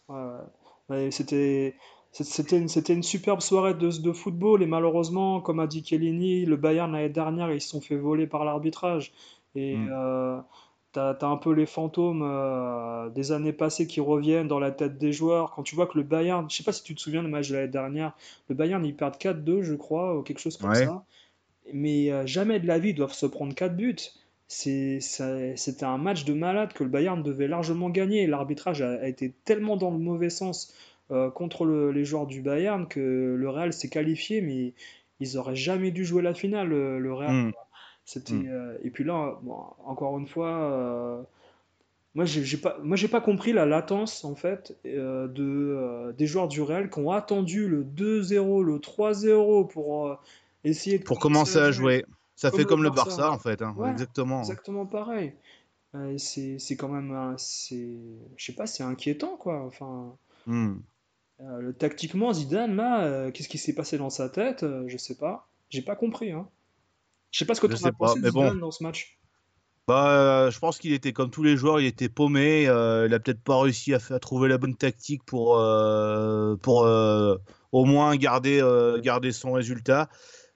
ouais, 0.09 1.11
c'était 1.11 1.77
c'était 2.11 2.59
une, 2.59 2.69
une, 2.89 3.03
superbe 3.03 3.41
soirée 3.41 3.73
de, 3.73 3.89
de, 3.89 4.13
football 4.13 4.63
et 4.63 4.67
malheureusement, 4.67 5.41
comme 5.41 5.61
a 5.61 5.67
dit 5.67 5.83
Kellini, 5.83 6.45
le 6.45 6.57
Bayern 6.57 6.93
l'année 6.93 7.09
dernière, 7.09 7.51
ils 7.51 7.63
se 7.63 7.71
sont 7.71 7.81
fait 7.81 7.97
voler 7.97 8.27
par 8.27 8.45
l'arbitrage. 8.45 9.15
Et 9.55 9.77
mm. 9.77 9.89
euh, 9.91 10.39
T'as 10.93 11.13
as 11.13 11.27
un 11.27 11.39
peu 11.39 11.53
les 11.53 11.65
fantômes 11.65 12.23
euh, 12.23 13.09
des 13.09 13.33
années 13.33 13.55
passées 13.55 13.87
qui 13.87 14.01
reviennent 14.01 14.47
dans 14.47 14.59
la 14.59 14.71
tête 14.71 14.99
des 14.99 15.13
joueurs. 15.13 15.51
Quand 15.53 15.63
tu 15.63 15.75
vois 15.75 15.87
que 15.87 15.97
le 15.97 16.05
Bayern, 16.05 16.49
je 16.51 16.57
sais 16.57 16.65
pas 16.65 16.73
si 16.73 16.83
tu 16.83 16.95
te 16.95 17.01
souviens 17.01 17.23
du 17.23 17.31
match 17.31 17.49
de 17.49 17.55
l'année 17.55 17.69
dernière, 17.69 18.13
le 18.51 18.55
Bayern 18.55 18.85
ils 18.85 18.95
perdent 18.95 19.17
4-2, 19.17 19.63
je 19.63 19.75
crois, 19.75 20.19
ou 20.19 20.23
quelque 20.23 20.41
chose 20.41 20.59
comme 20.59 20.75
ça. 20.75 21.05
Mais 21.73 22.11
euh, 22.11 22.27
jamais 22.27 22.61
de 22.61 22.67
la 22.67 22.79
vie 22.79 22.91
ils 22.91 22.95
doivent 22.95 23.15
se 23.15 23.25
prendre 23.25 23.55
4 23.55 23.75
buts. 23.75 23.97
C'était 24.49 25.85
un 25.85 25.97
match 25.97 26.27
de 26.27 26.35
malade 26.35 26.75
que 26.75 26.85
le 26.85 26.91
Bayern 26.91 27.23
devait 27.23 27.49
largement 27.49 27.89
gagner. 27.89 28.27
L'arbitrage 28.27 28.83
a, 28.83 29.09
été 29.09 29.33
tellement 29.47 29.79
dans 29.79 29.91
le 29.91 29.99
mauvais 29.99 30.29
sens 30.29 30.75
euh, 31.11 31.31
contre 31.31 31.65
les 31.65 32.05
joueurs 32.05 32.27
du 32.27 32.43
Bayern 32.43 32.87
que 32.87 33.35
le 33.39 33.49
Real 33.49 33.73
s'est 33.73 33.89
qualifié, 33.89 34.43
mais 34.43 34.75
ils 35.21 35.39
auraient 35.39 35.57
jamais 35.57 35.91
dû 35.91 36.05
jouer 36.05 36.21
la 36.21 36.35
finale, 36.35 36.69
le, 36.69 37.15
Real. 37.15 37.33
Hmm. 37.33 37.53
C'était 38.05 38.35
hmm. 38.35 38.49
euh, 38.49 38.79
et 38.83 38.91
puis 38.91 39.05
là, 39.05 39.39
encore 39.85 40.19
une 40.19 40.27
fois, 40.27 40.49
euh, 40.49 41.23
moi 42.15 42.25
j'ai 42.25 42.57
pas, 42.57 42.79
moi 42.83 42.97
j'ai 42.97 43.09
pas 43.09 43.21
compris 43.21 43.53
la 43.53 43.65
latence 43.65 44.25
en 44.25 44.35
fait 44.35 44.77
euh, 44.85 45.29
de 45.29 46.13
des 46.19 46.27
joueurs 46.27 46.49
du 46.49 46.61
Real 46.63 46.91
qui 46.91 46.99
ont 46.99 47.13
attendu 47.13 47.69
le 47.69 47.85
2-0, 47.85 48.63
le 48.65 48.79
3-0 48.79 49.69
pour 49.69 50.19
essayer 50.65 50.99
de 50.99 51.05
pour 51.05 51.19
commencer 51.19 51.59
à 51.59 51.71
jouer. 51.71 52.05
Ça 52.35 52.51
fait 52.51 52.65
comme 52.65 52.83
le 52.83 52.91
Barça, 52.91 53.31
en 53.31 53.39
fait, 53.39 53.63
hein. 53.63 53.75
exactement. 53.93 54.41
Exactement 54.41 54.85
pareil. 54.85 55.33
c'est 56.17 56.77
quand 56.77 56.89
même, 56.89 57.35
c'est, 57.39 57.99
je 58.37 58.45
sais 58.45 58.55
pas, 58.55 58.67
c'est 58.67 58.83
inquiétant 58.83 59.37
quoi. 59.37 59.65
Enfin. 59.65 60.17
Hmm. 60.47 60.79
tactiquement, 61.79 62.33
Zidane, 62.33 62.75
là, 62.75 63.31
qu'est-ce 63.31 63.49
qui 63.49 63.59
s'est 63.59 63.77
passé 63.77 63.97
dans 63.97 64.11
sa 64.11 64.29
tête 64.29 64.67
Je 64.89 64.97
sais 64.97 65.15
pas. 65.15 65.47
J'ai 65.71 65.83
pas 65.83 65.95
compris. 65.95 66.33
Hein. 66.33 66.49
Je 67.33 67.39
sais 67.39 67.45
pas 67.45 67.55
ce 67.55 67.61
que 67.61 67.67
tu 67.67 67.85
as 67.85 67.93
pensé 67.93 68.21
de 68.21 68.31
bon. 68.31 68.55
dans 68.55 68.71
ce 68.71 68.83
match. 68.83 69.19
Bah, 69.89 70.49
je 70.51 70.59
pense 70.61 70.79
qu'il 70.79 70.93
était 70.93 71.13
comme 71.13 71.31
tous 71.31 71.43
les 71.43 71.57
joueurs, 71.57 71.81
il 71.81 71.87
était 71.87 72.09
paumé. 72.09 72.69
Euh, 72.69 73.07
il 73.09 73.15
a 73.15 73.19
peut-être 73.19 73.43
pas 73.43 73.61
réussi 73.61 73.93
à, 73.95 73.99
à, 74.11 74.19
trouver 74.21 74.49
la 74.49 74.59
bonne 74.59 74.77
tactique 74.77 75.25
pour, 75.25 75.59
euh, 75.59 76.55
pour 76.57 76.85
euh, 76.85 77.37
au 77.73 77.85
moins 77.85 78.15
garder, 78.17 78.63
garder 79.03 79.33
son 79.33 79.53
résultat. 79.53 80.09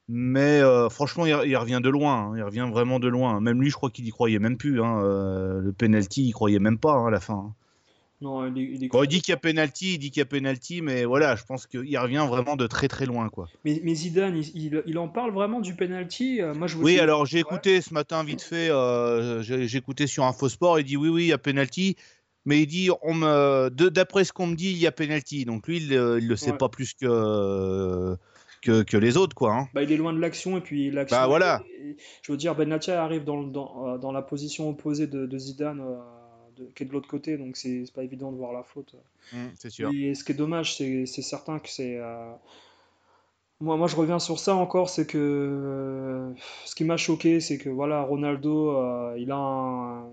Mais 0.08 0.60
franchement, 0.90 1.26
il, 1.26 1.56
revient 1.56 1.80
de 1.82 1.88
loin. 1.88 2.30
Hein. 2.30 2.34
il 2.36 2.42
revient 2.44 2.68
vraiment 2.70 3.00
de 3.00 3.08
loin. 3.08 3.40
Même 3.40 3.60
lui, 3.60 3.70
je 3.70 3.74
crois 3.74 3.90
qu'il 3.90 4.06
y 4.06 4.10
croyait 4.10 4.38
même 4.38 4.56
plus. 4.56 4.80
Hein. 4.80 5.00
le 5.02 5.72
penalty, 5.72 6.26
il 6.26 6.32
croyait 6.32 6.60
même 6.60 6.78
pas 6.78 6.92
hein, 6.92 7.08
à 7.08 7.10
la 7.10 7.20
fin. 7.20 7.54
Non, 8.22 8.46
il, 8.46 8.56
il, 8.56 8.82
il 8.84 9.08
dit 9.08 9.20
qu'il 9.20 9.32
y 9.32 9.34
a 9.34 9.36
penalty, 9.36 9.94
il 9.94 9.98
dit 9.98 10.10
qu'il 10.10 10.20
y 10.20 10.22
a 10.22 10.26
penalty, 10.26 10.80
mais 10.80 11.04
voilà, 11.04 11.36
je 11.36 11.44
pense 11.44 11.66
qu'il 11.66 11.98
revient 11.98 12.26
vraiment 12.28 12.56
de 12.56 12.66
très 12.66 12.88
très 12.88 13.04
loin, 13.04 13.28
quoi. 13.28 13.46
Mais, 13.64 13.80
mais 13.84 13.94
Zidane, 13.94 14.42
il, 14.54 14.98
en 14.98 15.08
parle 15.08 15.32
vraiment 15.32 15.60
du 15.60 15.74
penalty. 15.74 16.40
Euh, 16.40 16.54
moi, 16.54 16.66
je 16.66 16.78
oui, 16.78 16.98
alors 16.98 17.26
j'ai 17.26 17.40
écouté 17.40 17.82
ce 17.82 17.92
matin 17.92 18.24
vite 18.24 18.40
fait, 18.40 18.70
euh, 18.70 19.42
j'ai 19.42 19.76
écouté 19.76 20.06
sur 20.06 20.24
Infosport, 20.24 20.80
il 20.80 20.84
dit 20.84 20.96
oui, 20.96 21.10
oui, 21.10 21.24
il 21.24 21.28
y 21.28 21.32
a 21.34 21.38
penalty, 21.38 21.96
mais 22.46 22.62
il 22.62 22.66
dit, 22.66 22.88
on 23.02 23.12
me, 23.12 23.68
d'après 23.68 24.24
ce 24.24 24.32
qu'on 24.32 24.46
me 24.46 24.56
dit, 24.56 24.70
il 24.70 24.78
y 24.78 24.86
a 24.86 24.92
penalty. 24.92 25.44
Donc 25.44 25.66
lui, 25.66 25.76
il, 25.76 25.90
ne 25.90 26.18
le 26.18 26.36
sait 26.36 26.54
pas 26.54 26.68
plus 26.68 26.94
que. 26.94 28.16
Que, 28.62 28.82
que, 28.82 28.96
les 28.96 29.16
autres 29.16 29.36
quoi. 29.36 29.54
Hein. 29.54 29.68
Bah, 29.74 29.84
il 29.84 29.92
est 29.92 29.96
loin 29.96 30.12
de 30.12 30.18
l'action 30.18 30.56
et 30.56 30.60
puis 30.60 30.90
l'action. 30.90 31.16
Bah 31.16 31.28
voilà. 31.28 31.62
je 32.22 32.32
veux 32.32 32.38
dire, 32.38 32.56
Benatia 32.56 33.00
arrive 33.04 33.22
dans, 33.22 33.44
dans, 33.44 33.86
euh, 33.86 33.98
dans, 33.98 34.10
la 34.10 34.22
position 34.22 34.68
opposée 34.68 35.06
de, 35.06 35.26
de 35.26 35.38
Zidane 35.38 35.80
qui 36.74 36.82
est 36.82 36.86
de 36.86 36.92
l'autre 36.92 37.08
côté, 37.08 37.36
donc 37.36 37.56
c'est 37.56 37.84
pas 37.94 38.02
évident 38.02 38.32
de 38.32 38.36
voir 38.36 38.52
la 38.52 38.62
faute. 38.62 38.94
Mmh, 39.32 39.36
c'est 39.54 39.70
sûr. 39.70 39.90
Et 39.94 40.14
ce 40.14 40.24
qui 40.24 40.32
est 40.32 40.36
dommage, 40.36 40.76
c'est 40.76 41.06
certain 41.06 41.58
que 41.58 41.68
c'est. 41.68 41.96
Euh, 41.98 42.32
moi, 43.60 43.76
moi, 43.76 43.86
je 43.86 43.96
reviens 43.96 44.18
sur 44.18 44.38
ça 44.38 44.54
encore, 44.54 44.88
c'est 44.88 45.06
que 45.06 45.18
euh, 45.18 46.30
ce 46.64 46.74
qui 46.74 46.84
m'a 46.84 46.96
choqué, 46.96 47.40
c'est 47.40 47.58
que 47.58 47.68
voilà, 47.68 48.02
Ronaldo, 48.02 48.70
euh, 48.70 49.16
il 49.18 49.30
a 49.30 49.36
un... 49.36 50.04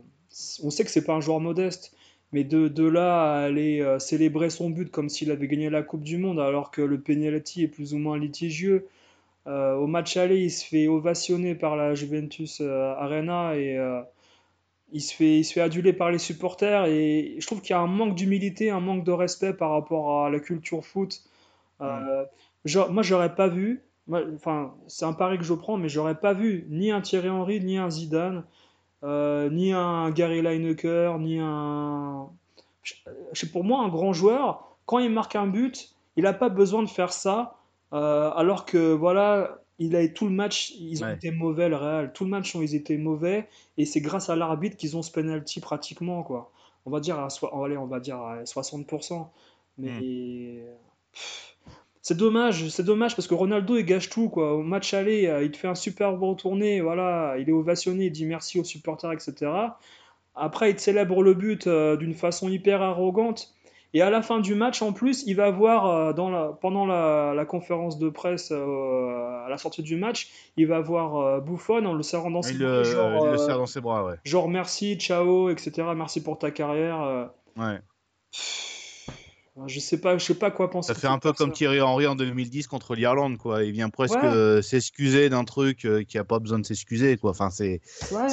On 0.63 0.69
sait 0.69 0.83
que 0.83 0.89
c'est 0.89 1.03
pas 1.03 1.13
un 1.13 1.21
joueur 1.21 1.39
modeste, 1.39 1.93
mais 2.31 2.43
de, 2.43 2.67
de 2.67 2.85
là 2.85 3.33
à 3.33 3.43
aller 3.43 3.85
célébrer 3.99 4.49
son 4.49 4.71
but 4.71 4.89
comme 4.89 5.09
s'il 5.09 5.29
avait 5.29 5.47
gagné 5.47 5.69
la 5.69 5.83
Coupe 5.83 6.03
du 6.03 6.17
Monde, 6.17 6.39
alors 6.39 6.71
que 6.71 6.81
le 6.81 6.99
penalty 6.99 7.63
est 7.63 7.67
plus 7.67 7.93
ou 7.93 7.99
moins 7.99 8.17
litigieux. 8.17 8.87
au 9.45 9.85
match 9.85 10.17
aller, 10.17 10.39
il 10.39 10.49
se 10.49 10.65
fait 10.65 10.87
ovationner 10.87 11.53
par 11.53 11.75
la 11.75 11.93
Juventus 11.93 12.61
Arena 12.61 13.55
et 13.55 13.77
il 14.93 15.01
se 15.01 15.13
fait, 15.13 15.39
il 15.39 15.43
se 15.43 15.53
fait 15.53 15.61
aduler 15.61 15.91
par 15.91 16.11
les 16.11 16.19
supporters 16.19 16.85
et 16.85 17.35
je 17.39 17.45
trouve 17.47 17.61
qu'il 17.61 17.71
y 17.71 17.73
a 17.73 17.79
un 17.79 17.87
manque 17.87 18.15
d'humilité, 18.15 18.69
un 18.69 18.79
manque 18.79 19.03
de 19.03 19.11
respect 19.11 19.53
par 19.53 19.71
rapport 19.71 20.25
à 20.25 20.29
la 20.29 20.39
culture 20.39 20.85
foot. 20.85 21.23
Euh, 21.81 22.25
genre, 22.63 22.91
moi, 22.91 23.01
j'aurais 23.01 23.33
pas 23.33 23.47
vu, 23.47 23.83
enfin, 24.35 24.75
c'est 24.87 25.05
un 25.05 25.13
pari 25.13 25.39
que 25.39 25.43
je 25.43 25.53
prends, 25.53 25.77
mais 25.77 25.89
j'aurais 25.89 26.19
pas 26.19 26.33
vu 26.33 26.67
ni 26.69 26.91
un 26.91 27.01
Thierry 27.01 27.29
Henry, 27.29 27.59
ni 27.59 27.77
un 27.77 27.89
Zidane, 27.89 28.43
euh, 29.03 29.49
ni 29.49 29.73
un 29.73 30.11
Gary 30.11 30.43
Lineker, 30.43 31.17
ni 31.19 31.39
un. 31.39 32.27
C'est 33.33 33.51
pour 33.51 33.63
moi 33.63 33.81
un 33.83 33.89
grand 33.89 34.13
joueur. 34.13 34.77
Quand 34.85 34.99
il 34.99 35.09
marque 35.09 35.35
un 35.35 35.47
but, 35.47 35.89
il 36.17 36.23
n'a 36.23 36.33
pas 36.33 36.49
besoin 36.49 36.83
de 36.83 36.89
faire 36.89 37.13
ça. 37.13 37.55
Euh, 37.93 38.31
alors 38.35 38.65
que 38.65 38.93
voilà, 38.93 39.62
il 39.85 39.95
a 39.95 40.07
tout 40.07 40.25
le 40.25 40.31
match, 40.31 40.73
ils 40.79 41.03
ont 41.03 41.09
été 41.09 41.31
mauvais 41.31 41.69
le 41.69 41.75
Real. 41.75 42.13
Tout 42.13 42.23
le 42.23 42.29
match, 42.29 42.55
ils 42.55 42.75
étaient 42.75 42.97
mauvais 42.97 43.47
et 43.77 43.85
c'est 43.85 44.01
grâce 44.01 44.29
à 44.29 44.35
l'arbitre 44.35 44.77
qu'ils 44.77 44.97
ont 44.97 45.01
ce 45.01 45.11
penalty 45.11 45.59
pratiquement 45.59 46.23
quoi. 46.23 46.51
On 46.85 46.91
va 46.91 46.99
dire 46.99 47.17
à 47.17 47.27
allez, 47.63 47.77
on 47.77 47.87
va 47.87 47.99
dire 47.99 48.17
à 48.17 48.43
60%. 48.43 49.27
Mais 49.77 49.89
hmm. 49.89 50.61
c'est 52.01 52.17
dommage, 52.17 52.69
c'est 52.69 52.83
dommage 52.83 53.15
parce 53.15 53.27
que 53.27 53.33
Ronaldo 53.33 53.77
il 53.77 53.85
gâche 53.85 54.09
tout 54.09 54.29
quoi. 54.29 54.53
Au 54.53 54.63
match 54.63 54.93
aller, 54.93 55.27
euh, 55.27 55.43
il 55.43 55.51
te 55.51 55.57
fait 55.57 55.67
un 55.67 55.75
super 55.75 56.15
bon 56.17 56.35
tourné, 56.35 56.81
voilà, 56.81 57.35
il 57.39 57.49
est 57.49 57.53
ovationné, 57.53 58.05
il 58.05 58.11
dit 58.11 58.25
merci 58.25 58.59
aux 58.59 58.63
supporters, 58.63 59.11
etc. 59.11 59.51
Après, 60.35 60.71
il 60.71 60.75
te 60.75 60.81
célèbre 60.81 61.21
le 61.21 61.33
but 61.33 61.67
euh, 61.67 61.95
d'une 61.95 62.15
façon 62.15 62.49
hyper 62.49 62.81
arrogante. 62.81 63.53
Et 63.95 64.01
à 64.01 64.09
la 64.09 64.23
fin 64.23 64.39
du 64.39 64.55
match, 64.55 64.81
en 64.81 64.91
plus, 64.91 65.23
il 65.27 65.35
va 65.35 65.51
voir 65.51 65.85
euh, 65.85 66.13
dans 66.13 66.31
la, 66.31 66.47
pendant 66.47 66.85
la, 66.85 67.45
conférence 67.45 67.99
de 67.99 68.09
presse 68.09 68.49
euh, 68.51 69.45
à 69.45 69.49
la 69.49 69.57
sortie 69.57 69.83
du 69.83 69.97
match, 69.97 70.29
il 70.57 70.65
va 70.65 70.79
voir 70.79 71.17
euh, 71.17 71.39
Buffon 71.39 71.85
en 71.85 71.93
le 71.93 72.01
serrant 72.01 72.31
dans 72.31 72.41
ses 72.41 72.55
bras. 72.55 72.83
Genre, 72.83 73.25
il 73.25 73.31
le 73.31 73.37
serre 73.37 73.57
dans 73.57 73.67
ses 73.67 73.81
bras, 73.81 74.03
ouais. 74.03 74.15
Genre 74.23 74.49
merci, 74.49 74.95
ciao, 74.95 75.49
etc. 75.49 75.83
Merci 75.95 76.23
pour 76.23 76.39
ta 76.39 76.49
carrière. 76.49 77.29
Ouais. 77.55 77.79
Je 79.67 79.79
sais 79.79 80.01
pas, 80.01 80.17
je 80.17 80.25
sais 80.25 80.33
pas 80.33 80.49
quoi 80.49 80.71
penser. 80.71 80.91
Ça 80.91 80.99
fait 80.99 81.05
un 81.05 81.19
peu 81.19 81.31
comme 81.31 81.51
Thierry 81.51 81.79
Henry 81.79 82.07
en 82.07 82.15
2010 82.15 82.65
contre 82.65 82.95
l'Irlande, 82.95 83.37
quoi. 83.37 83.63
Il 83.63 83.73
vient 83.73 83.89
presque 83.89 84.17
s'excuser 84.63 85.29
d'un 85.29 85.43
truc 85.43 85.87
qui 86.07 86.17
a 86.17 86.23
pas 86.23 86.39
besoin 86.39 86.57
de 86.57 86.65
s'excuser, 86.65 87.17
quoi. 87.17 87.29
Enfin, 87.29 87.51
c'est 87.51 87.79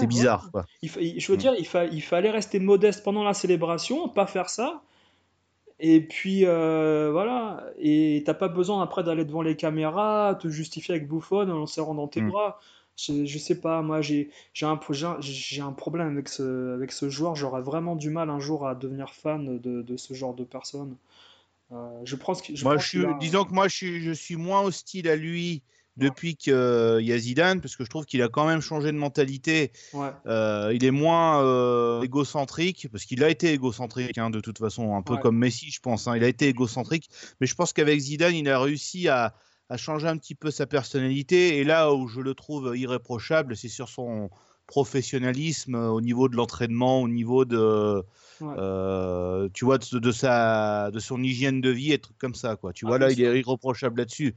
bizarre, 0.06 0.48
quoi. 0.50 0.64
Il, 0.80 1.20
je 1.20 1.30
veux 1.30 1.36
mm. 1.36 1.40
dire, 1.40 1.52
il, 1.58 1.66
il 1.92 2.00
fallait 2.00 2.30
rester 2.30 2.58
modeste 2.60 3.04
pendant 3.04 3.24
la 3.24 3.34
célébration, 3.34 4.08
pas 4.08 4.26
faire 4.26 4.48
ça. 4.48 4.82
Et 5.80 6.02
puis 6.02 6.44
euh, 6.44 7.10
voilà, 7.10 7.64
et 7.78 8.22
t'as 8.26 8.34
pas 8.34 8.48
besoin 8.48 8.82
après 8.82 9.02
d'aller 9.02 9.24
devant 9.24 9.40
les 9.40 9.56
caméras, 9.56 10.38
te 10.40 10.48
justifier 10.48 10.94
avec 10.94 11.08
Bouffon 11.08 11.48
en 11.48 11.66
serrant 11.66 11.94
dans 11.94 12.06
tes 12.08 12.20
mm. 12.20 12.28
bras. 12.28 12.60
Je, 12.96 13.24
je, 13.24 13.38
sais 13.38 13.58
pas, 13.60 13.80
moi 13.80 14.02
j'ai 14.02 14.30
un, 14.60 14.72
un 14.72 15.72
problème 15.72 16.08
avec 16.08 16.28
ce, 16.28 16.74
avec 16.74 16.92
ce 16.92 17.08
joueur. 17.08 17.34
J'aurais 17.34 17.62
vraiment 17.62 17.96
du 17.96 18.10
mal 18.10 18.28
un 18.28 18.40
jour 18.40 18.68
à 18.68 18.74
devenir 18.74 19.14
fan 19.14 19.58
de, 19.58 19.80
de 19.80 19.96
ce 19.96 20.12
genre 20.12 20.34
de 20.34 20.44
personne. 20.44 20.96
Euh, 21.72 22.00
je 22.04 22.16
pense 22.16 22.42
que, 22.42 22.54
je 22.54 22.64
moi, 22.64 22.76
je 22.76 23.18
disons 23.18 23.44
que 23.44 23.54
moi 23.54 23.68
je 23.68 23.76
suis, 23.76 24.02
je 24.02 24.10
suis 24.10 24.36
moins 24.36 24.62
hostile 24.62 25.08
à 25.08 25.16
lui 25.16 25.62
depuis 26.00 26.34
qu'il 26.34 26.54
euh, 26.54 27.00
y 27.02 27.12
a 27.12 27.18
Zidane, 27.18 27.60
parce 27.60 27.76
que 27.76 27.84
je 27.84 27.90
trouve 27.90 28.06
qu'il 28.06 28.22
a 28.22 28.28
quand 28.28 28.46
même 28.46 28.60
changé 28.60 28.90
de 28.90 28.96
mentalité. 28.96 29.70
Euh, 30.26 30.72
il 30.74 30.84
est 30.84 30.90
moins 30.90 31.44
euh, 31.44 32.02
égocentrique, 32.02 32.88
parce 32.90 33.04
qu'il 33.04 33.22
a 33.22 33.28
été 33.28 33.52
égocentrique 33.52 34.18
hein, 34.18 34.30
de 34.30 34.40
toute 34.40 34.58
façon, 34.58 34.96
un 34.96 35.02
peu 35.02 35.16
comme 35.18 35.36
Messi, 35.36 35.70
je 35.70 35.80
pense. 35.80 36.08
Hein. 36.08 36.16
il 36.16 36.24
a 36.24 36.28
été 36.28 36.48
égocentrique, 36.48 37.08
mais 37.40 37.46
je 37.46 37.54
pense 37.54 37.72
qu'avec 37.72 38.00
Zidane, 38.00 38.34
il 38.34 38.48
a 38.48 38.58
réussi 38.58 39.08
à, 39.08 39.34
changer 39.76 40.08
un 40.08 40.16
petit 40.16 40.34
peu 40.34 40.50
sa 40.50 40.66
personnalité. 40.66 41.58
Et 41.58 41.64
là 41.64 41.94
où 41.94 42.08
je 42.08 42.20
le 42.20 42.34
trouve 42.34 42.76
irréprochable, 42.76 43.56
c'est 43.56 43.68
sur 43.68 43.88
son 43.88 44.28
professionnalisme 44.66 45.74
au 45.74 46.00
niveau 46.00 46.28
de 46.28 46.36
l'entraînement, 46.36 47.02
au 47.02 47.08
niveau 47.08 47.44
de, 47.44 48.02
tu 48.38 49.64
vois, 49.64 49.78
de, 49.78 50.12
sa, 50.12 50.90
de 50.90 50.98
son 50.98 51.22
hygiène 51.22 51.60
de 51.60 51.70
vie 51.70 51.92
et 51.92 51.98
trucs 51.98 52.18
comme 52.18 52.34
ça, 52.34 52.56
quoi. 52.56 52.72
Tu 52.72 52.84
ah, 52.86 52.88
vois, 52.88 52.98
là, 52.98 53.12
il 53.12 53.20
est 53.22 53.38
irreprochable 53.38 53.98
là-dessus. 53.98 54.34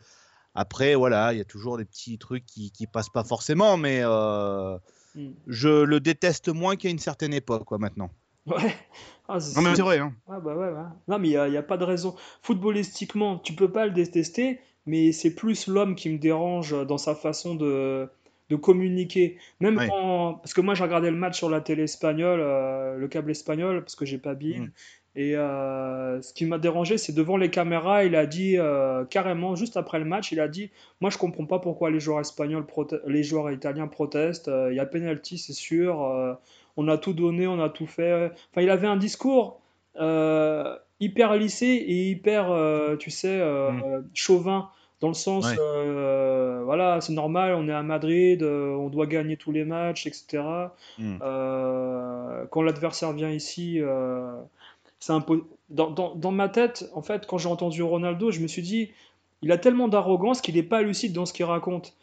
Après, 0.55 0.95
voilà, 0.95 1.33
il 1.33 1.37
y 1.37 1.41
a 1.41 1.45
toujours 1.45 1.77
des 1.77 1.85
petits 1.85 2.17
trucs 2.17 2.45
qui, 2.45 2.71
qui 2.71 2.87
passent 2.87 3.09
pas 3.09 3.23
forcément, 3.23 3.77
mais 3.77 4.03
hmm. 4.03 5.31
je 5.47 5.83
le 5.83 5.99
déteste 5.99 6.49
moins 6.49 6.75
qu'à 6.75 6.89
une 6.89 6.99
certaine 6.99 7.33
époque, 7.33 7.65
quoi, 7.65 7.77
maintenant. 7.77 8.09
Ouais. 8.45 8.75
Ah, 9.29 9.37
non, 9.55 9.61
mais 9.61 9.75
c'est 9.75 9.81
vrai. 9.81 9.99
Hein. 9.99 10.13
Ah, 10.27 10.41
bah 10.41 10.53
ouais, 10.53 10.69
Non, 11.07 11.17
mais 11.17 11.29
il 11.29 11.49
n'y 11.49 11.57
a, 11.57 11.63
pas 11.63 11.77
de 11.77 11.85
raison. 11.85 12.13
Footballistiquement, 12.41 13.39
tu 13.39 13.53
peux 13.53 13.71
pas 13.71 13.85
le 13.85 13.93
détester, 13.93 14.59
mais 14.85 15.13
c'est 15.13 15.33
plus 15.33 15.67
l'homme 15.67 15.95
qui 15.95 16.09
me 16.09 16.17
dérange 16.17 16.75
dans 16.85 16.97
sa 16.97 17.15
façon 17.15 17.55
de, 17.55 18.09
de 18.53 18.59
communiquer. 18.59 19.37
Même 19.59 19.77
quand. 19.87 20.35
Parce 20.35 20.53
que 20.53 20.61
moi, 20.61 20.73
j'ai 20.73 20.83
regardé 20.83 21.09
le 21.09 21.17
match 21.17 21.37
sur 21.37 21.49
la 21.49 21.61
télé 21.61 21.83
espagnole, 21.83 22.39
euh, 22.41 22.97
le 22.97 23.07
câble 23.07 23.31
espagnol, 23.31 23.81
parce 23.81 23.95
que 23.95 24.05
j'ai 24.05 24.17
pas 24.17 24.35
bien. 24.35 24.61
Mm. 24.61 24.71
Et 25.15 25.35
euh, 25.35 26.21
ce 26.23 26.33
qui 26.33 26.45
m'a 26.45 26.57
dérangé, 26.57 26.97
c'est 26.97 27.13
devant 27.13 27.37
les 27.37 27.51
caméras, 27.51 28.03
il 28.03 28.15
a 28.15 28.25
dit 28.25 28.57
euh, 28.57 29.05
carrément, 29.05 29.55
juste 29.55 29.77
après 29.77 29.99
le 29.99 30.05
match, 30.05 30.31
il 30.31 30.39
a 30.39 30.47
dit 30.47 30.71
Moi, 31.01 31.09
je 31.11 31.17
comprends 31.17 31.45
pas 31.45 31.59
pourquoi 31.59 31.91
les 31.91 31.99
joueurs 31.99 32.19
espagnols, 32.19 32.65
les 33.07 33.23
joueurs 33.23 33.51
italiens 33.51 33.87
protestent. 33.87 34.49
Il 34.69 34.75
y 34.75 34.79
a 34.79 34.85
penalty, 34.85 35.37
c'est 35.37 35.53
sûr 35.53 36.37
on 36.75 36.87
a 36.87 36.97
tout 36.97 37.13
donné, 37.13 37.45
on 37.45 37.59
a 37.59 37.69
tout 37.69 37.85
fait. 37.85 38.31
Enfin, 38.51 38.61
il 38.61 38.69
avait 38.71 38.87
un 38.87 38.97
discours 38.97 39.61
euh, 39.97 40.75
hyper 40.99 41.35
lissé 41.35 41.67
et 41.67 42.09
hyper, 42.09 42.51
euh, 42.51 42.95
tu 42.95 43.11
sais, 43.11 43.39
euh, 43.39 43.71
mm. 43.71 44.09
chauvin, 44.13 44.69
dans 45.03 45.09
le 45.09 45.13
sens, 45.13 45.45
voilà, 46.65 47.01
c'est 47.01 47.11
normal, 47.13 47.55
on 47.55 47.67
est 47.67 47.73
à 47.73 47.83
Madrid, 47.83 48.41
on 48.41 48.87
doit 48.87 49.05
gagner 49.05 49.35
tous 49.35 49.51
les 49.51 49.65
matchs, 49.65 50.07
etc. 50.07 50.41
Mm. 50.97 51.17
quand 52.49 52.61
l'adversaire 52.61 53.11
vient 53.11 53.29
ici, 53.29 53.81
c'est 54.99 55.11
un 55.11 55.21
peu... 55.21 55.43
Dans, 55.69 55.89
dans, 55.89 56.31
ma 56.31 56.47
tête, 56.49 56.89
en 56.93 57.01
fait, 57.01 57.25
quand 57.25 57.37
j'ai 57.37 57.49
entendu 57.49 57.81
Ronaldo, 57.83 58.31
je 58.31 58.39
me 58.39 58.47
suis 58.47 58.61
dit, 58.61 58.91
il 59.41 59.51
a 59.51 59.57
tellement 59.57 59.89
d'arrogance 59.89 60.39
qu'il 60.39 60.55
n'est 60.55 60.63
pas 60.63 60.81
lucide 60.81 61.13
dans 61.13 61.25
ce 61.25 61.33
qu'il 61.33 61.45
raconte. 61.45 61.93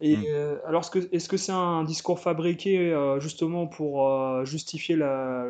Et 0.00 0.16
mm. 0.16 0.24
euh, 0.28 0.56
alors, 0.66 0.88
est-ce 1.12 1.28
que 1.28 1.36
c'est 1.36 1.52
un 1.52 1.82
discours 1.82 2.20
fabriqué 2.20 2.92
euh, 2.92 3.20
justement 3.20 3.66
pour 3.66 4.08
euh, 4.08 4.44
justifier 4.44 4.96
la, 4.96 5.46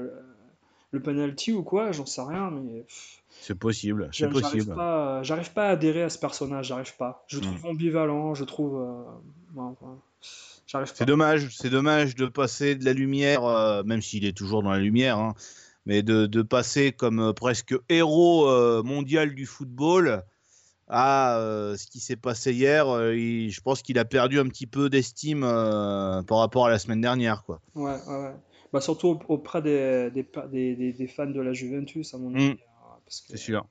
le 0.90 1.02
penalty 1.02 1.52
ou 1.52 1.62
quoi? 1.62 1.92
J'en 1.92 2.07
sais 2.07 2.22
rien, 2.22 2.50
mais 2.50 2.84
c'est 3.47 3.55
possible. 3.55 4.09
C'est 4.12 4.28
possible. 4.28 4.74
J'arrive 5.22 5.53
pas, 5.53 5.68
à 5.68 5.70
adhérer 5.70 6.03
à 6.03 6.09
ce 6.09 6.18
personnage. 6.18 6.68
J'arrive 6.68 6.97
pas. 6.97 7.24
Je 7.28 7.40
trouve 7.40 7.64
mm. 7.64 7.68
ambivalent. 7.68 8.34
Je 8.34 8.45
trouve. 8.45 8.84
C'est 10.62 11.05
dommage. 11.05 11.49
C'est 11.57 11.70
dommage 11.70 12.14
de 12.14 12.26
passer 12.26 12.74
de 12.74 12.84
la 12.84 12.92
lumière, 12.92 13.42
même 13.84 14.03
s'il 14.03 14.24
est 14.24 14.36
toujours 14.36 14.62
dans 14.62 14.70
la 14.70 14.78
lumière, 14.78 15.18
hein, 15.18 15.34
mais 15.86 16.03
de, 16.03 16.26
de, 16.26 16.42
passer 16.42 16.92
comme 16.92 17.32
presque 17.34 17.74
héros 17.88 18.82
mondial 18.82 19.34
du 19.34 19.47
football 19.47 20.24
à 20.88 21.38
euh, 21.38 21.76
ce 21.76 21.86
qui 21.86 22.01
s'est 22.01 22.16
passé 22.16 22.53
hier, 22.53 22.88
euh, 22.88 23.14
je 23.14 23.61
pense 23.61 23.82
qu'il 23.82 23.99
a 23.99 24.05
perdu 24.05 24.38
un 24.38 24.47
petit 24.47 24.66
peu 24.66 24.90
d'estime 24.90 25.42
euh, 25.42 26.22
par 26.22 26.38
rapport 26.38 26.66
à 26.66 26.70
la 26.70 26.78
semaine 26.78 27.01
dernière. 27.01 27.45
Quoi. 27.45 27.61
Ouais, 27.74 27.97
ouais, 28.07 28.32
Bah, 28.72 28.80
surtout 28.80 29.18
auprès 29.28 29.62
des, 29.62 30.11
des, 30.11 30.92
des, 30.92 31.07
fans 31.07 31.26
de 31.26 31.40
la 31.40 31.53
Juventus, 31.53 32.12
à 32.14 32.18
mon 32.18 32.34
avis. 32.34 32.51
Mmh. 32.51 32.57
C'est 33.28 33.36
sûr. 33.36 33.66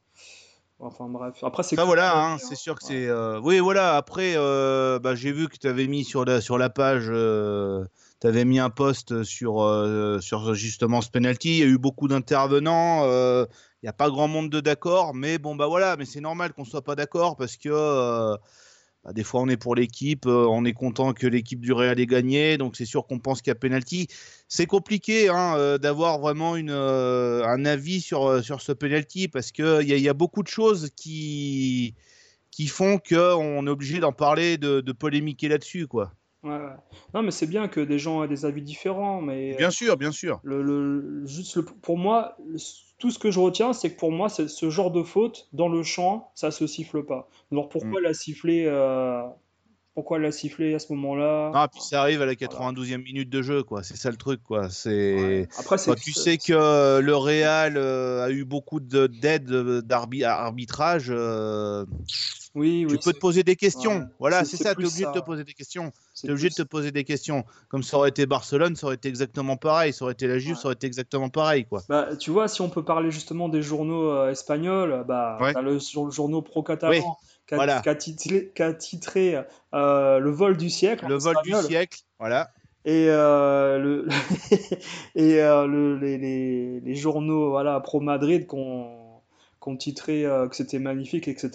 Enfin 0.79 1.07
bref. 1.07 1.35
Après, 1.43 1.63
c'est. 1.63 1.75
voilà, 1.75 2.17
hein, 2.17 2.37
c'est 2.37 2.55
sûr 2.55 2.75
que 2.75 2.83
c'est. 2.83 3.09
Oui, 3.41 3.59
voilà. 3.59 3.95
Après, 3.95 4.35
bah, 4.35 5.15
j'ai 5.15 5.31
vu 5.31 5.47
que 5.47 5.57
tu 5.57 5.67
avais 5.67 5.87
mis 5.87 6.03
sur 6.03 6.25
la, 6.25 6.41
sur 6.41 6.57
la 6.57 6.69
page. 6.69 7.05
tu 7.05 8.27
avais 8.27 8.45
mis 8.45 8.59
un 8.59 8.69
post 8.69 9.23
sur, 9.23 10.19
sur 10.21 10.53
justement 10.53 11.01
ce 11.01 11.09
penalty. 11.09 11.49
Il 11.49 11.59
y 11.59 11.63
a 11.63 11.67
eu 11.67 11.77
beaucoup 11.77 12.07
d'intervenants. 12.07 13.05
Il 13.83 13.87
n'y 13.87 13.89
a 13.89 13.93
pas 13.93 14.09
grand 14.09 14.29
monde 14.29 14.49
de 14.49 14.61
d'accord, 14.61 15.13
mais 15.13 15.37
bon, 15.37 15.57
bah 15.57 15.67
voilà, 15.67 15.97
mais 15.97 16.05
c'est 16.05 16.21
normal 16.21 16.53
qu'on 16.53 16.63
soit 16.63 16.83
pas 16.83 16.95
d'accord 16.95 17.35
parce 17.35 17.57
que 17.57 17.67
euh, 17.69 18.37
bah, 19.03 19.13
des 19.13 19.23
fois 19.23 19.41
on 19.41 19.49
est 19.49 19.57
pour 19.57 19.75
l'équipe, 19.75 20.25
euh, 20.25 20.47
on 20.49 20.65
est 20.65 20.73
content 20.73 21.13
que 21.13 21.27
l'équipe 21.27 21.59
du 21.59 21.73
Real 21.73 21.99
ait 21.99 22.05
gagné, 22.05 22.57
donc 22.57 22.75
c'est 22.75 22.85
sûr 22.85 23.05
qu'on 23.05 23.19
pense 23.19 23.41
qu'il 23.41 23.51
y 23.51 23.51
a 23.51 23.55
penalty. 23.55 24.07
C'est 24.47 24.65
compliqué 24.65 25.29
hein, 25.29 25.55
euh, 25.57 25.77
d'avoir 25.77 26.19
vraiment 26.19 26.55
une, 26.55 26.71
un 26.71 27.65
avis 27.65 28.01
sur, 28.01 28.43
ce 28.43 28.71
penalty 28.71 29.27
parce 29.27 29.51
qu'il 29.51 29.83
y, 29.83 30.09
a 30.09 30.13
beaucoup 30.13 30.43
de 30.43 30.47
choses 30.47 30.89
qui, 30.95 31.95
qui 32.51 32.67
font 32.67 32.97
qu'on 32.97 33.67
est 33.67 33.69
obligé 33.69 33.99
d'en 33.99 34.13
parler, 34.13 34.57
de, 34.57 34.81
de 34.81 34.91
polémiquer 34.91 35.47
là-dessus, 35.47 35.87
quoi. 35.87 36.13
Ouais, 36.43 36.59
Non, 37.13 37.23
mais 37.23 37.31
c'est 37.31 37.47
bien 37.47 37.69
que 37.69 37.79
des 37.79 37.99
gens 37.99 38.23
aient 38.23 38.27
des 38.27 38.45
avis 38.45 38.61
différents, 38.61 39.21
mais 39.21 39.55
bien 39.55 39.71
sûr, 39.71 39.95
bien 39.95 40.11
sûr. 40.11 40.41
Le, 40.43 40.61
le, 40.61 41.25
juste 41.25 41.61
pour 41.61 41.97
moi, 41.97 42.35
tout 42.97 43.11
ce 43.11 43.19
que 43.19 43.31
je 43.31 43.39
retiens, 43.39 43.71
c'est 43.71 43.91
que 43.91 43.97
pour 43.99 44.11
moi, 44.11 44.27
c'est 44.27 44.49
ce 44.49 44.69
genre 44.69 44.91
de 44.91 45.03
faute 45.03 45.47
dans 45.53 45.69
le 45.69 45.83
champ, 45.83 46.31
ça 46.35 46.51
se 46.51 46.67
siffle 46.67 47.03
pas. 47.05 47.29
Alors 47.51 47.69
pourquoi 47.69 48.01
mm. 48.01 48.03
la 48.03 48.13
siffler 48.13 48.65
euh, 48.67 49.23
Pourquoi 49.93 50.19
la 50.19 50.33
siffler 50.33 50.73
à 50.73 50.79
ce 50.79 50.91
moment-là? 50.91 51.51
Ah, 51.53 51.69
puis 51.71 51.81
ça 51.81 52.01
arrive 52.01 52.21
à 52.21 52.25
la 52.25 52.35
92e 52.35 53.01
minute 53.01 53.29
de 53.29 53.41
jeu, 53.41 53.63
quoi. 53.63 53.81
C'est 53.81 53.95
ça 53.95 54.11
le 54.11 54.17
truc, 54.17 54.43
quoi. 54.43 54.69
C'est. 54.69 55.47
Après, 55.57 55.77
tu 55.95 56.11
sais 56.11 56.37
que 56.37 56.99
le 56.99 57.15
Real 57.15 57.77
euh, 57.77 58.25
a 58.25 58.31
eu 58.31 58.43
beaucoup 58.43 58.81
d'aide 58.81 59.49
d'arbitrage. 59.85 61.07
Euh, 61.09 61.85
oui, 62.55 62.85
oui, 62.87 62.97
tu 62.97 63.03
peux 63.03 63.13
te 63.13 63.19
poser 63.19 63.43
des 63.43 63.55
questions. 63.55 64.07
Voilà, 64.19 64.45
c'est 64.45 64.57
ça, 64.57 64.75
tu 64.75 64.83
es 64.83 64.85
obligé 64.85 65.05
de 65.05 65.11
te 65.11 65.19
poser 65.19 65.43
des 65.43 65.53
questions. 65.53 65.91
Tu 66.15 66.27
es 66.27 66.29
obligé 66.29 66.49
de 66.49 66.53
te 66.53 66.61
poser 66.61 66.91
des 66.91 67.03
questions. 67.03 67.45
Comme 67.67 67.81
ça 67.81 67.97
aurait 67.97 68.09
été 68.09 68.27
Barcelone, 68.27 68.75
ça 68.75 68.85
aurait 68.85 68.95
été 68.95 69.09
exactement 69.09 69.57
pareil. 69.57 69.91
Ça 69.91 70.05
aurait 70.05 70.13
été 70.13 70.27
la 70.27 70.37
Juve, 70.37 70.55
ça 70.55 70.65
aurait 70.65 70.75
été 70.75 70.85
exactement 70.85 71.29
pareil. 71.29 71.65
Quoi. 71.65 71.81
Bah, 71.89 72.15
tu 72.15 72.29
vois, 72.29 72.47
si 72.47 72.61
on 72.61 72.69
peut 72.69 72.83
parler 72.83 73.09
justement 73.09 73.49
des 73.49 73.63
journaux 73.63 74.11
euh, 74.11 74.29
espagnols, 74.29 75.03
bah, 75.07 75.39
le, 75.63 75.79
journaux 76.11 76.43
pro-catalan 76.43 77.17
qui 77.47 77.55
a, 77.55 77.95
titré, 78.75 79.43
euh, 79.73 80.19
Le 80.19 80.31
vol 80.31 80.55
du 80.55 80.69
siècle. 80.69 81.07
Le 81.07 81.17
vol 81.17 81.35
du 81.43 81.53
siècle, 81.53 82.01
voilà. 82.19 82.51
Et, 82.85 83.07
euh, 83.09 83.79
le, 83.79 84.07
et 85.15 85.37
les, 85.37 86.17
les, 86.17 86.79
les, 86.81 86.95
journaux 86.95 87.49
voilà, 87.49 87.79
pro-Madrid 87.79 88.45
qu'on 88.45 89.02
qu'on 89.63 89.77
titrait 89.77 90.25
euh, 90.25 90.49
que 90.49 90.57
c'était 90.57 90.77
magnifique, 90.77 91.29
etc. 91.29 91.49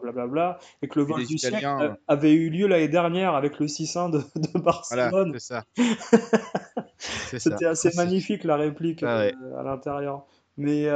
Blablabla, 0.00 0.58
euh, 0.58 0.64
et 0.80 0.88
que 0.88 0.98
le 0.98 1.04
vol 1.04 1.26
du 1.26 1.36
siècle 1.36 1.94
avait 2.08 2.32
eu 2.32 2.48
lieu 2.48 2.66
l'année 2.66 2.88
dernière 2.88 3.34
avec 3.34 3.58
le 3.58 3.66
6-1 3.66 4.10
de, 4.10 4.18
de, 4.36 4.58
Barcelone. 4.58 5.38
ça. 5.38 5.64
c'était 6.96 7.66
assez 7.66 7.90
magnifique 7.94 8.44
la 8.44 8.56
réplique 8.56 9.02
ah 9.02 9.20
euh, 9.20 9.32
à 9.58 9.62
l'intérieur. 9.62 10.24
Mais 10.56 10.88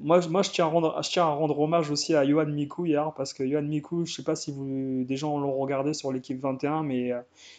moi, 0.00 0.20
moi 0.28 0.42
je, 0.42 0.50
tiens 0.50 0.66
à 0.66 0.68
rendre, 0.68 1.00
je 1.02 1.10
tiens 1.10 1.24
à 1.24 1.30
rendre 1.30 1.58
hommage 1.58 1.90
aussi 1.90 2.14
à 2.14 2.24
Johan 2.24 2.46
Mikou 2.46 2.86
hier, 2.86 3.12
parce 3.16 3.32
que 3.32 3.46
Johan 3.46 3.62
Mikou, 3.62 4.04
je 4.04 4.14
sais 4.14 4.22
pas 4.22 4.36
si 4.36 4.52
vous, 4.52 5.04
des 5.04 5.16
gens 5.16 5.38
l'ont 5.38 5.56
regardé 5.56 5.94
sur 5.94 6.12
l'équipe 6.12 6.40
21, 6.40 6.82
mais 6.82 7.12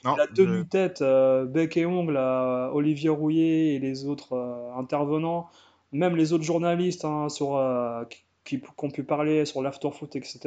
la 0.04 0.28
tenue 0.28 0.66
tête, 0.68 1.02
bec 1.02 1.76
et 1.78 1.86
ongle 1.86 2.18
à 2.18 2.70
Olivier 2.74 3.10
Rouillet 3.10 3.76
et 3.76 3.80
les 3.80 4.06
autres 4.06 4.38
intervenants 4.78 5.50
même 5.94 6.16
les 6.16 6.34
autres 6.34 6.44
journalistes 6.44 7.06
hein, 7.06 7.30
sur, 7.30 7.56
euh, 7.56 8.04
qui, 8.44 8.62
ont 8.82 8.90
pu 8.90 9.04
parler 9.04 9.46
sur 9.46 9.62
l'afterfoot, 9.62 10.16
etc., 10.16 10.40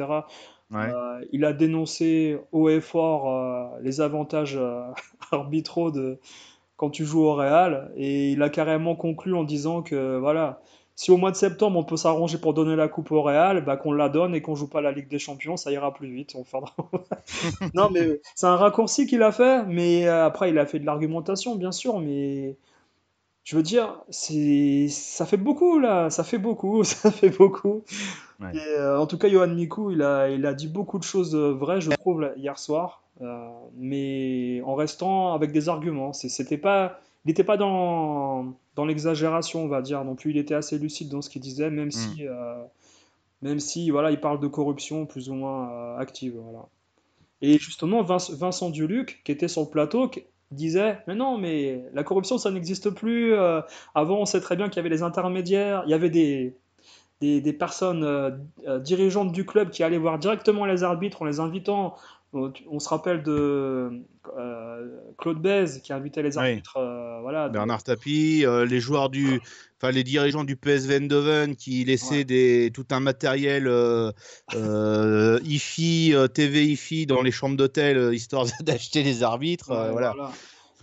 euh, 0.73 1.25
il 1.31 1.45
a 1.45 1.53
dénoncé 1.53 2.37
haut 2.51 2.67
et 2.67 2.81
fort 2.81 3.31
euh, 3.31 3.79
les 3.81 4.01
avantages 4.01 4.59
arbitraux 5.31 5.91
de 5.91 6.19
quand 6.75 6.89
tu 6.89 7.05
joues 7.05 7.23
au 7.23 7.33
Real 7.33 7.91
et 7.95 8.31
il 8.31 8.43
a 8.43 8.49
carrément 8.49 8.95
conclu 8.95 9.33
en 9.33 9.43
disant 9.43 9.81
que 9.81 10.17
voilà 10.17 10.61
si 10.95 11.09
au 11.09 11.17
mois 11.17 11.31
de 11.31 11.37
septembre 11.37 11.79
on 11.79 11.83
peut 11.83 11.95
s'arranger 11.95 12.37
pour 12.37 12.53
donner 12.53 12.75
la 12.75 12.87
coupe 12.87 13.11
au 13.11 13.21
Real, 13.21 13.63
bah, 13.63 13.77
qu'on 13.77 13.93
la 13.93 14.09
donne 14.09 14.35
et 14.35 14.41
qu'on 14.41 14.55
joue 14.55 14.67
pas 14.67 14.81
la 14.81 14.91
Ligue 14.91 15.07
des 15.07 15.19
Champions, 15.19 15.55
ça 15.55 15.71
ira 15.71 15.93
plus 15.93 16.11
vite. 16.11 16.35
On 16.35 16.43
non 17.73 17.89
mais 17.89 18.19
c'est 18.35 18.47
un 18.47 18.57
raccourci 18.57 19.07
qu'il 19.07 19.23
a 19.23 19.31
fait, 19.31 19.63
mais 19.65 20.07
après 20.07 20.49
il 20.49 20.59
a 20.59 20.65
fait 20.65 20.79
de 20.79 20.85
l'argumentation 20.85 21.55
bien 21.55 21.71
sûr, 21.71 21.99
mais 21.99 22.57
je 23.47 23.55
veux 23.55 23.63
dire, 23.63 24.01
c'est, 24.09 24.89
ça 24.89 25.25
fait 25.25 25.37
beaucoup 25.37 25.79
là, 25.79 26.09
ça 26.09 26.25
fait 26.25 26.37
beaucoup, 26.37 26.83
ça 26.83 27.11
fait 27.11 27.29
beaucoup. 27.29 27.81
Euh, 28.41 28.97
en 28.97 29.07
tout 29.07 29.17
cas, 29.17 29.29
Johan 29.29 29.47
Mikou, 29.47 29.89
il 29.91 30.01
a, 30.01 30.29
il 30.29 30.45
a 30.45 30.53
dit 30.53 30.67
beaucoup 30.67 30.99
de 30.99 31.05
choses 31.05 31.33
vraies, 31.33 31.79
je 31.79 31.89
trouve, 31.91 32.29
hier 32.35 32.59
soir, 32.59 33.03
euh, 33.21 33.47
mais 33.77 34.61
en 34.65 34.75
restant 34.75 35.33
avec 35.33 35.53
des 35.53 35.69
arguments. 35.69 36.11
c'était 36.11 36.57
pas, 36.57 36.99
il 37.23 37.29
n'était 37.29 37.45
pas 37.45 37.55
dans, 37.55 38.53
dans 38.75 38.83
l'exagération, 38.83 39.63
on 39.63 39.69
va 39.69 39.81
dire, 39.81 40.03
non 40.03 40.15
plus. 40.15 40.31
Il 40.31 40.37
était 40.37 40.53
assez 40.53 40.77
lucide 40.77 41.07
dans 41.07 41.21
ce 41.21 41.29
qu'il 41.29 41.41
disait, 41.41 41.69
même 41.69 41.87
mm. 41.87 41.91
si, 41.91 42.27
euh, 42.27 42.61
même 43.41 43.61
si, 43.61 43.91
voilà, 43.91 44.11
il 44.11 44.19
parle 44.19 44.41
de 44.41 44.47
corruption 44.47 45.05
plus 45.05 45.29
ou 45.29 45.35
moins 45.35 45.95
active, 45.95 46.35
voilà. 46.35 46.65
Et 47.41 47.57
justement, 47.59 48.01
Vincent 48.03 48.71
Duluc, 48.71 49.21
qui 49.23 49.31
était 49.31 49.47
sur 49.47 49.61
le 49.61 49.69
plateau, 49.69 50.11
disait 50.51 50.99
mais 51.07 51.15
non 51.15 51.37
mais 51.37 51.83
la 51.93 52.03
corruption 52.03 52.37
ça 52.37 52.51
n'existe 52.51 52.89
plus. 52.89 53.33
Euh, 53.33 53.61
avant 53.95 54.17
on 54.19 54.25
sait 54.25 54.41
très 54.41 54.55
bien 54.55 54.69
qu'il 54.69 54.77
y 54.77 54.79
avait 54.79 54.89
les 54.89 55.03
intermédiaires. 55.03 55.83
Il 55.85 55.91
y 55.91 55.93
avait 55.93 56.09
des 56.09 56.55
des, 57.19 57.53
personnes 57.53 58.03
euh, 58.03 58.29
euh, 58.67 58.79
dirigeantes 58.79 59.31
du 59.31 59.43
club 59.43 59.71
qui 59.71 59.81
allaient 59.81 59.97
voir 59.97 60.19
directement 60.19 60.65
les 60.65 60.83
arbitres 60.83 61.23
en 61.23 61.25
les 61.25 61.39
invitant. 61.39 61.95
On, 62.33 62.79
se 62.79 62.89
rappelle 62.89 63.23
de 63.23 64.03
Claude 65.17 65.41
Bèze 65.41 65.81
qui 65.81 65.93
invitait 65.93 66.21
les 66.21 66.37
arbitres. 66.37 66.77
voilà, 67.21 67.49
Bernard 67.49 67.81
Tapie, 67.81 68.45
les 68.45 68.79
joueurs 68.79 69.09
du, 69.09 69.41
enfin 69.79 69.91
les 69.91 70.03
dirigeants 70.03 70.43
du 70.43 70.55
PSV 70.55 70.95
Eindhoven 70.95 71.55
qui 71.55 71.83
laissaient 71.85 72.23
des, 72.23 72.71
tout 72.73 72.85
un 72.91 72.99
matériel 72.99 73.71
IFI, 74.53 76.15
TV 76.33 76.65
IFI 76.65 77.05
dans 77.05 77.21
les 77.21 77.31
chambres 77.31 77.57
d'hôtel 77.57 78.13
histoire 78.13 78.45
d'acheter 78.61 79.03
les 79.03 79.23
arbitres. 79.23 79.67
voilà. 79.91 80.13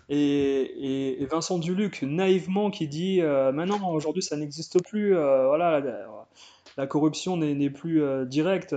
Et, 0.09 1.26
Vincent 1.30 1.59
Duluc, 1.59 2.03
naïvement, 2.03 2.70
qui 2.70 2.88
dit 2.88 3.20
euh, 3.20 3.53
Maintenant, 3.53 3.90
aujourd'hui, 3.92 4.22
ça 4.22 4.36
n'existe 4.36 4.82
plus. 4.82 5.16
Euh, 5.16 5.47
voilà, 5.47 5.80
la, 6.76 6.86
corruption 6.86 7.36
n'est 7.36 7.70
plus 7.70 8.03
euh, 8.03 8.24
directe. 8.24 8.74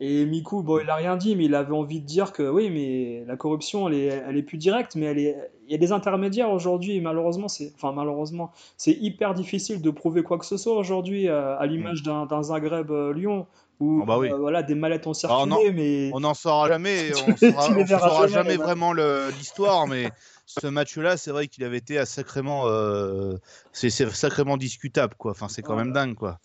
Et 0.00 0.26
Miku, 0.26 0.62
bon, 0.62 0.80
il 0.80 0.86
n'a 0.86 0.96
rien 0.96 1.16
dit, 1.16 1.36
mais 1.36 1.44
il 1.44 1.54
avait 1.54 1.72
envie 1.72 2.00
de 2.00 2.06
dire 2.06 2.32
que 2.32 2.42
oui, 2.42 2.68
mais 2.68 3.24
la 3.28 3.36
corruption, 3.36 3.88
elle 3.88 3.94
est, 3.94 4.22
elle 4.28 4.36
est 4.36 4.42
plus 4.42 4.58
directe, 4.58 4.96
mais 4.96 5.06
elle 5.06 5.18
est, 5.18 5.36
il 5.66 5.72
y 5.72 5.74
a 5.74 5.78
des 5.78 5.92
intermédiaires 5.92 6.50
aujourd'hui. 6.50 7.00
Malheureusement, 7.00 7.46
c'est, 7.46 7.72
enfin 7.76 7.92
malheureusement, 7.92 8.50
c'est 8.76 8.92
hyper 8.92 9.34
difficile 9.34 9.80
de 9.80 9.90
prouver 9.90 10.24
quoi 10.24 10.38
que 10.38 10.46
ce 10.46 10.56
soit 10.56 10.76
aujourd'hui, 10.76 11.28
à 11.28 11.64
l'image 11.66 12.02
d'un, 12.02 12.26
d'un 12.26 12.42
Zagreb 12.42 12.90
Lyon 13.14 13.46
ou 13.80 14.02
oh, 14.02 14.06
bah 14.06 14.18
oui. 14.18 14.30
voilà 14.30 14.62
des 14.62 14.74
mallettes 14.74 15.06
ont 15.06 15.14
circulé, 15.14 15.72
mais 15.72 16.10
on 16.12 16.20
n'en 16.20 16.34
saura 16.34 16.68
jamais, 16.68 17.10
on 17.26 17.30
ne 17.30 17.86
saura 17.86 18.26
jamais, 18.28 18.56
vraiment 18.56 18.92
l'histoire, 18.92 19.86
mais 19.86 20.10
ce 20.46 20.66
match-là, 20.66 21.16
c'est 21.16 21.30
vrai 21.30 21.48
qu'il 21.48 21.64
avait 21.64 21.78
été 21.78 22.04
sacrément, 22.04 22.66
euh, 22.66 23.36
c'est 23.72 23.90
sacrément 23.90 24.56
discutable, 24.56 25.14
quoi. 25.16 25.32
Enfin, 25.32 25.48
c'est 25.48 25.62
quand 25.62 25.76
même 25.76 25.92
dingue, 25.92 26.14
quoi. 26.14 26.38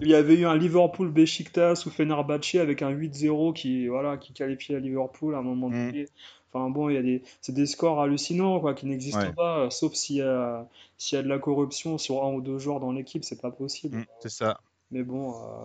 Il 0.00 0.08
y 0.08 0.14
avait 0.14 0.34
eu 0.34 0.46
un 0.46 0.56
Liverpool 0.56 1.10
Besiktas 1.10 1.84
ou 1.86 1.90
Fenerbahçe 1.90 2.56
avec 2.56 2.82
un 2.82 2.90
8-0 2.90 3.54
qui, 3.54 3.88
voilà, 3.88 4.16
qui 4.16 4.32
qualifiait 4.32 4.76
à 4.76 4.80
Liverpool 4.80 5.34
à 5.34 5.38
un 5.38 5.42
moment 5.42 5.68
mm. 5.68 5.86
donné. 5.86 6.06
Enfin 6.52 6.68
bon, 6.68 6.88
il 6.88 6.94
y 6.94 6.98
a 6.98 7.02
des, 7.02 7.22
c'est 7.40 7.54
des 7.54 7.66
scores 7.66 8.00
hallucinants, 8.00 8.58
quoi, 8.60 8.74
qui 8.74 8.86
n'existent 8.86 9.32
pas, 9.36 9.70
sauf 9.70 9.94
s'il 9.94 10.16
y 10.16 10.22
a, 10.22 10.66
s'il 10.98 11.16
y 11.16 11.18
a 11.18 11.22
de 11.22 11.28
la 11.28 11.38
corruption 11.38 11.96
sur 11.96 12.24
un 12.24 12.32
ou 12.32 12.40
deux 12.40 12.58
joueurs 12.58 12.80
dans 12.80 12.90
l'équipe, 12.90 13.24
c'est 13.24 13.40
pas 13.40 13.52
possible. 13.52 13.98
Mm, 13.98 14.04
c'est 14.20 14.30
ça. 14.30 14.60
Mais 14.90 15.02
bon. 15.02 15.30
Euh, 15.30 15.64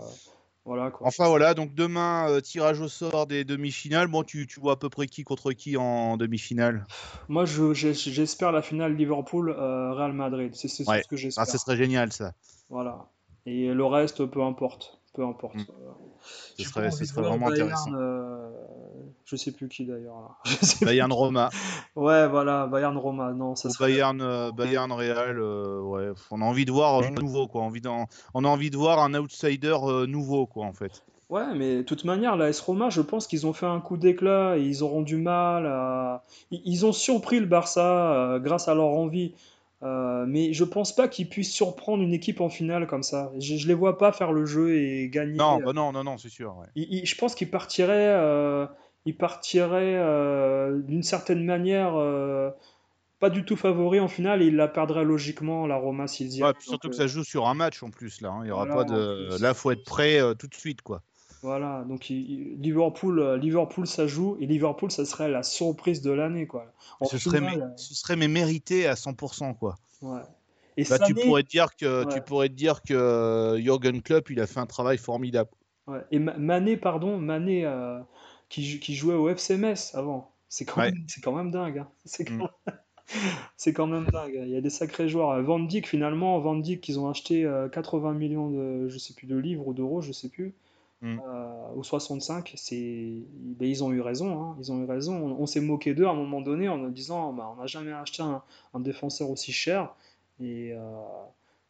Enfin 1.01 1.27
voilà, 1.27 1.53
donc 1.53 1.75
demain, 1.75 2.27
euh, 2.29 2.41
tirage 2.41 2.81
au 2.81 2.87
sort 2.87 3.27
des 3.27 3.43
demi-finales. 3.43 4.07
Bon, 4.07 4.23
tu, 4.23 4.47
vois 4.57 4.73
à 4.73 4.75
peu 4.75 4.89
près 4.89 5.05
qui 5.05 5.23
contre 5.23 5.51
qui 5.53 5.77
en 5.77 6.17
demi-finale? 6.17 6.85
Moi, 7.27 7.45
j'espère 7.45 8.51
la 8.51 8.61
finale 8.61 8.95
Liverpool-Real 8.95 10.13
Madrid. 10.13 10.55
C'est 10.55 10.67
ce 10.67 11.07
que 11.07 11.15
j'espère. 11.15 11.43
Ah, 11.43 11.45
ce 11.45 11.57
serait 11.57 11.77
génial 11.77 12.11
ça. 12.11 12.33
Voilà. 12.69 13.09
Et 13.45 13.67
le 13.73 13.85
reste, 13.85 14.25
peu 14.25 14.41
importe 14.41 14.99
peu 15.15 15.25
importe. 15.25 15.55
Mm. 15.55 15.65
Ce 16.57 16.63
serait, 16.63 16.89
vraiment 17.21 17.47
intéressant. 17.47 17.93
Euh, 17.93 18.49
je 19.25 19.35
sais 19.35 19.51
plus 19.51 19.67
qui 19.67 19.85
d'ailleurs. 19.85 20.41
Bayern 20.81 21.11
Roma. 21.11 21.49
ouais, 21.95 22.27
voilà, 22.27 22.67
Bayern 22.67 22.97
Roma. 22.97 23.33
Non, 23.33 23.55
ça 23.55 23.69
serait... 23.69 23.91
Bayern, 23.91 24.21
euh, 24.21 24.51
Bayern 24.51 24.91
Real. 24.91 25.39
Euh, 25.39 25.81
ouais, 25.81 26.11
on 26.31 26.41
a 26.41 26.45
envie 26.45 26.65
de 26.65 26.71
voir 26.71 27.03
un 27.03 27.11
nouveau 27.11 27.47
quoi. 27.47 27.63
On 28.33 28.43
a 28.43 28.47
envie 28.47 28.69
de 28.69 28.77
voir 28.77 28.99
un 28.99 29.13
outsider 29.15 29.77
nouveau 30.07 30.45
quoi 30.45 30.65
en 30.65 30.73
fait. 30.73 31.03
Ouais, 31.29 31.55
mais 31.55 31.77
de 31.77 31.81
toute 31.81 32.05
manière, 32.05 32.37
la 32.37 32.49
S 32.49 32.59
Roma, 32.59 32.91
je 32.91 33.01
pense 33.01 33.25
qu'ils 33.25 33.47
ont 33.47 33.53
fait 33.53 33.65
un 33.65 33.79
coup 33.79 33.97
d'éclat 33.97 34.57
et 34.57 34.61
ils 34.61 34.83
auront 34.83 35.01
du 35.01 35.17
mal 35.17 35.65
à. 35.65 36.23
Ils 36.51 36.85
ont 36.85 36.93
surpris 36.93 37.39
le 37.39 37.47
Barça 37.47 38.39
grâce 38.41 38.67
à 38.67 38.75
leur 38.75 38.89
envie. 38.89 39.33
Euh, 39.85 40.25
mais 40.27 40.51
je 40.51 40.63
pense 40.63 40.95
pas 40.95 41.07
qu'ils 41.07 41.29
puissent 41.29 41.53
surprendre 41.53 42.01
une 42.01 42.13
équipe 42.13 42.41
en 42.41 42.49
finale 42.49 42.87
comme 42.87 43.03
ça. 43.03 43.31
Je, 43.37 43.55
je 43.55 43.67
les 43.67 43.75
vois 43.75 43.99
pas 43.99 44.11
faire 44.11 44.31
le 44.31 44.45
jeu 44.45 44.75
et 44.75 45.09
gagner. 45.09 45.35
Non, 45.35 45.59
bah 45.63 45.73
non, 45.73 45.91
non, 45.91 46.03
non, 46.03 46.17
c'est 46.17 46.29
sûr. 46.29 46.55
je 46.75 47.15
pense 47.15 47.35
qu'ils 47.35 47.51
partiraient, 47.51 48.15
euh, 48.15 48.65
ils 49.05 49.15
partiraient 49.15 49.95
euh, 49.95 50.81
d'une 50.81 51.03
certaine 51.03 51.43
manière 51.45 51.93
pas 53.19 53.29
du 53.29 53.45
tout 53.45 53.55
favoris 53.55 54.01
en 54.01 54.07
finale 54.07 54.41
et 54.41 54.47
ils 54.47 54.55
la 54.55 54.67
perdraient 54.67 55.05
logiquement 55.05 55.67
la 55.67 55.77
Roma 55.77 56.07
s'ils 56.07 56.35
y 56.35 56.43
ouais, 56.43 56.51
Surtout 56.59 56.89
que 56.89 56.95
ça 56.95 57.07
joue 57.07 57.23
sur 57.23 57.47
un 57.47 57.53
match 57.53 57.83
en 57.83 57.89
plus 57.91 58.21
là. 58.21 58.29
Hein. 58.29 58.39
Il 58.43 58.47
y 58.47 58.51
aura 58.51 58.65
pas 58.65 58.85
de. 58.85 59.41
Là, 59.41 59.53
faut 59.53 59.71
être 59.71 59.85
prêt 59.85 60.19
tout 60.39 60.47
de 60.47 60.55
suite 60.55 60.81
quoi. 60.81 61.03
Voilà, 61.45 61.85
donc 61.87 62.07
Liverpool, 62.09 63.19
euh, 63.19 63.37
Liverpool, 63.37 63.85
ça 63.85 64.07
joue, 64.07 64.35
et 64.39 64.47
Liverpool, 64.47 64.89
ça 64.89 65.05
serait 65.05 65.29
la 65.29 65.43
surprise 65.43 66.01
de 66.01 66.09
l'année, 66.09 66.47
quoi. 66.47 66.73
ce, 67.03 67.19
serait, 67.19 67.37
euh, 67.37 67.67
ce 67.75 67.93
serait 67.93 68.15
mais 68.15 68.27
mérité 68.27 68.87
à 68.87 68.95
100%, 68.95 69.55
quoi. 69.55 69.75
Ouais. 70.01 70.21
Et 70.75 70.85
bah, 70.85 70.97
tu 70.97 71.13
pourrais 71.13 71.43
te 71.43 71.49
dire 71.49 71.75
que 71.75 72.11
tu 72.11 72.19
pourrais 72.21 72.49
te 72.49 72.55
dire 72.55 72.81
que 72.81 72.95
euh, 72.95 73.61
Jürgen 73.61 74.01
Klopp, 74.01 74.31
il 74.31 74.41
a 74.41 74.47
fait 74.47 74.59
un 74.59 74.65
travail 74.65 74.97
formidable. 74.97 75.51
Ouais. 75.85 75.99
Et 76.09 76.17
Mané, 76.17 76.77
pardon, 76.77 77.19
Mané 77.19 77.71
qui, 78.49 78.79
qui, 78.79 78.95
jouait 78.95 79.13
au 79.13 79.29
FCMS 79.29 79.93
avant, 79.93 80.31
c'est 80.49 80.65
quand, 80.65 80.81
même, 80.81 81.05
quand 81.21 81.33
même 81.33 81.51
dingue. 81.51 81.77
Hein. 81.77 81.87
C'est 82.05 82.25
quand... 82.25 82.49
Mm. 82.65 82.71
c'est 83.55 83.71
quand 83.71 83.85
même 83.85 84.07
dingue. 84.11 84.41
Il 84.47 84.49
y 84.49 84.57
a 84.57 84.61
des 84.61 84.71
sacrés 84.71 85.09
joueurs. 85.09 85.39
Van 85.43 85.59
Dijk, 85.59 85.87
finalement, 85.87 86.39
Van 86.39 86.55
Dijk, 86.55 86.81
qu'ils 86.81 86.99
ont 86.99 87.07
acheté 87.07 87.47
80 87.71 88.13
millions 88.13 88.49
de, 88.49 88.89
je 88.89 88.97
sais 88.97 89.13
plus, 89.13 89.27
de 89.27 89.37
livres 89.37 89.67
ou 89.67 89.75
d'euros, 89.75 90.01
je 90.01 90.11
sais 90.11 90.29
plus. 90.29 90.55
Mm. 91.05 91.21
Euh, 91.23 91.67
au 91.75 91.83
65, 91.83 92.53
c'est, 92.55 93.23
ben, 93.31 93.69
ils 93.69 93.83
ont 93.83 93.91
eu 93.91 94.01
raison. 94.01 94.41
Hein. 94.41 94.55
ils 94.59 94.71
ont 94.71 94.81
eu 94.81 94.85
raison. 94.85 95.37
On, 95.39 95.45
s'est 95.45 95.61
moqué 95.61 95.93
d'eux 95.93 96.07
à 96.07 96.09
un 96.09 96.15
moment 96.15 96.41
donné 96.41 96.67
en 96.67 96.79
disant 96.89 97.31
bah, 97.31 97.47
on 97.53 97.61
n'a 97.61 97.67
jamais 97.67 97.93
acheté 97.93 98.23
un, 98.23 98.41
défenseur 98.79 99.29
aussi 99.29 99.51
cher. 99.51 99.93
Et 100.39 100.73
euh, 100.73 100.79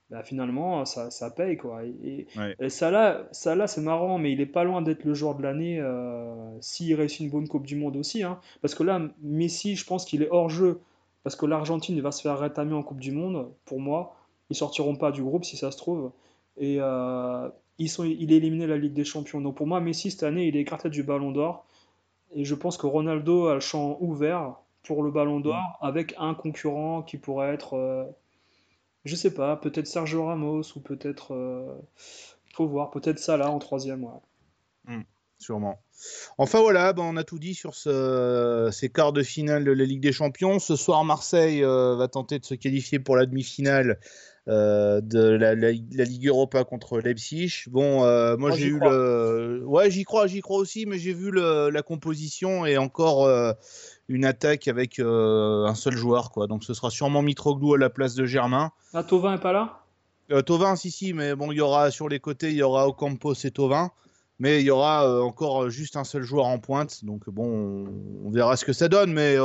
bah, 0.10 0.24
finalement, 0.24 0.86
ça, 0.86 1.12
ça, 1.12 1.30
paye. 1.32 1.58
Quoi. 1.58 1.84
Et, 1.84 2.28
ça 2.70 2.92
là, 2.92 3.28
ça 3.34 3.56
là 3.56 3.68
c'est 3.68 3.82
marrant, 3.82 4.18
mais 4.18 4.32
il 4.32 4.40
est 4.40 4.46
pas 4.46 4.64
loin 4.64 4.82
d'être 4.82 5.04
le 5.04 5.14
joueur 5.14 5.36
de 5.36 5.44
l'année 5.44 5.80
euh, 5.82 6.34
s'il 6.62 6.96
réussit 6.96 7.20
une 7.20 7.30
bonne 7.30 7.50
Coupe 7.50 7.66
du 7.66 7.76
Monde 7.76 7.98
aussi. 7.98 8.24
Hein. 8.24 8.40
Parce 8.62 8.74
que 8.74 8.84
là, 8.84 9.02
Messi, 9.22 9.76
je 9.76 9.86
pense 9.86 10.06
qu'il 10.06 10.24
est 10.24 10.30
hors 10.32 10.50
jeu. 10.50 10.80
Parce 11.24 11.36
que 11.36 11.46
l'Argentine 11.46 12.00
va 12.00 12.12
se 12.14 12.22
faire 12.22 12.40
rétamer 12.40 12.74
en 12.74 12.84
Coupe 12.84 13.02
du 13.02 13.12
Monde, 13.12 13.52
pour 13.66 13.82
moi. 13.82 14.16
Ils 14.50 14.56
sortiront 14.56 14.96
pas 14.96 15.12
du 15.12 15.24
groupe 15.24 15.44
si 15.44 15.58
ça 15.58 15.72
se 15.72 15.78
trouve. 15.78 16.12
Et 16.58 16.80
ils 17.78 17.90
sont, 17.90 18.04
il 18.06 18.32
est 18.32 18.38
éliminé 18.38 18.66
de 18.66 18.72
la 18.72 18.78
Ligue 18.78 18.94
des 18.94 19.04
Champions. 19.04 19.42
Donc 19.42 19.56
pour 19.56 19.68
moi, 19.68 19.80
Messi, 19.80 20.12
cette 20.12 20.24
année, 20.24 20.48
il 20.48 20.56
est 20.56 20.62
écarté 20.62 20.90
du 20.90 21.04
Ballon 21.04 21.32
d'Or. 21.32 21.66
Et 22.34 22.46
je 22.46 22.56
pense 22.56 22.78
que 22.78 22.88
Ronaldo 22.88 23.48
a 23.48 23.56
le 23.56 23.60
champ 23.60 23.98
ouvert 24.02 24.56
pour 24.84 25.04
le 25.04 25.12
Ballon 25.12 25.40
d'Or 25.40 25.80
mm. 25.82 25.86
avec 25.86 26.16
un 26.18 26.34
concurrent 26.34 27.02
qui 27.02 27.18
pourrait 27.18 27.54
être, 27.54 27.76
euh, 27.76 28.06
je 29.04 29.16
sais 29.16 29.34
pas, 29.34 29.56
peut-être 29.58 29.88
Sergio 29.88 30.26
Ramos 30.26 30.64
ou 30.76 30.80
peut-être, 30.80 31.34
euh, 31.34 31.76
faut 32.54 32.68
voir, 32.68 32.92
peut-être 32.92 33.20
Salah 33.20 33.52
en 33.52 33.60
troisième. 33.60 34.04
Ouais. 34.04 34.96
Mm, 34.96 35.04
sûrement. 35.38 35.80
Enfin 36.38 36.60
voilà, 36.60 36.94
ben, 36.94 37.04
on 37.04 37.18
a 37.18 37.24
tout 37.24 37.40
dit 37.40 37.56
sur 37.56 37.74
ce, 37.74 38.70
ces 38.72 38.90
quarts 38.90 39.14
de 39.14 39.24
finale 39.24 39.64
de 39.64 39.72
la 39.72 39.86
Ligue 39.86 40.02
des 40.02 40.12
Champions. 40.12 40.60
Ce 40.60 40.76
soir, 40.76 41.04
Marseille 41.04 41.64
euh, 41.64 41.96
va 41.96 42.08
tenter 42.08 42.40
de 42.40 42.46
se 42.46 42.54
qualifier 42.54 43.00
pour 43.00 43.16
la 43.16 43.26
demi-finale 43.26 44.00
euh, 44.48 45.02
de 45.02 45.20
la, 45.20 45.56
Ligue 45.56 46.28
Europa 46.28 46.64
contre 46.64 47.00
Leipzig. 47.00 47.64
Bon, 47.68 48.04
euh, 48.04 48.38
moi 48.38 48.52
j'ai 48.52 48.68
eu 48.68 48.80
le. 48.80 49.64
Ouais, 49.66 49.90
j'y 49.90 50.04
crois, 50.04 50.28
j'y 50.28 50.42
crois 50.42 50.60
aussi, 50.60 50.86
mais 50.86 51.00
j'ai 51.00 51.14
vu 51.14 51.32
la 51.32 51.82
composition 51.82 52.64
et 52.64 52.78
encore 52.78 53.26
euh, 53.26 53.54
une 54.08 54.24
attaque 54.24 54.68
avec 54.68 55.00
un 55.00 55.74
seul 55.76 55.98
joueur, 55.98 56.30
quoi. 56.30 56.46
Donc 56.46 56.64
ce 56.64 56.76
sera 56.76 56.92
sûrement 56.92 57.24
Mitroglou 57.24 57.74
à 57.74 57.80
la 57.80 57.90
place 57.90 58.14
de 58.14 58.26
Germain. 58.26 58.72
Ah, 58.94 59.04
Tovin 59.04 59.34
est 59.34 59.42
pas 59.42 59.52
là? 59.52 59.82
Tovin, 60.44 60.76
si, 60.76 60.92
si, 60.92 61.14
mais 61.14 61.36
bon, 61.36 61.52
il 61.52 61.58
y 61.58 61.62
aura 61.62 61.90
sur 61.90 62.08
les 62.08 62.20
côtés, 62.20 62.52
il 62.52 62.58
y 62.58 62.64
aura 62.64 62.88
Ocampos 62.88 63.34
et 63.46 63.52
Tovin. 63.52 63.90
Mais 64.38 64.60
il 64.60 64.66
y 64.66 64.70
aura 64.70 65.24
encore 65.24 65.70
juste 65.70 65.96
un 65.96 66.04
seul 66.04 66.22
joueur 66.22 66.46
en 66.46 66.60
pointe. 66.60 67.04
Donc 67.04 67.30
bon, 67.30 67.88
on, 68.26 68.30
verra 68.30 68.58
ce 68.58 68.66
que 68.66 68.74
ça 68.74 68.90
donne. 68.90 69.12
Mais 69.12 69.38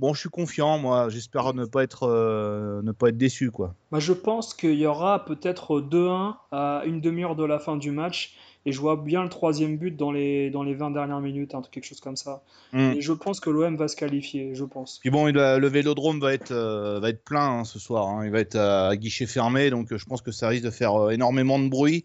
Bon, 0.00 0.14
je 0.14 0.20
suis 0.20 0.28
confiant, 0.28 0.78
moi. 0.78 1.08
J'espère 1.08 1.54
ne 1.54 1.64
pas 1.64 1.82
être 1.82 2.04
euh, 2.04 2.82
ne 2.82 2.92
pas 2.92 3.08
être 3.08 3.18
déçu, 3.18 3.50
quoi. 3.50 3.74
Bah, 3.90 3.98
je 3.98 4.12
pense 4.12 4.54
qu'il 4.54 4.74
y 4.74 4.86
aura 4.86 5.24
peut-être 5.24 5.80
2-1 5.80 6.34
à 6.52 6.82
une 6.86 7.00
demi-heure 7.00 7.36
de 7.36 7.44
la 7.44 7.58
fin 7.58 7.76
du 7.76 7.90
match. 7.90 8.36
Et 8.66 8.72
je 8.72 8.80
vois 8.80 8.96
bien 8.96 9.22
le 9.22 9.30
troisième 9.30 9.78
but 9.78 9.96
dans 9.96 10.12
les, 10.12 10.50
dans 10.50 10.62
les 10.62 10.74
20 10.74 10.90
dernières 10.90 11.20
minutes, 11.20 11.54
hein, 11.54 11.62
quelque 11.70 11.86
chose 11.86 12.00
comme 12.00 12.16
ça. 12.16 12.42
Hmm. 12.72 12.92
Et 12.96 13.00
je 13.00 13.12
pense 13.12 13.40
que 13.40 13.48
l'OM 13.48 13.76
va 13.76 13.88
se 13.88 13.96
qualifier, 13.96 14.54
je 14.54 14.64
pense. 14.64 14.98
Puis 14.98 15.10
bon, 15.10 15.26
le 15.26 15.66
vélodrome 15.68 16.20
va 16.20 16.34
être, 16.34 16.50
euh, 16.50 17.00
va 17.00 17.08
être 17.08 17.24
plein 17.24 17.60
hein, 17.60 17.64
ce 17.64 17.78
soir. 17.78 18.08
Hein. 18.08 18.26
Il 18.26 18.30
va 18.30 18.40
être 18.40 18.56
à, 18.56 18.94
guichet 18.96 19.26
fermé, 19.26 19.70
donc 19.70 19.96
je 19.96 20.04
pense 20.04 20.20
que 20.20 20.32
ça 20.32 20.48
risque 20.48 20.64
de 20.64 20.70
faire 20.70 20.94
euh, 20.94 21.10
énormément 21.10 21.58
de 21.58 21.68
bruit. 21.68 22.04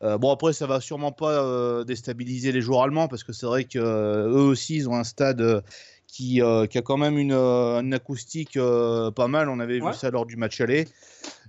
bon 0.00 0.30
après 0.30 0.52
ça 0.52 0.66
va 0.68 0.80
sûrement 0.80 1.10
pas 1.10 1.82
déstabiliser 1.84 2.52
les 2.52 2.60
joueurs 2.60 2.82
allemands 2.82 3.08
parce 3.08 3.24
que 3.24 3.32
c'est 3.32 3.46
vrai 3.46 3.64
que 3.64 3.80
eux 3.80 4.46
aussi 4.46 4.76
ils 4.76 4.88
ont 4.88 4.94
un 4.94 5.02
stade 5.02 5.64
qui, 6.08 6.42
euh, 6.42 6.66
qui, 6.66 6.78
a 6.78 6.82
quand 6.82 6.96
même 6.96 7.18
une, 7.18 7.32
euh, 7.32 7.80
une 7.80 7.94
acoustique 7.94 8.56
euh, 8.56 9.12
pas 9.12 9.28
mal. 9.28 9.48
On 9.48 9.60
avait 9.60 9.78
vu 9.78 9.92
ça 9.92 10.10
lors 10.10 10.26
du 10.26 10.36
match 10.36 10.60
aller. 10.60 10.88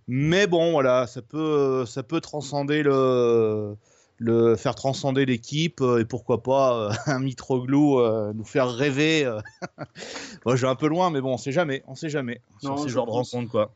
Mais 0.07 0.45
bon, 0.45 0.71
voilà, 0.71 1.07
ça 1.07 1.21
peut, 1.21 1.85
ça 1.85 2.03
peut 2.03 2.19
transcender 2.19 2.83
le, 2.83 3.75
le 4.17 4.55
faire 4.55 4.75
transcender 4.75 5.25
l'équipe 5.25 5.81
et 5.99 6.05
pourquoi 6.05 6.43
pas 6.43 6.91
un 7.07 7.19
Mitroglou 7.19 8.01
nous 8.33 8.43
faire 8.43 8.69
rêver. 8.69 9.23
Moi, 10.45 10.55
je 10.55 10.61
vais 10.61 10.67
un 10.67 10.75
peu 10.75 10.87
loin, 10.87 11.09
mais 11.09 11.21
bon, 11.21 11.33
on 11.33 11.37
sait 11.37 11.51
jamais, 11.51 11.83
on 11.87 11.95
sait 11.95 12.09
jamais 12.09 12.41
sur 12.61 12.77
ces 12.79 12.89
genres 12.89 13.05
de 13.05 13.11
rencontres 13.11 13.49
quoi. 13.49 13.73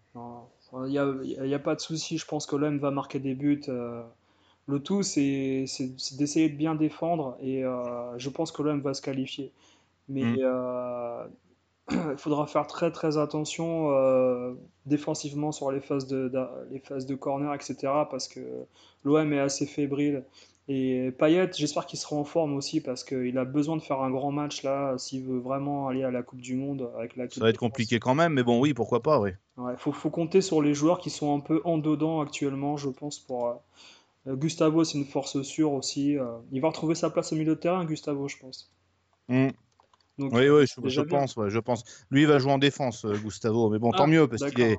Il 0.86 0.90
n'y 0.90 0.98
a, 0.98 1.56
a, 1.56 1.60
pas 1.60 1.76
de 1.76 1.80
souci, 1.80 2.18
je 2.18 2.26
pense 2.26 2.48
que 2.48 2.56
l'OM 2.56 2.80
va 2.80 2.90
marquer 2.90 3.20
des 3.20 3.36
buts. 3.36 3.62
Le 4.66 4.80
tout, 4.80 5.04
c'est 5.04 5.66
d'essayer 6.14 6.50
de 6.50 6.56
bien 6.56 6.74
défendre 6.74 7.38
et 7.42 7.62
je 8.18 8.30
pense 8.30 8.52
que 8.52 8.64
l'OM 8.64 8.82
va 8.82 8.96
se 8.96 9.04
qualifier. 9.04 9.52
Mais 10.10 10.24
mm. 10.24 11.30
il 11.92 12.18
faudra 12.18 12.48
faire 12.48 12.68
très 12.68 12.92
très 12.92 13.18
attention 13.18 13.90
défensivement 14.86 15.52
sur 15.52 15.72
les 15.72 15.82
phases 15.82 16.08
de, 16.08 16.32
les 16.72 16.80
phases 16.80 17.06
de 17.06 17.16
corner, 17.16 17.54
etc. 17.54 17.76
Parce 18.10 18.28
que 18.28 18.40
l'OM 19.04 19.34
est 19.34 19.40
assez 19.40 19.66
fébrile. 19.66 20.24
Et 20.70 21.12
Payet, 21.20 21.50
j'espère 21.54 21.86
qu'il 21.86 22.00
sera 22.00 22.16
en 22.16 22.24
forme 22.24 22.56
aussi 22.56 22.80
parce 22.80 23.04
qu'il 23.04 23.38
a 23.38 23.44
besoin 23.44 23.76
de 23.76 23.82
faire 23.82 24.02
un 24.02 24.10
grand 24.10 24.32
match 24.32 24.64
là 24.64 24.98
s'il 24.98 25.24
veut 25.24 25.40
vraiment 25.40 25.90
aller 25.90 26.04
à 26.04 26.12
la 26.12 26.24
Coupe 26.24 26.40
du 26.40 26.56
Monde 26.56 26.90
avec 26.98 27.18
la. 27.18 27.30
Ça 27.30 27.42
va 27.42 27.50
être 27.50 27.58
compliqué 27.58 28.00
quand 28.00 28.16
même, 28.16 28.34
mais 28.34 28.44
bon, 28.44 28.62
oui, 28.62 28.74
pourquoi 28.74 29.02
pas, 29.02 29.20
oui. 29.20 29.32
Il 29.58 29.76
faut, 29.78 29.92
faut, 29.92 30.10
compter 30.10 30.40
sur 30.40 30.62
les 30.62 30.74
joueurs 30.74 31.00
qui 31.00 31.10
sont 31.10 31.36
un 31.36 31.42
peu 31.42 31.62
en 31.66 31.78
dedans 31.78 32.22
actuellement, 32.22 32.78
je 32.78 32.90
pense. 32.90 33.20
Pour 33.20 33.62
euh, 34.28 34.36
Gustavo, 34.36 34.86
c'est 34.86 34.98
une 34.98 35.06
force 35.06 35.42
sûre 35.42 35.74
aussi. 35.74 36.18
Euh, 36.18 36.26
il 36.54 36.62
va 36.62 36.70
retrouver 36.70 36.96
sa 36.96 37.10
place 37.10 37.34
au 37.34 37.36
milieu 37.36 37.56
de 37.56 37.60
terrain, 37.60 37.84
Gustavo, 37.84 38.30
je 38.30 38.38
pense. 38.38 38.72
Oui, 40.20 40.48
oui, 40.50 40.66
je, 40.68 41.02
pense, 41.02 41.36
je 41.48 41.60
pense. 41.60 41.84
Lui, 42.12 42.22
il 42.22 42.28
va 42.28 42.38
jouer 42.38 42.52
en 42.52 42.60
défense, 42.60 43.04
euh, 43.06 43.16
Gustavo, 43.16 43.70
mais 43.70 43.80
bon, 43.80 43.92
tant 43.92 44.04
ah, 44.04 44.08
mieux 44.08 44.28
parce 44.28 44.44
qu'il 44.52 44.62
est 44.62 44.78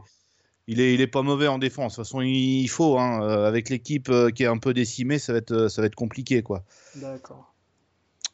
il 0.66 0.80
est, 0.80 0.95
il 0.95 1.01
est 1.03 1.07
pas 1.07 1.22
mauvais 1.22 1.49
en 1.49 1.59
défense. 1.59 1.93
De 1.93 1.97
toute 1.97 2.07
façon, 2.07 2.22
il 2.22 2.68
faut. 2.68 2.99
Hein, 2.99 3.22
euh, 3.22 3.47
avec 3.47 3.68
l'équipe 3.68 4.09
euh, 4.09 4.30
qui 4.30 4.45
est 4.45 4.47
un 4.47 4.57
peu 4.57 4.72
décimée, 4.72 5.18
ça 5.18 5.32
va 5.32 5.39
être, 5.39 5.68
ça 5.68 5.82
va 5.82 5.87
être 5.87 5.95
compliqué, 5.95 6.43
quoi. 6.43 6.64
D'accord. 6.95 7.53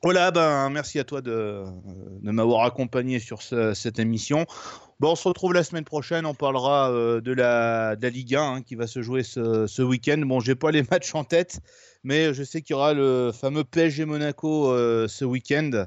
Voilà, 0.02 0.30
ben, 0.30 0.70
merci 0.70 0.98
à 0.98 1.04
toi 1.04 1.20
de, 1.20 1.64
de 2.22 2.30
m'avoir 2.30 2.64
accompagné 2.64 3.18
sur 3.18 3.42
cette 3.42 3.98
émission. 3.98 4.46
Bon, 4.98 5.12
on 5.12 5.14
se 5.14 5.28
retrouve 5.28 5.52
la 5.52 5.62
semaine 5.62 5.84
prochaine. 5.84 6.24
On 6.24 6.32
parlera 6.32 6.90
de, 6.90 7.32
la, 7.32 7.96
de, 7.96 8.02
la, 8.02 8.08
Ligue 8.08 8.34
1 8.34 8.42
hein, 8.42 8.62
qui 8.62 8.76
va 8.76 8.86
se 8.86 9.02
jouer 9.02 9.22
ce, 9.22 9.66
ce 9.66 9.82
week-end. 9.82 10.16
Bon, 10.24 10.40
j'ai 10.40 10.54
pas 10.54 10.70
les 10.70 10.82
matchs 10.90 11.14
en 11.14 11.24
tête, 11.24 11.60
mais 12.02 12.32
je 12.32 12.42
sais 12.44 12.62
qu'il 12.62 12.72
y 12.72 12.76
aura 12.78 12.94
le 12.94 13.30
fameux 13.30 13.62
PSG 13.62 14.06
Monaco 14.06 14.74
ce 15.06 15.24
week-end. 15.26 15.84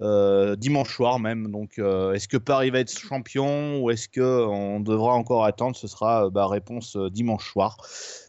Euh, 0.00 0.54
dimanche 0.54 0.94
soir 0.94 1.18
même. 1.18 1.50
Donc, 1.50 1.78
euh, 1.78 2.12
est-ce 2.12 2.28
que 2.28 2.36
Paris 2.36 2.70
va 2.70 2.80
être 2.80 2.96
champion 2.96 3.80
ou 3.80 3.90
est-ce 3.90 4.08
que 4.08 4.46
on 4.46 4.80
devra 4.80 5.14
encore 5.14 5.44
attendre? 5.44 5.74
Ce 5.76 5.88
sera 5.88 6.26
euh, 6.26 6.30
bah, 6.30 6.46
réponse 6.46 6.96
dimanche 6.96 7.50
soir. 7.50 7.76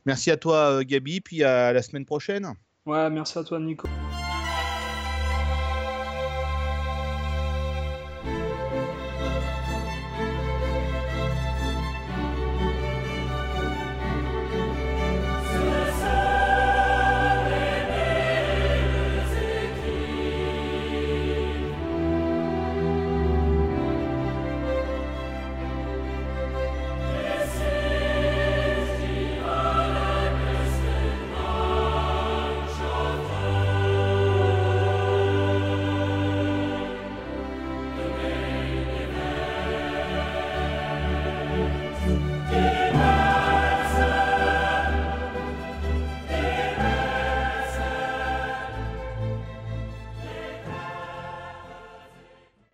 Merci 0.05 0.31
à 0.31 0.37
toi, 0.37 0.83
Gabi, 0.83 1.21
puis 1.21 1.43
à 1.43 1.71
la 1.71 1.81
semaine 1.81 2.05
prochaine. 2.05 2.53
Ouais, 2.85 3.09
merci 3.09 3.37
à 3.37 3.43
toi, 3.43 3.59
Nico. 3.59 3.87